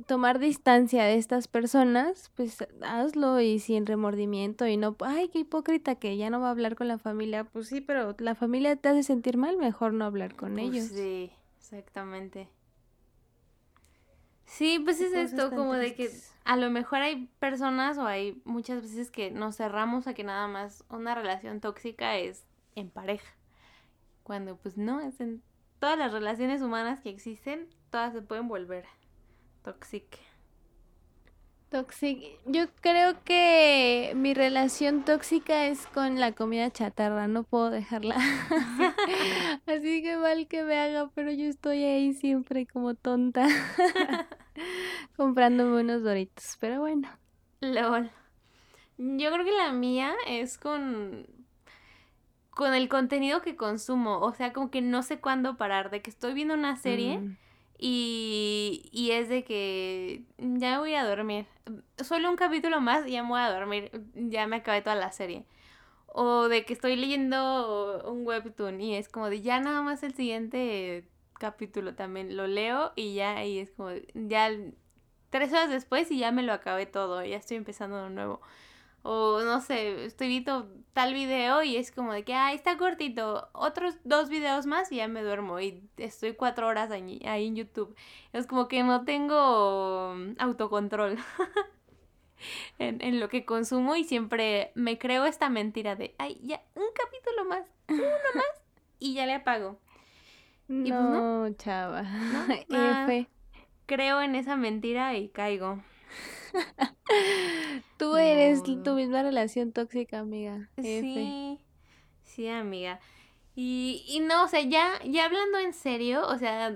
tomar 0.07 0.39
distancia 0.39 1.03
de 1.03 1.15
estas 1.15 1.47
personas, 1.47 2.31
pues 2.35 2.57
hazlo 2.81 3.39
y 3.39 3.59
sin 3.59 3.85
remordimiento 3.85 4.67
y 4.67 4.77
no, 4.77 4.95
ay, 5.01 5.29
qué 5.29 5.39
hipócrita 5.39 5.95
que 5.95 6.17
ya 6.17 6.29
no 6.29 6.39
va 6.39 6.47
a 6.47 6.51
hablar 6.51 6.75
con 6.75 6.87
la 6.87 6.97
familia. 6.97 7.43
Pues 7.43 7.67
sí, 7.67 7.81
pero 7.81 8.15
la 8.19 8.35
familia 8.35 8.75
te 8.75 8.89
hace 8.89 9.03
sentir 9.03 9.37
mal, 9.37 9.57
mejor 9.57 9.93
no 9.93 10.05
hablar 10.05 10.35
con 10.35 10.53
pues 10.53 10.65
ellos. 10.65 10.85
Sí, 10.85 11.31
exactamente. 11.59 12.49
Sí, 14.51 14.79
pues 14.79 14.99
es 14.99 15.13
esto, 15.13 15.49
como 15.49 15.75
de 15.75 15.95
que 15.95 16.11
a 16.43 16.57
lo 16.57 16.69
mejor 16.69 16.99
hay 16.99 17.29
personas 17.39 17.97
o 17.97 18.05
hay 18.05 18.41
muchas 18.43 18.81
veces 18.81 19.09
que 19.09 19.31
nos 19.31 19.55
cerramos 19.55 20.07
a 20.07 20.13
que 20.13 20.25
nada 20.25 20.45
más 20.49 20.83
una 20.89 21.15
relación 21.15 21.61
tóxica 21.61 22.17
es 22.17 22.43
en 22.75 22.89
pareja. 22.89 23.33
Cuando 24.23 24.57
pues 24.57 24.77
no, 24.77 24.99
es 24.99 25.21
en 25.21 25.41
todas 25.79 25.97
las 25.97 26.11
relaciones 26.11 26.61
humanas 26.61 26.99
que 26.99 27.09
existen, 27.09 27.69
todas 27.91 28.11
se 28.11 28.21
pueden 28.21 28.49
volver 28.49 28.83
tóxicas. 29.63 30.19
Toxic. 31.69 32.21
Yo 32.45 32.65
creo 32.81 33.23
que 33.23 34.11
mi 34.17 34.33
relación 34.33 35.05
tóxica 35.05 35.67
es 35.67 35.87
con 35.87 36.19
la 36.19 36.33
comida 36.33 36.69
chatarra, 36.69 37.29
no 37.29 37.43
puedo 37.43 37.69
dejarla. 37.69 38.17
Así 39.65 40.03
que 40.03 40.17
mal 40.17 40.47
que 40.49 40.63
me 40.63 40.77
haga, 40.77 41.09
pero 41.15 41.31
yo 41.31 41.45
estoy 41.45 41.85
ahí 41.85 42.13
siempre 42.13 42.67
como 42.67 42.95
tonta 42.95 43.47
comprándome 45.17 45.81
unos 45.81 46.03
doritos, 46.03 46.57
pero 46.59 46.79
bueno. 46.79 47.09
LOL. 47.61 48.09
Yo 48.97 49.31
creo 49.31 49.45
que 49.45 49.51
la 49.51 49.71
mía 49.71 50.13
es 50.27 50.57
con 50.57 51.27
con 52.51 52.73
el 52.73 52.89
contenido 52.89 53.41
que 53.41 53.55
consumo, 53.55 54.19
o 54.19 54.33
sea, 54.33 54.51
como 54.51 54.69
que 54.69 54.81
no 54.81 55.03
sé 55.03 55.19
cuándo 55.19 55.55
parar, 55.55 55.89
de 55.89 56.01
que 56.01 56.09
estoy 56.09 56.33
viendo 56.33 56.53
una 56.53 56.75
serie 56.75 57.17
mm. 57.17 57.37
Y, 57.83 58.89
y 58.91 59.09
es 59.11 59.27
de 59.27 59.43
que 59.43 60.23
ya 60.37 60.77
voy 60.77 60.93
a 60.93 61.03
dormir. 61.03 61.47
Solo 61.97 62.29
un 62.29 62.35
capítulo 62.35 62.79
más 62.79 63.07
y 63.07 63.13
ya 63.13 63.23
me 63.23 63.29
voy 63.29 63.41
a 63.41 63.51
dormir. 63.51 63.91
Ya 64.13 64.45
me 64.45 64.57
acabé 64.57 64.83
toda 64.83 64.95
la 64.95 65.11
serie. 65.11 65.47
O 66.05 66.47
de 66.47 66.63
que 66.63 66.73
estoy 66.73 66.95
leyendo 66.95 68.03
un 68.07 68.25
webtoon 68.25 68.79
y 68.81 68.95
es 68.95 69.09
como 69.09 69.31
de 69.31 69.41
ya 69.41 69.59
nada 69.59 69.81
más 69.81 70.03
el 70.03 70.13
siguiente 70.13 71.09
capítulo 71.41 71.95
también 71.95 72.37
lo 72.37 72.45
leo 72.45 72.93
y 72.95 73.15
ya 73.15 73.43
y 73.43 73.57
es 73.57 73.71
como 73.71 73.89
ya 74.13 74.51
tres 75.31 75.51
horas 75.51 75.71
después 75.71 76.11
y 76.11 76.19
ya 76.19 76.31
me 76.31 76.43
lo 76.43 76.53
acabé 76.53 76.85
todo, 76.85 77.25
ya 77.25 77.37
estoy 77.37 77.57
empezando 77.57 78.03
de 78.03 78.11
nuevo. 78.11 78.41
O 79.01 79.41
no 79.41 79.61
sé, 79.61 80.05
estoy 80.05 80.27
viendo 80.27 80.69
tal 80.93 81.15
video 81.15 81.63
y 81.63 81.77
es 81.77 81.91
como 81.91 82.13
de 82.13 82.23
que, 82.23 82.35
ah, 82.35 82.53
está 82.53 82.77
cortito, 82.77 83.49
otros 83.53 83.95
dos 84.03 84.29
videos 84.29 84.67
más 84.67 84.91
y 84.91 84.97
ya 84.97 85.07
me 85.07 85.23
duermo 85.23 85.59
y 85.59 85.89
estoy 85.97 86.33
cuatro 86.33 86.67
horas 86.67 86.91
ahí, 86.91 87.19
ahí 87.25 87.47
en 87.47 87.55
YouTube. 87.55 87.95
Es 88.33 88.45
como 88.45 88.67
que 88.67 88.83
no 88.83 89.03
tengo 89.03 90.15
autocontrol. 90.37 91.17
en, 92.77 93.19
lo 93.19 93.29
que 93.29 93.45
consumo 93.45 93.95
y 93.95 94.03
siempre 94.03 94.71
me 94.75 94.99
creo 94.99 95.25
esta 95.25 95.49
mentira 95.49 95.95
de, 95.95 96.13
ay, 96.19 96.39
ya, 96.43 96.61
un 96.75 96.85
capítulo 96.93 97.45
más, 97.45 97.65
uno 97.89 98.03
más 98.35 98.61
y 98.99 99.15
ya 99.15 99.25
le 99.25 99.33
apago. 99.33 99.79
No, 100.71 100.87
y 100.87 100.89
pues 100.89 101.01
no 101.01 101.49
chava. 101.57 102.03
F. 102.69 103.27
Creo 103.85 104.21
en 104.21 104.35
esa 104.35 104.55
mentira 104.55 105.17
y 105.17 105.27
caigo. 105.27 105.83
Tú 107.97 108.15
eres 108.15 108.63
tu 108.63 108.93
misma 108.93 109.21
relación 109.21 109.73
tóxica, 109.73 110.19
amiga. 110.19 110.69
Sí, 110.81 111.59
sí, 112.23 112.47
amiga. 112.47 113.01
Y, 113.53 114.05
y 114.07 114.21
no, 114.21 114.45
o 114.45 114.47
sea, 114.47 114.61
ya, 114.61 115.01
ya 115.03 115.25
hablando 115.25 115.59
en 115.59 115.73
serio, 115.73 116.25
o 116.25 116.37
sea, 116.37 116.73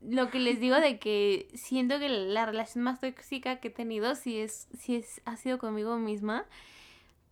lo 0.00 0.30
que 0.30 0.38
les 0.38 0.60
digo 0.60 0.76
de 0.76 1.00
que 1.00 1.48
siento 1.54 1.98
que 1.98 2.08
la 2.08 2.46
relación 2.46 2.84
más 2.84 3.00
tóxica 3.00 3.56
que 3.56 3.68
he 3.68 3.72
tenido 3.72 4.14
sí 4.14 4.38
es, 4.38 4.68
sí 4.78 4.94
es, 4.94 5.20
ha 5.24 5.36
sido 5.36 5.58
conmigo 5.58 5.98
misma. 5.98 6.46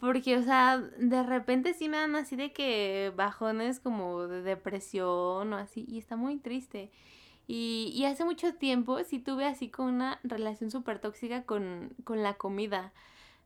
Porque, 0.01 0.36
o 0.38 0.42
sea, 0.42 0.78
de 0.78 1.22
repente 1.22 1.74
sí 1.74 1.88
me 1.88 1.98
dan 1.98 2.16
así 2.16 2.34
de 2.34 2.53
que 2.53 3.12
bajones 3.16 3.80
como 3.80 4.26
de 4.26 4.42
depresión 4.42 5.53
o 5.53 5.57
así, 5.57 5.84
y 5.88 5.98
está 5.98 6.16
muy 6.16 6.38
triste. 6.38 6.90
Y, 7.46 7.92
y 7.94 8.05
hace 8.07 8.24
mucho 8.24 8.55
tiempo 8.55 9.03
sí 9.05 9.18
tuve 9.18 9.44
así 9.46 9.68
con 9.68 9.86
una 9.86 10.20
relación 10.22 10.70
súper 10.70 11.01
tóxica 11.01 11.44
con, 11.44 11.94
con 12.05 12.22
la 12.22 12.34
comida. 12.34 12.92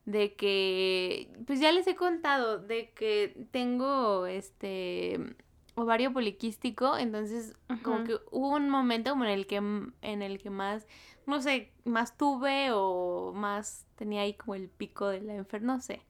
De 0.07 0.35
que, 0.35 1.31
pues 1.47 1.61
ya 1.61 1.73
les 1.73 1.87
he 1.87 1.97
contado, 1.97 2.59
de 2.59 2.91
que 2.91 3.47
tengo 3.51 4.27
este 4.27 5.35
ovario 5.75 6.13
poliquístico, 6.13 6.97
entonces 6.97 7.57
como 7.83 8.05
que 8.05 8.17
hubo 8.31 8.51
un 8.57 8.71
momento 8.71 9.11
como 9.11 9.25
en 9.25 9.31
el 9.31 9.47
que 9.47 9.57
en 9.57 10.23
el 10.23 10.39
que 10.39 10.51
más 10.51 10.87
no 11.27 11.41
sé, 11.41 11.73
más 11.85 12.17
tuve 12.17 12.71
o 12.73 13.33
más 13.35 13.87
tenía 13.97 14.23
ahí 14.23 14.35
como 14.35 14.55
el 14.55 14.69
pico 14.69 15.09
de 15.09 15.21
la 15.21 15.35
enfermedad, 15.35 15.75
no 15.75 15.81
sé. 15.81 16.03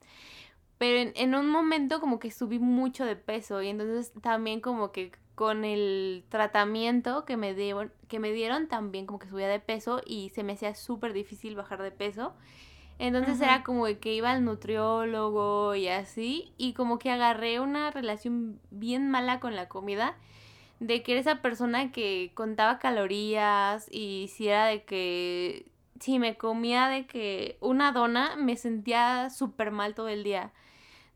Pero 0.78 1.12
en, 1.14 1.34
un 1.34 1.48
momento 1.48 2.00
como 2.00 2.18
que 2.18 2.30
subí 2.30 2.58
mucho 2.58 3.04
de 3.04 3.16
peso 3.16 3.62
y 3.62 3.68
entonces 3.68 4.12
también 4.20 4.60
como 4.60 4.90
que 4.90 5.12
con 5.34 5.64
el 5.64 6.24
tratamiento 6.28 7.24
que 7.24 7.36
me 7.36 7.54
dieron, 7.54 7.92
que 8.08 8.18
me 8.18 8.32
dieron 8.32 8.68
también 8.68 9.06
como 9.06 9.18
que 9.18 9.28
subía 9.28 9.48
de 9.48 9.60
peso 9.60 10.02
y 10.04 10.30
se 10.30 10.42
me 10.42 10.54
hacía 10.54 10.74
súper 10.74 11.12
difícil 11.12 11.54
bajar 11.54 11.82
de 11.82 11.92
peso. 11.92 12.34
Entonces 12.98 13.40
era 13.40 13.64
como 13.64 13.86
que 14.00 14.14
iba 14.14 14.30
al 14.30 14.44
nutriólogo 14.44 15.74
y 15.74 15.88
así, 15.88 16.52
y 16.56 16.74
como 16.74 16.98
que 16.98 17.10
agarré 17.10 17.58
una 17.60 17.90
relación 17.90 18.60
bien 18.70 19.10
mala 19.10 19.40
con 19.40 19.56
la 19.56 19.68
comida, 19.68 20.16
de 20.80 21.02
que 21.02 21.12
era 21.12 21.20
esa 21.20 21.42
persona 21.42 21.90
que 21.90 22.30
contaba 22.34 22.78
calorías 22.78 23.88
y 23.90 24.30
si 24.32 24.48
era 24.48 24.66
de 24.66 24.84
que, 24.84 25.66
si 25.98 26.18
me 26.18 26.36
comía 26.36 26.88
de 26.88 27.06
que 27.06 27.58
una 27.60 27.92
dona, 27.92 28.36
me 28.36 28.56
sentía 28.56 29.28
súper 29.30 29.70
mal 29.70 29.94
todo 29.94 30.08
el 30.08 30.22
día, 30.22 30.52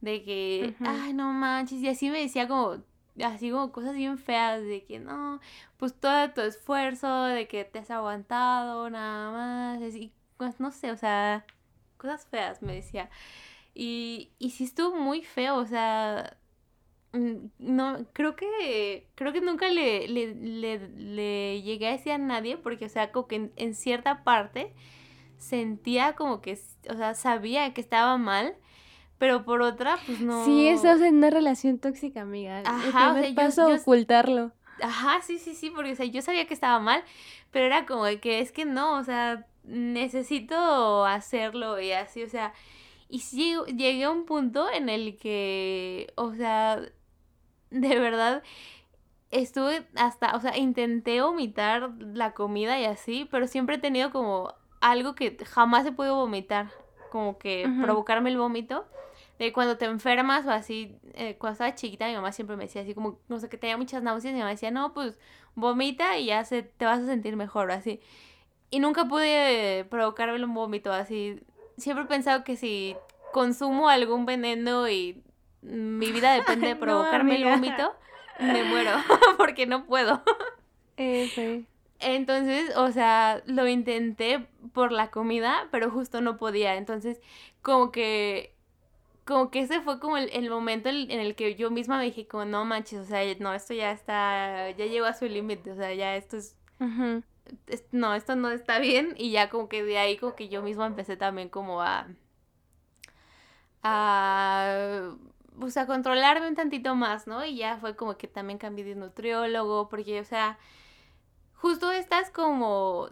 de 0.00 0.24
que, 0.24 0.74
ay, 0.84 1.12
no 1.12 1.32
manches, 1.32 1.80
y 1.80 1.88
así 1.88 2.10
me 2.10 2.20
decía 2.20 2.48
como, 2.48 2.78
así 3.22 3.50
como 3.50 3.70
cosas 3.70 3.94
bien 3.94 4.18
feas, 4.18 4.62
de 4.62 4.84
que 4.84 4.98
no, 4.98 5.40
pues 5.76 5.94
todo 5.94 6.30
tu 6.30 6.40
esfuerzo, 6.40 7.24
de 7.24 7.46
que 7.46 7.64
te 7.64 7.78
has 7.78 7.90
aguantado, 7.90 8.90
nada 8.90 9.30
más, 9.30 9.82
así, 9.82 10.12
pues 10.36 10.58
no 10.58 10.72
sé, 10.72 10.90
o 10.90 10.96
sea 10.96 11.44
cosas 11.98 12.26
feas, 12.26 12.62
me 12.62 12.74
decía. 12.74 13.10
Y, 13.74 14.30
y 14.38 14.50
sí 14.50 14.64
estuvo 14.64 14.96
muy 14.96 15.22
feo, 15.22 15.56
o 15.56 15.66
sea, 15.66 16.36
mm, 17.12 17.46
no, 17.58 18.06
creo 18.12 18.34
que, 18.34 19.08
creo 19.14 19.32
que 19.32 19.40
nunca 19.40 19.68
le, 19.68 20.08
le, 20.08 20.34
le, 20.34 21.62
llegué 21.62 21.88
a 21.88 21.92
decir 21.92 22.12
a 22.12 22.18
nadie, 22.18 22.56
porque, 22.56 22.86
o 22.86 22.88
sea, 22.88 23.12
como 23.12 23.26
que 23.28 23.50
en, 23.54 23.74
cierta 23.74 24.24
parte 24.24 24.72
sentía 25.38 26.14
como 26.14 26.40
que, 26.40 26.58
o 26.90 26.96
sea, 26.96 27.14
sabía 27.14 27.72
que 27.74 27.80
estaba 27.80 28.16
mal, 28.18 28.56
pero 29.18 29.44
por 29.44 29.62
otra, 29.62 29.98
pues 30.06 30.20
no. 30.20 30.44
Sí, 30.44 30.68
estás 30.68 31.00
en 31.00 31.16
una 31.16 31.30
relación 31.30 31.78
tóxica, 31.78 32.22
amiga. 32.22 32.62
Ajá, 32.64 33.12
o 33.12 33.20
sea, 33.20 33.34
paso 33.34 33.74
ocultarlo. 33.74 34.52
Ajá, 34.80 35.20
sí, 35.22 35.38
sí, 35.38 35.54
sí, 35.54 35.70
porque, 35.70 35.92
o 35.92 35.96
sea, 35.96 36.06
yo 36.06 36.22
sabía 36.22 36.46
que 36.46 36.54
estaba 36.54 36.78
mal, 36.78 37.02
pero 37.50 37.66
era 37.66 37.84
como 37.86 38.04
que 38.20 38.40
es 38.40 38.52
que 38.52 38.64
no, 38.64 38.96
o 38.98 39.04
sea, 39.04 39.46
necesito 39.68 41.04
hacerlo 41.04 41.80
y 41.80 41.92
así, 41.92 42.22
o 42.22 42.28
sea, 42.28 42.52
y 43.08 43.20
sí 43.20 43.54
llegué 43.66 44.04
a 44.04 44.10
un 44.10 44.24
punto 44.24 44.70
en 44.70 44.88
el 44.88 45.16
que, 45.16 46.12
o 46.16 46.34
sea, 46.34 46.80
de 47.70 47.98
verdad 47.98 48.42
estuve 49.30 49.86
hasta, 49.94 50.34
o 50.36 50.40
sea, 50.40 50.56
intenté 50.56 51.20
vomitar 51.20 51.92
la 52.00 52.32
comida 52.32 52.80
y 52.80 52.86
así, 52.86 53.28
pero 53.30 53.46
siempre 53.46 53.76
he 53.76 53.78
tenido 53.78 54.10
como 54.10 54.54
algo 54.80 55.14
que 55.14 55.36
jamás 55.44 55.84
he 55.86 55.92
podido 55.92 56.16
vomitar, 56.16 56.70
como 57.10 57.38
que 57.38 57.68
provocarme 57.82 58.30
el 58.30 58.38
vómito. 58.38 58.86
De 59.38 59.52
cuando 59.52 59.78
te 59.78 59.84
enfermas 59.84 60.46
o 60.46 60.50
así, 60.50 60.96
eh, 61.14 61.36
cuando 61.38 61.52
estaba 61.52 61.74
chiquita, 61.76 62.08
mi 62.08 62.14
mamá 62.14 62.32
siempre 62.32 62.56
me 62.56 62.64
decía 62.64 62.82
así 62.82 62.92
como, 62.92 63.20
no 63.28 63.38
sé, 63.38 63.48
que 63.48 63.56
tenía 63.56 63.76
muchas 63.76 64.02
náuseas, 64.02 64.32
y 64.32 64.34
mi 64.34 64.40
mamá 64.40 64.50
decía, 64.50 64.72
no, 64.72 64.92
pues 64.94 65.16
vomita 65.54 66.18
y 66.18 66.26
ya 66.26 66.44
se, 66.44 66.64
te 66.64 66.84
vas 66.84 67.00
a 67.00 67.06
sentir 67.06 67.36
mejor, 67.36 67.70
así. 67.70 68.00
Y 68.70 68.80
nunca 68.80 69.06
pude 69.06 69.86
provocarme 69.90 70.42
un 70.44 70.54
vómito 70.54 70.92
así. 70.92 71.40
Siempre 71.76 72.04
he 72.04 72.08
pensado 72.08 72.44
que 72.44 72.56
si 72.56 72.96
consumo 73.32 73.88
algún 73.88 74.26
veneno 74.26 74.88
y 74.88 75.22
mi 75.62 76.12
vida 76.12 76.32
depende 76.34 76.68
de 76.68 76.76
provocarme 76.76 77.36
el 77.36 77.44
vómito, 77.44 77.94
me 78.38 78.64
muero 78.64 78.92
porque 79.38 79.66
no 79.66 79.86
puedo. 79.86 80.22
Entonces, 82.00 82.76
o 82.76 82.92
sea, 82.92 83.42
lo 83.46 83.66
intenté 83.66 84.46
por 84.72 84.92
la 84.92 85.10
comida, 85.10 85.68
pero 85.70 85.90
justo 85.90 86.20
no 86.20 86.36
podía. 86.36 86.76
Entonces, 86.76 87.20
como 87.62 87.90
que 87.90 88.54
como 89.28 89.50
que 89.50 89.60
ese 89.60 89.82
fue 89.82 90.00
como 90.00 90.16
el, 90.16 90.48
momento 90.48 90.88
en 90.88 91.10
el 91.10 91.34
que 91.34 91.54
yo 91.54 91.70
misma 91.70 91.98
me 91.98 92.04
dije 92.04 92.26
como 92.26 92.46
no 92.46 92.64
manches, 92.64 93.00
o 93.00 93.04
sea, 93.04 93.20
no, 93.38 93.52
esto 93.52 93.74
ya 93.74 93.92
está, 93.92 94.70
ya 94.70 94.86
llegó 94.86 95.04
a 95.04 95.12
su 95.12 95.26
límite, 95.26 95.70
o 95.72 95.76
sea, 95.76 95.92
ya 95.92 96.16
esto 96.16 96.38
es, 96.38 96.56
no, 97.92 98.14
esto 98.14 98.36
no 98.36 98.50
está 98.50 98.78
bien 98.78 99.14
y 99.16 99.30
ya 99.30 99.48
como 99.48 99.68
que 99.68 99.82
de 99.84 99.98
ahí 99.98 100.16
como 100.16 100.34
que 100.34 100.48
yo 100.48 100.62
misma 100.62 100.86
empecé 100.86 101.16
también 101.16 101.48
como 101.48 101.82
a, 101.82 102.06
a, 103.82 105.10
pues 105.58 105.76
a 105.76 105.86
controlarme 105.86 106.48
un 106.48 106.54
tantito 106.54 106.94
más, 106.94 107.26
¿no? 107.26 107.44
Y 107.44 107.56
ya 107.56 107.78
fue 107.78 107.96
como 107.96 108.16
que 108.16 108.28
también 108.28 108.58
cambié 108.58 108.84
de 108.84 108.94
nutriólogo, 108.94 109.88
porque, 109.88 110.20
o 110.20 110.24
sea, 110.24 110.58
justo 111.54 111.90
estas 111.92 112.30
como 112.30 113.10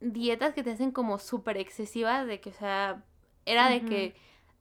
dietas 0.00 0.54
que 0.54 0.62
te 0.62 0.70
hacen 0.70 0.92
como 0.92 1.18
súper 1.18 1.56
excesivas, 1.58 2.26
de 2.26 2.40
que, 2.40 2.50
o 2.50 2.54
sea, 2.54 3.02
era 3.44 3.68
de 3.68 3.82
que 3.82 4.14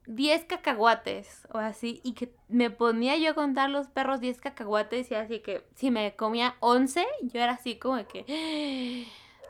10 0.08 0.46
cacahuates 0.46 1.48
o 1.54 1.58
así, 1.58 2.02
y 2.04 2.14
que 2.14 2.34
me 2.48 2.70
ponía 2.70 3.18
yo 3.18 3.32
a 3.32 3.36
contar 3.36 3.70
los 3.70 3.88
perros 3.88 4.22
10 4.22 4.40
cacahuates 4.40 5.12
y 5.12 5.16
así 5.16 5.42
que 5.42 5.68
si 5.76 5.92
me 5.92 6.16
comía 6.16 6.56
11, 6.62 7.06
yo 7.22 7.42
era 7.42 7.54
así 7.54 7.78
como 7.78 8.08
que 8.08 9.06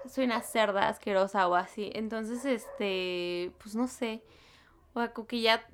soy 0.09 0.25
una 0.25 0.41
cerda 0.41 0.89
asquerosa 0.89 1.47
o 1.47 1.55
así. 1.55 1.91
Entonces, 1.93 2.43
este, 2.45 3.51
pues 3.59 3.75
no 3.75 3.87
sé, 3.87 4.23
o 4.93 4.99
sea, 4.99 5.13
como 5.13 5.27
que 5.27 5.41
ya 5.41 5.65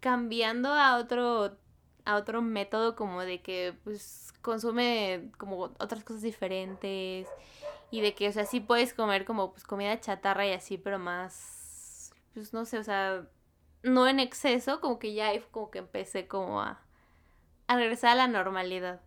cambiando 0.00 0.72
a 0.72 0.98
otro 0.98 1.56
a 2.04 2.14
otro 2.14 2.40
método 2.40 2.94
como 2.94 3.22
de 3.22 3.42
que 3.42 3.74
pues 3.82 4.32
consume 4.40 5.32
como 5.38 5.58
otras 5.80 6.04
cosas 6.04 6.22
diferentes 6.22 7.26
y 7.90 8.00
de 8.00 8.14
que 8.14 8.28
o 8.28 8.32
sea 8.32 8.46
sí 8.46 8.60
puedes 8.60 8.94
comer 8.94 9.24
como 9.24 9.50
pues 9.50 9.64
comida 9.64 9.98
chatarra 9.98 10.46
y 10.46 10.52
así 10.52 10.78
pero 10.78 11.00
más 11.00 12.12
pues 12.32 12.52
no 12.52 12.64
sé 12.64 12.78
o 12.78 12.84
sea 12.84 13.26
no 13.86 14.08
en 14.08 14.20
exceso, 14.20 14.80
como 14.80 14.98
que 14.98 15.14
ya 15.14 15.32
como 15.50 15.70
que 15.70 15.78
empecé 15.78 16.26
como 16.26 16.60
a, 16.60 16.80
a 17.66 17.76
regresar 17.76 18.10
a 18.12 18.14
la 18.14 18.28
normalidad. 18.28 19.00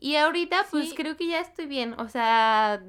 Y 0.00 0.16
ahorita 0.16 0.66
pues 0.70 0.94
creo 0.94 1.16
que 1.16 1.26
ya 1.26 1.40
estoy 1.40 1.66
bien, 1.66 1.94
o 1.98 2.08
sea, 2.08 2.82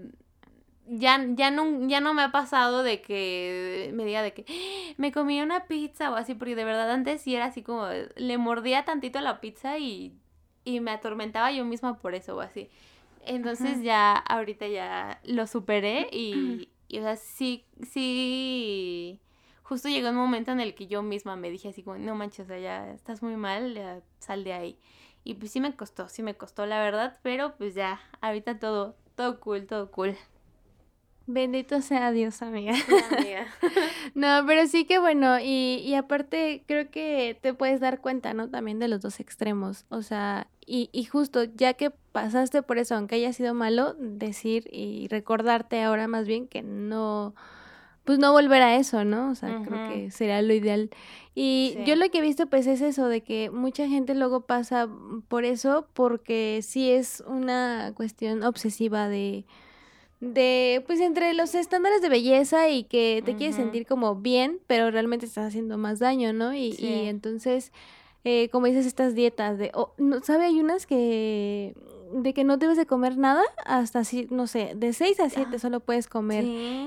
ya, 0.88 1.26
ya, 1.30 1.52
no, 1.52 1.88
ya 1.88 2.02
no 2.02 2.14
me 2.14 2.24
ha 2.24 2.32
pasado 2.32 2.84
de 2.84 3.02
que 3.02 3.92
me 3.94 4.06
diga 4.06 4.22
de 4.22 4.34
que 4.34 4.46
¡Ah! 4.48 4.94
me 4.98 5.12
comí 5.12 5.42
una 5.42 5.66
pizza 5.66 6.12
o 6.12 6.16
así, 6.16 6.36
porque 6.36 6.56
de 6.56 6.66
verdad 6.66 6.92
antes 6.92 7.22
sí 7.22 7.36
era 7.36 7.46
así 7.46 7.64
como, 7.64 7.88
le 8.16 8.38
mordía 8.38 8.86
tantito 8.86 9.22
la 9.22 9.42
pizza 9.42 9.80
y, 9.80 10.14
y 10.66 10.80
me 10.82 10.92
atormentaba 10.92 11.52
yo 11.52 11.66
misma 11.66 11.98
por 11.98 12.16
eso 12.16 12.36
o 12.36 12.42
así. 12.42 12.70
Entonces 13.26 13.82
ya, 13.84 14.14
ahorita 14.14 14.68
ya 14.68 15.20
lo 15.26 15.46
superé 15.48 16.10
y, 16.12 16.70
y, 16.88 17.00
o 17.00 17.02
sea, 17.02 17.16
sí, 17.16 17.66
sí, 17.92 19.20
justo 19.70 19.88
llegó 19.88 20.10
un 20.10 20.16
momento 20.16 20.52
en 20.52 20.60
el 20.60 20.74
que 20.74 20.88
yo 20.88 21.04
misma 21.04 21.36
me 21.36 21.52
dije 21.52 21.70
así 21.70 21.84
como, 21.84 22.00
no 22.00 22.16
manches, 22.16 22.46
o 22.46 22.48
sea, 22.48 22.58
ya 22.58 22.92
estás 22.92 23.22
muy 23.22 23.36
mal, 23.36 23.76
ya 23.76 24.02
sal 24.18 24.44
de 24.44 24.54
ahí. 24.54 24.80
Y 25.24 25.36
pues 25.36 25.52
sí 25.52 25.62
me 25.62 25.76
costó, 25.76 26.10
sí 26.10 26.24
me 26.24 26.34
costó 26.34 26.66
la 26.66 26.82
verdad, 26.82 27.20
pero 27.22 27.56
pues 27.56 27.76
ya, 27.76 28.02
ahorita 28.20 28.58
todo, 28.58 28.96
todo 29.14 29.40
cool, 29.40 29.68
todo 29.68 29.92
cool. 29.92 30.18
Bendito 31.28 31.84
sea 31.84 32.12
Dios, 32.12 32.42
amiga. 32.42 32.74
amiga. 33.16 33.46
no, 34.16 34.44
pero 34.48 34.66
sí 34.66 34.86
que 34.86 34.98
bueno, 34.98 35.40
y, 35.40 35.84
y 35.86 35.94
aparte 35.94 36.64
creo 36.66 36.90
que 36.90 37.38
te 37.40 37.54
puedes 37.54 37.80
dar 37.80 38.02
cuenta, 38.02 38.34
¿no? 38.34 38.50
También 38.50 38.80
de 38.80 38.88
los 38.88 39.02
dos 39.02 39.20
extremos. 39.20 39.86
O 39.90 40.02
sea, 40.02 40.48
y, 40.66 40.90
y 40.92 41.06
justo 41.06 41.44
ya 41.44 41.76
que 41.76 41.92
pasaste 42.12 42.64
por 42.64 42.80
eso, 42.80 42.96
aunque 42.96 43.18
haya 43.18 43.34
sido 43.34 43.54
malo, 43.54 43.96
decir 44.00 44.68
y 44.72 45.08
recordarte 45.10 45.84
ahora 45.84 46.08
más 46.08 46.28
bien 46.28 46.48
que 46.48 46.64
no, 46.64 47.36
pues 48.10 48.18
no 48.18 48.32
volver 48.32 48.64
a 48.64 48.76
eso, 48.76 49.06
¿no? 49.06 49.30
O 49.30 49.36
sea, 49.36 49.62
creo 49.64 49.88
que 49.88 50.10
sería 50.10 50.42
lo 50.42 50.52
ideal. 50.52 50.90
Y 51.36 51.78
yo 51.86 51.96
lo 51.96 52.10
que 52.10 52.18
he 52.18 52.22
visto 52.22 52.48
pues 52.48 52.66
es 52.66 52.82
eso, 52.82 53.08
de 53.08 53.22
que 53.22 53.52
mucha 53.52 53.88
gente 53.88 54.16
luego 54.16 54.42
pasa 54.48 54.90
por 55.28 55.46
eso 55.46 55.86
porque 55.94 56.62
sí 56.64 56.90
es 56.90 57.24
una 57.28 57.94
cuestión 57.96 58.42
obsesiva 58.42 59.08
de 59.10 59.46
de, 60.22 60.84
pues 60.88 61.02
entre 61.02 61.36
los 61.36 61.54
estándares 61.54 62.02
de 62.02 62.10
belleza 62.10 62.68
y 62.68 62.84
que 62.86 63.22
te 63.24 63.36
quieres 63.36 63.58
sentir 63.58 63.86
como 63.86 64.16
bien, 64.16 64.60
pero 64.66 64.90
realmente 64.90 65.28
estás 65.28 65.46
haciendo 65.46 65.78
más 65.78 66.00
daño, 66.00 66.34
¿no? 66.34 66.56
Y, 66.56 66.76
y 66.80 67.06
entonces, 67.10 67.72
eh, 68.24 68.50
como 68.50 68.66
dices, 68.66 68.88
estas 68.88 69.14
dietas 69.14 69.60
de, 69.60 69.70
oh, 69.76 69.94
no, 70.00 70.24
¿sabe? 70.24 70.46
Hay 70.46 70.60
unas 70.60 70.88
que, 70.88 71.76
de 72.14 72.34
que 72.34 72.44
no 72.44 72.58
debes 72.58 72.78
de 72.78 72.86
comer 72.86 73.18
nada 73.18 73.44
hasta, 73.66 74.00
así, 74.00 74.28
no 74.30 74.48
sé, 74.48 74.74
de 74.76 74.94
6 74.94 75.20
a 75.20 75.30
7 75.30 75.50
ah, 75.54 75.60
solo 75.60 75.80
puedes 75.80 76.08
comer. 76.08 76.44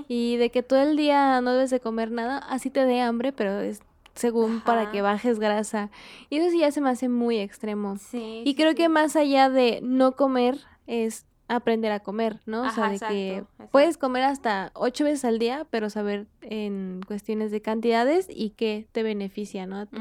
Y 0.09 0.37
de 0.37 0.51
que 0.51 0.63
todo 0.63 0.81
el 0.81 0.97
día 0.97 1.41
no 1.41 1.53
debes 1.53 1.71
de 1.71 1.81
comer 1.81 2.11
nada, 2.11 2.39
así 2.39 2.71
te 2.71 2.85
dé 2.85 3.01
hambre, 3.01 3.33
pero 3.33 3.61
es 3.61 3.81
según 4.15 4.61
para 4.61 4.91
que 4.91 5.03
bajes 5.03 5.39
grasa. 5.39 5.91
Y 6.29 6.37
eso 6.39 6.51
sí 6.51 6.59
ya 6.59 6.71
se 6.71 6.81
me 6.81 6.91
hace 6.91 7.09
muy 7.09 7.39
extremo. 7.39 7.97
Sí, 7.97 8.43
y 8.45 8.55
creo 8.55 8.75
que 8.75 8.89
más 8.89 9.17
allá 9.17 9.49
de 9.49 9.81
no 9.83 10.13
comer 10.13 10.59
es 10.87 11.25
aprender 11.49 11.93
a 11.93 12.01
comer, 12.01 12.41
¿no? 12.47 12.63
o 12.63 12.71
sea, 12.71 12.89
de 12.89 12.99
que 12.99 13.45
puedes 13.71 13.99
comer 13.99 14.23
hasta 14.23 14.71
ocho 14.75 15.05
veces 15.05 15.25
al 15.25 15.39
día, 15.39 15.67
pero 15.71 15.91
saber 15.91 16.27
en 16.41 17.01
cuestiones 17.07 17.51
de 17.51 17.61
cantidades 17.61 18.27
y 18.31 18.51
qué 18.51 18.87
te 18.93 19.03
beneficia, 19.03 19.67
¿no? 19.67 19.77
A 19.77 19.87
tu, 19.87 20.01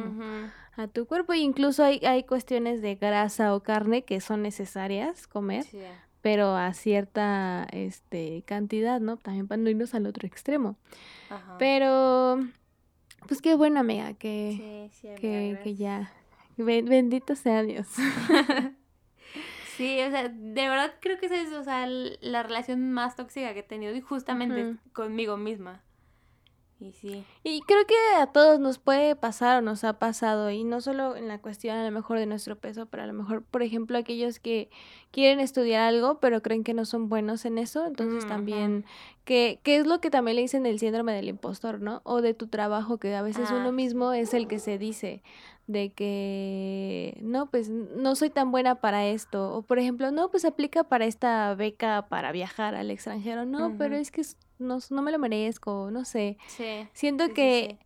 a 0.76 0.88
tu 0.88 1.05
cuerpo. 1.05 1.34
incluso 1.34 1.84
hay, 1.84 1.99
hay 2.05 2.24
cuestiones 2.24 2.82
de 2.82 2.95
grasa 2.95 3.55
o 3.55 3.61
carne 3.61 4.03
que 4.03 4.22
son 4.22 4.41
necesarias 4.41 5.28
comer, 5.28 5.65
pero 6.22 6.55
a 6.55 6.74
cierta 6.74 7.67
este, 7.72 8.43
cantidad, 8.45 8.99
¿no? 8.99 9.17
También 9.17 9.47
para 9.47 9.61
no 9.61 9.69
irnos 9.69 9.93
al 9.93 10.05
otro 10.05 10.28
extremo. 10.28 10.78
Pero, 11.59 12.39
pues 13.28 13.41
qué 13.41 13.55
buena 13.55 13.80
amiga, 13.82 14.13
que, 14.13 14.89
que, 15.01 15.59
que 15.63 15.76
ya, 15.76 16.11
bendito 16.57 17.36
sea 17.36 17.63
Dios. 17.63 17.88
Sí, 19.82 19.99
o 20.01 20.11
sea, 20.11 20.30
de 20.30 20.69
verdad 20.69 20.93
creo 20.99 21.17
que 21.17 21.26
esa 21.26 21.41
es, 21.41 21.51
o 21.53 21.63
sea, 21.63 21.88
la 21.88 22.43
relación 22.43 22.91
más 22.91 23.15
tóxica 23.15 23.53
que 23.53 23.61
he 23.61 23.63
tenido 23.63 23.95
y 23.95 24.01
justamente 24.01 24.76
conmigo 24.93 25.38
misma. 25.38 25.82
Y 26.82 26.91
sí. 26.93 27.23
Y 27.43 27.61
creo 27.61 27.86
que 27.86 27.93
a 28.19 28.25
todos 28.25 28.59
nos 28.59 28.79
puede 28.79 29.15
pasar 29.15 29.59
o 29.59 29.61
nos 29.61 29.84
ha 29.84 29.99
pasado, 29.99 30.49
y 30.49 30.63
no 30.63 30.82
solo 30.82 31.15
en 31.15 31.27
la 31.27 31.38
cuestión 31.38 31.77
a 31.77 31.86
lo 31.86 31.91
mejor 31.91 32.17
de 32.17 32.25
nuestro 32.25 32.55
peso, 32.55 32.88
pero 32.88 33.03
a 33.03 33.05
lo 33.05 33.13
mejor, 33.13 33.43
por 33.43 33.61
ejemplo, 33.61 33.99
aquellos 33.99 34.39
que 34.39 34.71
quieren 35.11 35.39
estudiar 35.39 35.84
algo, 35.84 36.19
pero 36.19 36.41
creen 36.41 36.63
que 36.63 36.73
no 36.73 36.86
son 36.86 37.07
buenos 37.07 37.45
en 37.45 37.59
eso, 37.59 37.86
entonces 37.86 38.27
también, 38.27 38.84
que, 39.25 39.59
que 39.61 39.75
es 39.75 39.86
lo 39.86 40.01
que 40.01 40.09
también 40.09 40.38
le 40.38 40.41
dicen 40.41 40.65
el 40.65 40.79
síndrome 40.79 41.13
del 41.13 41.29
impostor, 41.29 41.82
¿no? 41.82 42.01
O 42.03 42.21
de 42.21 42.34
tu 42.34 42.47
trabajo, 42.47 42.97
que 42.97 43.13
a 43.13 43.21
veces 43.21 43.51
uno 43.51 43.69
ah, 43.69 43.71
mismo 43.71 44.13
es 44.13 44.34
el 44.34 44.47
que 44.47 44.57
se 44.57 44.79
dice, 44.79 45.21
de 45.72 45.91
que 45.91 47.17
no, 47.22 47.49
pues 47.49 47.69
no 47.69 48.15
soy 48.15 48.30
tan 48.30 48.51
buena 48.51 48.76
para 48.76 49.07
esto. 49.07 49.55
O 49.55 49.61
por 49.61 49.80
ejemplo, 49.80 50.11
no, 50.11 50.30
pues 50.30 50.45
aplica 50.45 50.84
para 50.84 51.05
esta 51.05 51.53
beca 51.55 52.07
para 52.09 52.32
viajar 52.32 52.76
al 52.76 52.91
extranjero. 52.91 53.45
No, 53.45 53.76
pero 53.78 53.95
es 53.95 54.11
que 54.11 54.22
no, 54.59 54.80
no, 54.89 55.01
me 55.01 55.11
lo 55.11 55.19
merezco, 55.19 55.89
no 55.91 56.05
sé. 56.05 56.38
Sí, 56.47 56.88
Siento 56.93 57.34
que 57.34 57.80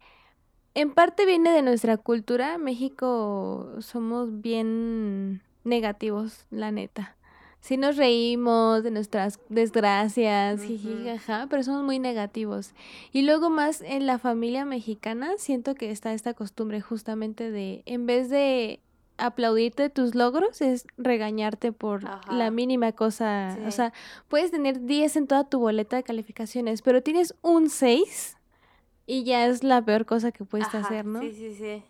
en 0.74 0.94
parte 0.94 1.26
viene 1.26 1.52
de 1.52 1.62
nuestra 1.62 1.98
cultura. 1.98 2.58
México 2.58 3.76
somos 3.80 4.42
bien 4.42 5.42
negativos, 5.64 6.46
la 6.52 6.72
neta 6.72 7.15
sí 7.66 7.78
nos 7.78 7.98
reímos 7.98 8.84
de 8.84 8.92
nuestras 8.92 9.40
desgracias, 9.50 10.62
pero 11.50 11.64
somos 11.64 11.84
muy 11.84 11.98
negativos. 11.98 12.76
Y 13.12 13.24
luego 13.24 13.50
más 13.50 13.82
en 13.82 14.06
la 14.06 14.20
familia 14.20 14.66
mexicana 14.66 15.32
siento 15.40 15.74
que 15.74 15.90
está 15.90 16.14
esta 16.14 16.36
costumbre 16.36 16.80
justamente 16.80 17.50
de, 17.50 17.82
en 17.88 18.06
vez 18.06 18.30
de 18.30 18.82
aplaudirte 19.18 19.90
tus 19.90 20.14
logros, 20.14 20.62
es 20.62 20.86
regañarte 21.00 21.72
por 21.72 22.04
la 22.30 22.52
mínima 22.52 22.92
cosa. 22.92 23.58
O 23.66 23.72
sea, 23.72 23.94
puedes 24.28 24.52
tener 24.52 24.86
10 24.86 25.16
en 25.16 25.26
toda 25.26 25.50
tu 25.50 25.58
boleta 25.58 25.96
de 25.96 26.04
calificaciones, 26.04 26.84
pero 26.84 27.02
tienes 27.02 27.34
un 27.42 27.72
6 27.72 28.38
y 29.08 29.24
ya 29.24 29.48
es 29.48 29.64
la 29.64 29.84
peor 29.84 30.06
cosa 30.06 30.32
que 30.32 30.46
puedes 30.46 30.72
hacer, 30.76 31.08
¿no? 31.08 31.20
Sí, 31.20 31.34
sí, 31.34 31.56
sí. 31.56 31.84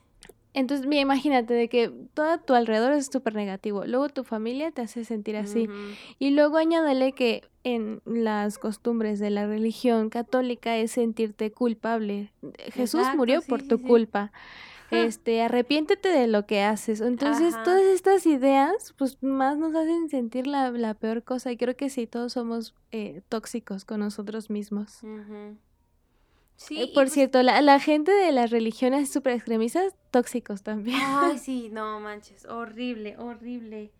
Entonces, 0.55 0.87
mira, 0.87 1.01
imagínate 1.01 1.53
de 1.53 1.67
que 1.67 1.91
todo 2.13 2.39
tu 2.39 2.53
alrededor 2.53 2.93
es 2.93 3.07
súper 3.11 3.35
negativo. 3.35 3.83
Luego 3.85 4.07
tu 4.07 4.23
familia 4.23 4.71
te 4.71 4.81
hace 4.81 5.03
sentir 5.03 5.35
así. 5.35 5.67
Y 6.17 6.29
luego 6.31 6.57
añádale 6.57 7.11
que 7.11 7.43
en 7.65 8.01
las 8.05 8.57
costumbres 8.57 9.19
de 9.19 9.31
la 9.31 9.47
religión 9.47 10.09
católica 10.09 10.77
es 10.77 10.91
sentirte 10.91 11.51
culpable. 11.51 12.31
Jesús 12.71 13.01
murió 13.17 13.41
por 13.41 13.63
tu 13.63 13.81
culpa. 13.81 14.31
Este, 14.91 15.41
arrepiéntete 15.41 16.09
de 16.09 16.27
lo 16.27 16.45
que 16.45 16.61
haces. 16.61 17.01
Entonces, 17.01 17.55
todas 17.63 17.81
estas 17.81 18.25
ideas, 18.27 18.93
pues 18.97 19.21
más 19.21 19.57
nos 19.57 19.73
hacen 19.75 20.09
sentir 20.09 20.45
la, 20.45 20.69
la 20.71 20.93
peor 20.93 21.23
cosa. 21.23 21.51
Y 21.51 21.57
creo 21.57 21.75
que 21.75 21.89
sí, 21.89 22.05
todos 22.05 22.33
somos 22.33 22.75
eh, 22.91 23.21
tóxicos 23.27 23.83
con 23.83 23.99
nosotros 23.99 24.51
mismos. 24.51 24.99
Sí, 26.57 26.81
eh, 26.81 26.87
por 26.87 27.03
pues 27.03 27.13
cierto, 27.13 27.43
la, 27.43 27.61
la, 27.61 27.79
gente 27.79 28.11
de 28.11 28.31
las 28.31 28.49
religiones 28.49 29.11
super 29.11 29.33
extremistas, 29.33 29.93
tóxicos 30.11 30.63
también. 30.63 30.99
Ay, 31.01 31.37
sí, 31.43 31.69
no 31.71 31.99
manches, 31.99 32.45
horrible, 32.45 33.15
horrible. 33.17 33.91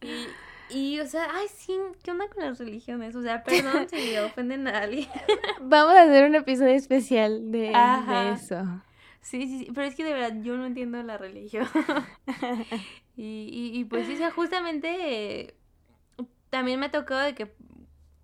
Y, 0.00 0.76
y, 0.76 1.00
o 1.00 1.06
sea, 1.06 1.28
ay, 1.34 1.46
sí, 1.52 1.76
¿qué 2.02 2.12
onda 2.12 2.28
con 2.28 2.44
las 2.44 2.58
religiones? 2.58 3.16
O 3.16 3.22
sea, 3.22 3.42
perdón 3.42 3.88
si 3.90 4.16
ofenden 4.18 4.68
a 4.68 4.78
alguien. 4.80 5.08
Vamos 5.60 5.94
a 5.94 6.02
hacer 6.02 6.28
un 6.28 6.36
episodio 6.36 6.74
especial 6.74 7.50
de, 7.50 7.70
de, 7.70 8.32
eso. 8.32 8.64
Sí, 9.20 9.46
sí, 9.46 9.58
sí, 9.58 9.68
pero 9.74 9.86
es 9.86 9.94
que 9.94 10.04
de 10.04 10.12
verdad 10.12 10.36
yo 10.42 10.56
no 10.56 10.64
entiendo 10.64 11.02
la 11.02 11.18
religión. 11.18 11.68
y, 13.16 13.48
y, 13.52 13.78
y, 13.78 13.84
pues 13.84 14.06
sí, 14.06 14.14
o 14.14 14.16
sea, 14.16 14.30
justamente 14.30 15.54
también 16.50 16.80
me 16.80 16.86
ha 16.86 16.90
tocado 16.90 17.20
de 17.20 17.34
que 17.34 17.52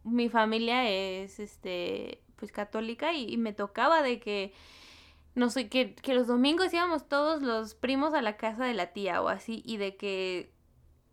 mi 0.04 0.28
familia 0.28 0.88
es, 0.88 1.40
este, 1.40 2.20
pues 2.36 2.52
católica 2.52 3.12
y, 3.12 3.36
me 3.36 3.52
tocaba 3.52 4.02
de 4.02 4.20
que 4.20 4.52
no 5.34 5.50
sé, 5.50 5.68
que, 5.68 5.94
que, 5.96 6.14
los 6.14 6.28
domingos 6.28 6.72
íbamos 6.72 7.08
todos 7.08 7.42
los 7.42 7.74
primos 7.74 8.14
a 8.14 8.22
la 8.22 8.36
casa 8.36 8.64
de 8.64 8.74
la 8.74 8.92
tía 8.92 9.20
o 9.20 9.28
así, 9.28 9.62
y 9.66 9.78
de 9.78 9.96
que, 9.96 10.52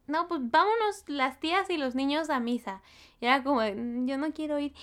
no, 0.05 0.28
pues 0.28 0.41
vámonos 0.43 1.03
las 1.07 1.39
tías 1.39 1.69
y 1.72 1.78
los 1.78 1.95
niños 1.95 2.30
a 2.30 2.39
misa. 2.39 2.84
Y 3.19 3.26
era 3.26 3.43
como, 3.43 3.61
mm, 3.61 4.05
yo 4.07 4.17
no 4.17 4.32
quiero 4.32 4.59
ir. 4.59 4.74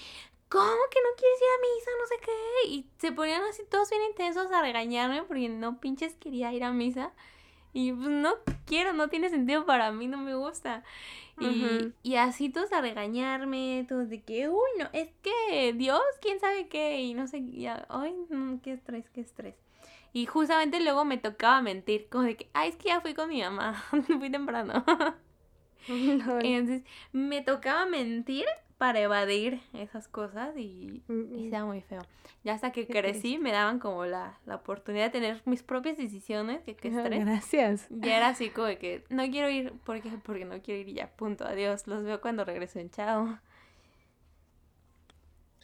¿Cómo 0.49 0.65
que 0.91 1.01
no 1.03 1.09
quieres 1.17 1.39
ir 1.41 1.49
a 1.49 1.61
misa? 1.61 1.91
No 2.01 2.07
sé 2.07 2.15
qué. 2.25 2.69
Y 2.71 2.91
se 2.99 3.13
ponían 3.13 3.43
así 3.43 3.63
todos 3.71 3.91
bien 3.91 4.03
intensos 4.11 4.51
a 4.51 4.63
regañarme 4.63 5.23
porque 5.25 5.49
no 5.49 5.79
pinches 5.79 6.15
quería 6.17 6.53
ir 6.53 6.65
a 6.65 6.73
misa. 6.73 7.13
Y 7.79 7.93
pues 7.93 8.09
no 8.09 8.35
quiero, 8.67 8.93
no 8.93 9.07
tiene 9.07 9.31
sentido 9.31 9.65
para 9.65 9.93
mí, 9.93 10.09
no 10.09 10.19
me 10.19 10.35
gusta. 10.35 10.83
Y, 11.39 11.93
y 12.03 12.17
así 12.17 12.49
todos 12.49 12.73
a 12.73 12.81
regañarme, 12.81 13.87
todos 13.89 14.09
de 14.09 14.21
que, 14.21 14.49
uy, 14.49 14.71
no, 14.81 14.89
es 14.93 15.11
que 15.23 15.73
Dios, 15.75 16.01
quién 16.21 16.41
sabe 16.41 16.67
qué, 16.67 17.01
y 17.01 17.15
no 17.15 17.29
sé, 17.29 17.41
ya, 17.53 17.87
ay, 17.89 18.17
no, 18.31 18.61
qué 18.63 18.73
estrés, 18.73 19.09
qué 19.11 19.21
estrés. 19.21 19.55
Y 20.13 20.27
justamente 20.27 20.81
luego 20.81 21.05
me 21.05 21.19
tocaba 21.19 21.63
mentir, 21.63 22.09
como 22.11 22.25
de 22.25 22.37
que, 22.37 22.49
ay, 22.53 22.71
es 22.71 22.75
que 22.75 22.89
ya 22.89 23.01
fui 23.01 23.15
con 23.15 23.29
mi 23.29 23.43
mamá, 23.43 23.81
fui 24.19 24.29
temprano. 24.29 24.85
Entonces 25.87 26.83
me 27.13 27.43
tocaba 27.43 27.87
mentir 27.87 28.47
para 28.79 29.01
evadir 29.01 29.61
esas 29.73 30.07
cosas 30.07 30.57
y, 30.57 31.03
y 31.09 31.49
era 31.49 31.65
muy 31.65 31.83
feo. 31.83 32.01
Ya 32.45 32.55
hasta 32.55 32.71
que 32.71 32.87
crecí 32.87 33.37
me 33.37 33.51
daban 33.51 33.81
como 33.81 34.07
la, 34.07 34.39
la, 34.47 34.55
oportunidad 34.55 35.07
de 35.07 35.11
tener 35.11 35.43
mis 35.45 35.65
propias 35.65 35.97
decisiones, 35.97 36.63
que 36.63 36.77
qué 36.77 36.89
estrés. 36.89 37.25
Gracias. 37.25 37.87
Ya 37.91 38.17
era 38.17 38.29
así 38.29 38.51
como 38.51 38.69
de 38.69 38.79
que 38.79 39.05
no 39.11 39.29
quiero 39.29 39.51
ir 39.51 39.75
porque, 39.85 40.11
porque 40.23 40.45
no 40.45 40.63
quiero 40.63 40.81
ir 40.81 40.89
y 40.91 40.95
ya, 40.95 41.09
punto, 41.09 41.45
adiós, 41.45 41.89
los 41.89 42.05
veo 42.05 42.21
cuando 42.21 42.45
regresen, 42.45 42.89
chao. 42.91 43.39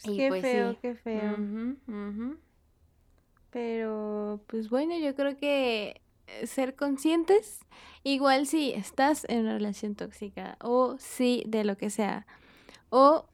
qué 0.02 0.28
pues 0.28 0.42
feo, 0.42 0.76
qué 0.82 0.96
feo. 0.96 1.36
Pero, 3.50 4.40
pues 4.48 4.68
bueno, 4.68 4.98
yo 4.98 5.14
creo 5.14 5.36
que 5.36 6.00
eh, 6.26 6.46
ser 6.48 6.74
conscientes, 6.74 7.60
igual 8.02 8.48
si 8.48 8.72
estás 8.72 9.24
en 9.28 9.42
una 9.42 9.52
relación 9.52 9.94
tóxica 9.94 10.56
o 10.60 10.96
si 10.98 11.44
de 11.46 11.62
lo 11.62 11.76
que 11.76 11.90
sea, 11.90 12.26
o 12.96 13.26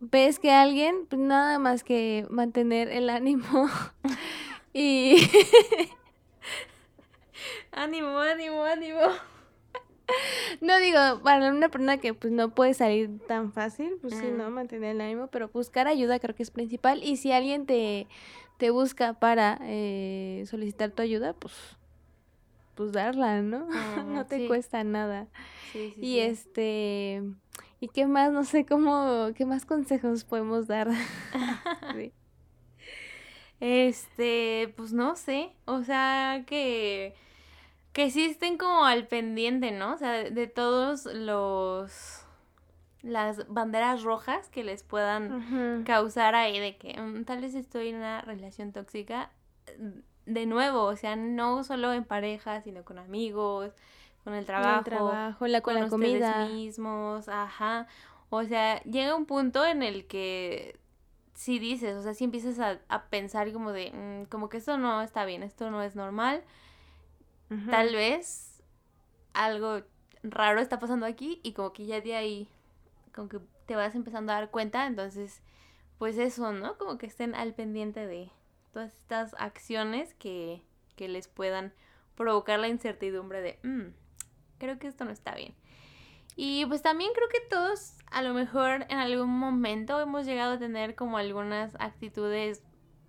ves 0.00 0.40
que 0.40 0.50
alguien, 0.50 1.06
pues 1.08 1.22
nada 1.22 1.60
más 1.60 1.84
que 1.84 2.26
mantener 2.30 2.88
el 2.88 3.10
ánimo 3.10 3.68
y... 4.74 5.16
ánimo, 7.70 8.18
ánimo, 8.18 8.64
ánimo. 8.64 9.00
No 10.60 10.78
digo, 10.78 11.20
para 11.24 11.50
una 11.50 11.68
persona 11.68 11.98
que 11.98 12.14
pues 12.14 12.32
no 12.32 12.50
puede 12.50 12.74
salir 12.74 13.18
tan 13.26 13.52
fácil, 13.52 13.98
pues 14.00 14.14
sí, 14.14 14.26
¿no? 14.30 14.50
Mm. 14.50 14.54
Mantener 14.54 14.94
el 14.94 15.00
ánimo, 15.00 15.26
pero 15.26 15.48
buscar 15.48 15.88
ayuda 15.88 16.20
creo 16.20 16.34
que 16.34 16.44
es 16.44 16.52
principal. 16.52 17.02
Y 17.02 17.16
si 17.16 17.32
alguien 17.32 17.66
te, 17.66 18.06
te 18.56 18.70
busca 18.70 19.14
para 19.14 19.58
eh, 19.62 20.44
solicitar 20.46 20.92
tu 20.92 21.02
ayuda, 21.02 21.32
pues, 21.32 21.54
pues 22.76 22.92
darla, 22.92 23.42
¿no? 23.42 23.66
no 24.04 24.26
te 24.26 24.46
cuesta 24.46 24.84
nada. 24.84 25.26
Sí, 25.72 25.92
sí, 25.96 26.00
y 26.00 26.18
este, 26.20 27.22
¿y 27.80 27.88
qué 27.88 28.06
más? 28.06 28.32
No 28.32 28.44
sé 28.44 28.66
cómo, 28.66 29.30
¿qué 29.34 29.44
más 29.44 29.64
consejos 29.64 30.24
podemos 30.24 30.66
dar? 30.66 30.88
Este, 33.58 34.74
pues 34.76 34.92
no 34.92 35.16
sé, 35.16 35.50
o 35.64 35.82
sea 35.82 36.44
que 36.46 37.14
que 37.96 38.10
sí 38.10 38.26
estén 38.26 38.58
como 38.58 38.84
al 38.84 39.06
pendiente, 39.06 39.70
¿no? 39.70 39.94
O 39.94 39.96
sea, 39.96 40.12
de, 40.24 40.46
todos 40.46 41.06
los 41.06 42.26
las 43.00 43.48
banderas 43.48 44.02
rojas 44.02 44.50
que 44.50 44.64
les 44.64 44.82
puedan 44.82 45.84
causar 45.86 46.34
ahí 46.34 46.58
de 46.60 46.76
que 46.76 47.00
mm, 47.00 47.24
tal 47.24 47.40
vez 47.40 47.54
estoy 47.54 47.88
en 47.88 47.96
una 47.96 48.20
relación 48.20 48.72
tóxica 48.72 49.30
de 50.26 50.44
nuevo, 50.44 50.82
o 50.82 50.96
sea, 50.96 51.16
no 51.16 51.64
solo 51.64 51.94
en 51.94 52.04
pareja, 52.04 52.60
sino 52.60 52.84
con 52.84 52.98
amigos, 52.98 53.72
con 54.26 54.34
el 54.34 54.44
trabajo, 54.44 54.78
el 54.78 54.84
trabajo 54.84 55.46
la, 55.46 55.60
con, 55.60 55.74
la 55.76 55.88
comida 55.88 56.46
mismos, 56.46 57.28
ajá. 57.28 57.86
O 58.28 58.42
sea, 58.42 58.82
llega 58.82 59.14
un 59.14 59.24
punto 59.24 59.64
en 59.64 59.84
el 59.84 60.08
que 60.08 60.80
si 61.34 61.60
dices, 61.60 61.94
o 61.96 62.02
sea, 62.02 62.12
si 62.12 62.24
empiezas 62.24 62.58
a, 62.58 63.04
pensar 63.04 63.52
como 63.52 63.70
de, 63.70 63.92
mm, 63.92 64.28
como 64.28 64.48
que 64.48 64.56
esto 64.56 64.78
no 64.78 65.00
está 65.00 65.24
bien, 65.26 65.44
esto 65.44 65.70
no 65.70 65.80
es 65.80 65.94
normal, 65.94 66.42
Tal 67.70 67.94
vez 67.94 68.60
algo 69.32 69.82
raro 70.24 70.60
está 70.60 70.80
pasando 70.80 71.06
aquí 71.06 71.38
y 71.44 71.52
como 71.52 71.72
que 71.72 71.86
ya 71.86 72.00
de 72.00 72.16
ahí, 72.16 72.48
como 73.14 73.28
que 73.28 73.38
te 73.66 73.76
vas 73.76 73.94
empezando 73.94 74.32
a 74.32 74.40
dar 74.40 74.50
cuenta, 74.50 74.88
entonces, 74.88 75.40
pues 75.98 76.18
eso, 76.18 76.52
¿no? 76.52 76.76
Como 76.78 76.98
que 76.98 77.06
estén 77.06 77.36
al 77.36 77.54
pendiente 77.54 78.08
de 78.08 78.32
todas 78.72 78.92
estas 78.92 79.36
acciones 79.38 80.14
que, 80.14 80.64
que 80.96 81.06
les 81.06 81.28
puedan 81.28 81.72
provocar 82.16 82.58
la 82.58 82.66
incertidumbre 82.66 83.40
de, 83.40 83.60
mm, 83.62 84.05
creo 84.58 84.78
que 84.78 84.86
esto 84.86 85.04
no 85.04 85.10
está 85.10 85.34
bien. 85.34 85.54
Y 86.36 86.66
pues 86.66 86.82
también 86.82 87.10
creo 87.14 87.28
que 87.28 87.40
todos 87.48 87.94
a 88.10 88.22
lo 88.22 88.34
mejor 88.34 88.86
en 88.88 88.98
algún 88.98 89.30
momento 89.30 90.00
hemos 90.00 90.26
llegado 90.26 90.54
a 90.54 90.58
tener 90.58 90.94
como 90.94 91.16
algunas 91.16 91.74
actitudes 91.78 92.62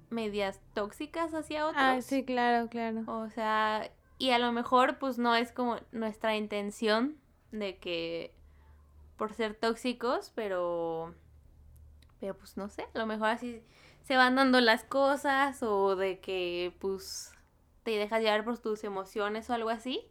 medias 0.09 0.61
tóxicas 0.73 1.33
hacia 1.33 1.65
otros. 1.65 1.83
Ah, 1.83 2.01
sí, 2.01 2.23
claro, 2.23 2.69
claro. 2.69 3.03
O 3.07 3.29
sea, 3.29 3.91
y 4.17 4.31
a 4.31 4.39
lo 4.39 4.51
mejor 4.51 4.97
pues 4.97 5.17
no 5.17 5.35
es 5.35 5.51
como 5.51 5.77
nuestra 5.91 6.37
intención 6.37 7.17
de 7.51 7.77
que 7.77 8.33
por 9.17 9.33
ser 9.33 9.55
tóxicos, 9.55 10.31
pero 10.35 11.13
pero 12.19 12.35
pues 12.35 12.57
no 12.57 12.69
sé, 12.69 12.87
a 12.93 12.97
lo 12.97 13.05
mejor 13.05 13.27
así 13.27 13.61
se 14.03 14.15
van 14.15 14.35
dando 14.35 14.61
las 14.61 14.83
cosas 14.83 15.61
o 15.61 15.95
de 15.95 16.19
que 16.19 16.73
pues 16.79 17.33
te 17.83 17.91
dejas 17.91 18.21
llevar 18.21 18.43
por 18.43 18.57
tus 18.57 18.83
emociones 18.83 19.49
o 19.49 19.53
algo 19.53 19.69
así. 19.69 20.09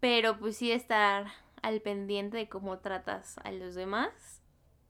Pero 0.00 0.38
pues 0.38 0.56
sí 0.56 0.70
estar 0.72 1.26
al 1.62 1.80
pendiente 1.80 2.36
de 2.36 2.48
cómo 2.48 2.78
tratas 2.78 3.38
a 3.44 3.50
los 3.52 3.74
demás 3.74 4.42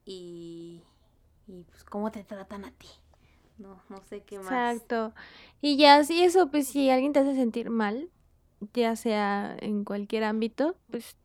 y, 0.05 0.83
y 1.47 1.63
pues 1.63 1.83
cómo 1.83 2.11
te 2.11 2.23
tratan 2.23 2.65
a 2.65 2.71
ti. 2.71 2.87
No, 3.57 3.81
no 3.89 4.01
sé 4.03 4.21
qué 4.23 4.39
más. 4.39 4.47
Exacto. 4.47 5.13
Y 5.61 5.77
ya, 5.77 6.03
si 6.03 6.23
eso, 6.23 6.49
pues 6.49 6.67
si 6.67 6.89
alguien 6.89 7.11
te 7.13 7.19
hace 7.19 7.35
sentir 7.35 7.69
mal, 7.69 8.09
ya 8.73 8.95
sea 8.95 9.55
en 9.59 9.83
cualquier 9.83 10.23
ámbito, 10.23 10.77
pues 10.89 11.17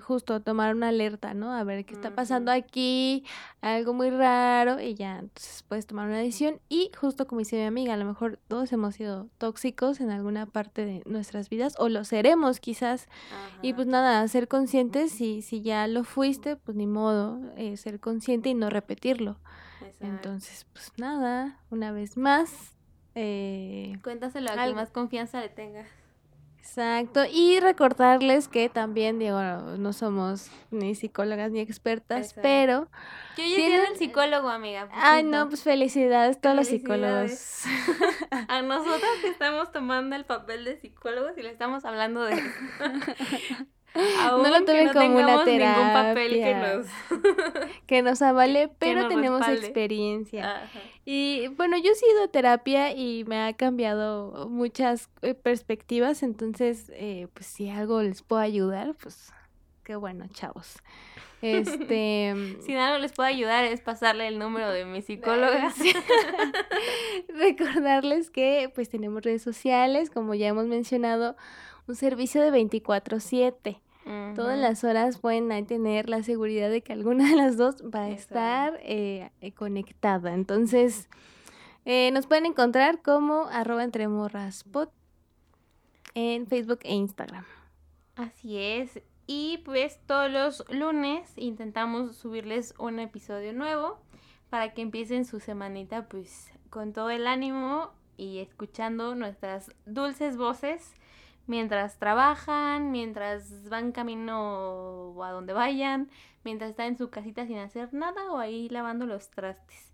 justo 0.00 0.40
tomar 0.40 0.74
una 0.74 0.88
alerta, 0.88 1.34
¿no? 1.34 1.52
A 1.52 1.64
ver 1.64 1.84
qué 1.84 1.94
está 1.94 2.14
pasando 2.14 2.50
aquí, 2.52 3.24
algo 3.60 3.92
muy 3.94 4.10
raro 4.10 4.80
y 4.80 4.94
ya, 4.94 5.18
entonces 5.18 5.62
puedes 5.62 5.86
tomar 5.86 6.06
una 6.08 6.18
decisión 6.18 6.60
y 6.68 6.90
justo 6.98 7.26
como 7.26 7.40
dice 7.40 7.56
mi 7.56 7.64
amiga, 7.64 7.94
a 7.94 7.96
lo 7.96 8.04
mejor 8.04 8.38
todos 8.48 8.72
hemos 8.72 8.94
sido 8.94 9.28
tóxicos 9.38 10.00
en 10.00 10.10
alguna 10.10 10.46
parte 10.46 10.84
de 10.84 11.02
nuestras 11.06 11.48
vidas 11.48 11.74
o 11.78 11.88
lo 11.88 12.04
seremos 12.04 12.60
quizás 12.60 13.08
y 13.62 13.72
pues 13.72 13.86
nada, 13.86 14.26
ser 14.28 14.48
conscientes 14.48 15.12
si, 15.12 15.42
si 15.42 15.62
ya 15.62 15.86
lo 15.86 16.04
fuiste, 16.04 16.56
pues 16.56 16.76
ni 16.76 16.86
modo, 16.86 17.40
eh, 17.56 17.76
ser 17.76 18.00
consciente 18.00 18.48
y 18.48 18.54
no 18.54 18.70
repetirlo. 18.70 19.38
Entonces, 20.00 20.66
pues 20.72 20.92
nada, 20.98 21.60
una 21.70 21.92
vez 21.92 22.16
más. 22.16 22.74
Eh, 23.14 23.98
Cuéntaselo 24.02 24.50
a 24.50 24.66
que 24.66 24.74
más 24.74 24.90
confianza 24.90 25.40
le 25.40 25.48
tengas. 25.48 25.88
Exacto, 26.66 27.24
y 27.30 27.60
recordarles 27.60 28.48
que 28.48 28.68
también, 28.68 29.20
digo, 29.20 29.40
no 29.40 29.92
somos 29.92 30.50
ni 30.72 30.96
psicólogas 30.96 31.52
ni 31.52 31.60
expertas, 31.60 32.34
pero... 32.42 32.88
Yo 33.36 33.44
ya 33.44 33.54
tienen... 33.54 33.80
el 33.92 33.96
psicólogo, 33.96 34.48
amiga. 34.48 34.88
Ay, 34.92 35.22
no, 35.22 35.48
pues 35.48 35.62
felicidades 35.62 36.40
todos 36.40 36.56
los 36.56 36.66
psicólogos. 36.66 37.62
a 38.48 38.62
nosotros 38.62 39.10
que 39.22 39.28
estamos 39.28 39.70
tomando 39.70 40.16
el 40.16 40.24
papel 40.24 40.64
de 40.64 40.76
psicólogos 40.76 41.38
y 41.38 41.42
le 41.42 41.50
estamos 41.50 41.84
hablando 41.84 42.24
de... 42.24 42.34
no 43.96 44.48
lo 44.48 44.64
tomen 44.64 44.88
como 44.92 45.18
una 45.18 45.44
terapia. 45.44 45.92
papel 45.92 46.32
que 46.32 46.54
nos, 46.54 46.86
que 47.86 48.02
nos 48.02 48.22
avale, 48.22 48.70
pero 48.78 49.08
tenemos 49.08 49.46
experiencia. 49.48 50.68
Y 51.04 51.48
bueno, 51.56 51.76
yo 51.76 51.92
he 51.92 52.12
ido 52.12 52.24
a 52.24 52.28
terapia 52.28 52.92
y 52.92 53.24
me 53.24 53.40
ha 53.40 53.52
cambiado 53.52 54.48
muchas 54.48 55.08
eh, 55.22 55.34
perspectivas, 55.34 56.22
entonces, 56.22 56.90
eh, 56.94 57.28
pues 57.32 57.46
si 57.46 57.68
algo 57.68 58.02
les 58.02 58.22
puedo 58.22 58.42
ayudar, 58.42 58.94
pues 59.00 59.32
qué 59.84 59.94
bueno, 59.94 60.26
chavos. 60.32 60.78
Este, 61.42 62.34
si 62.66 62.74
algo 62.74 62.98
les 62.98 63.12
puedo 63.12 63.28
ayudar 63.28 63.64
es 63.64 63.80
pasarle 63.80 64.26
el 64.28 64.38
número 64.38 64.70
de 64.70 64.84
mi 64.84 65.02
psicóloga. 65.02 65.72
Recordarles 67.28 68.30
que 68.30 68.70
pues 68.74 68.88
tenemos 68.88 69.22
redes 69.22 69.42
sociales, 69.42 70.10
como 70.10 70.34
ya 70.34 70.48
hemos 70.48 70.66
mencionado, 70.66 71.36
un 71.86 71.94
servicio 71.94 72.42
de 72.42 72.50
24/7. 72.50 73.80
Todas 74.36 74.56
las 74.56 74.84
horas 74.84 75.18
pueden 75.18 75.66
tener 75.66 76.08
la 76.08 76.22
seguridad 76.22 76.70
de 76.70 76.80
que 76.80 76.92
alguna 76.92 77.28
de 77.28 77.36
las 77.36 77.56
dos 77.56 77.82
va 77.82 78.02
a 78.02 78.10
estar 78.10 78.78
eh, 78.82 79.30
eh, 79.40 79.52
conectada. 79.52 80.32
Entonces, 80.32 81.08
eh, 81.84 82.12
nos 82.12 82.28
pueden 82.28 82.46
encontrar 82.46 83.02
como 83.02 83.46
arroba 83.46 83.82
entremorraspot 83.82 84.92
en 86.14 86.46
Facebook 86.46 86.80
e 86.84 86.94
Instagram. 86.94 87.44
Así 88.14 88.58
es. 88.58 89.00
Y 89.26 89.58
pues 89.64 89.98
todos 90.06 90.30
los 90.30 90.64
lunes 90.70 91.32
intentamos 91.36 92.14
subirles 92.16 92.74
un 92.78 93.00
episodio 93.00 93.52
nuevo 93.52 93.98
para 94.50 94.72
que 94.72 94.82
empiecen 94.82 95.24
su 95.24 95.40
semanita 95.40 96.06
pues 96.08 96.52
con 96.70 96.92
todo 96.92 97.10
el 97.10 97.26
ánimo 97.26 97.90
y 98.16 98.38
escuchando 98.38 99.16
nuestras 99.16 99.72
dulces 99.84 100.36
voces 100.36 100.94
mientras 101.46 101.98
trabajan, 101.98 102.90
mientras 102.90 103.68
van 103.68 103.92
camino 103.92 105.14
a 105.22 105.30
donde 105.30 105.52
vayan, 105.52 106.10
mientras 106.44 106.70
están 106.70 106.86
en 106.86 106.98
su 106.98 107.10
casita 107.10 107.46
sin 107.46 107.58
hacer 107.58 107.92
nada 107.92 108.30
o 108.32 108.38
ahí 108.38 108.68
lavando 108.68 109.06
los 109.06 109.30
trastes. 109.30 109.92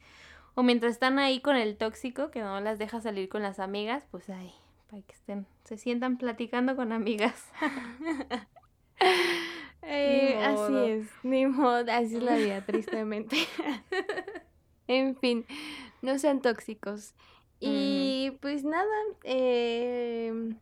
O 0.54 0.62
mientras 0.62 0.92
están 0.92 1.18
ahí 1.18 1.40
con 1.40 1.56
el 1.56 1.76
tóxico 1.76 2.30
que 2.30 2.40
no 2.40 2.60
las 2.60 2.78
deja 2.78 3.00
salir 3.00 3.28
con 3.28 3.42
las 3.42 3.58
amigas, 3.58 4.06
pues 4.10 4.28
ahí, 4.28 4.52
para 4.90 5.02
que 5.02 5.12
estén, 5.12 5.46
se 5.64 5.78
sientan 5.78 6.18
platicando 6.18 6.76
con 6.76 6.92
amigas. 6.92 7.50
Eh, 9.84 10.38
así 10.40 10.76
es, 10.90 11.08
ni 11.24 11.44
modo, 11.44 11.84
así 11.90 12.16
es 12.16 12.22
la 12.22 12.36
vida, 12.36 12.60
tristemente. 12.66 13.36
en 14.86 15.16
fin, 15.16 15.44
no 16.02 16.18
sean 16.20 16.40
tóxicos. 16.40 17.14
Y 17.58 18.38
pues 18.40 18.64
nada, 18.64 18.86
eh, 19.24 20.54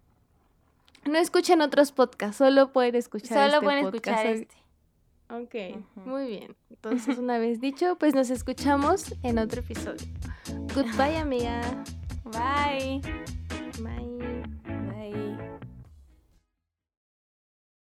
no 1.05 1.19
escuchen 1.19 1.61
otros 1.61 1.93
podcasts, 1.93 2.37
solo 2.37 2.73
pueden 2.73 2.95
escuchar 2.95 3.51
solo 3.51 3.55
este 3.55 3.61
pueden 3.61 3.87
escuchar 3.87 4.27
este. 4.27 4.55
Ok, 5.31 5.55
muy 5.95 6.27
bien. 6.27 6.57
Entonces, 6.71 7.19
una 7.19 7.39
vez 7.39 7.61
dicho, 7.61 7.97
pues 7.99 8.15
nos 8.15 8.31
escuchamos 8.31 9.15
en 9.23 9.39
otro 9.39 9.61
episodio. 9.61 10.07
Goodbye, 10.75 11.19
amiga. 11.19 11.61
Bye. 12.25 13.01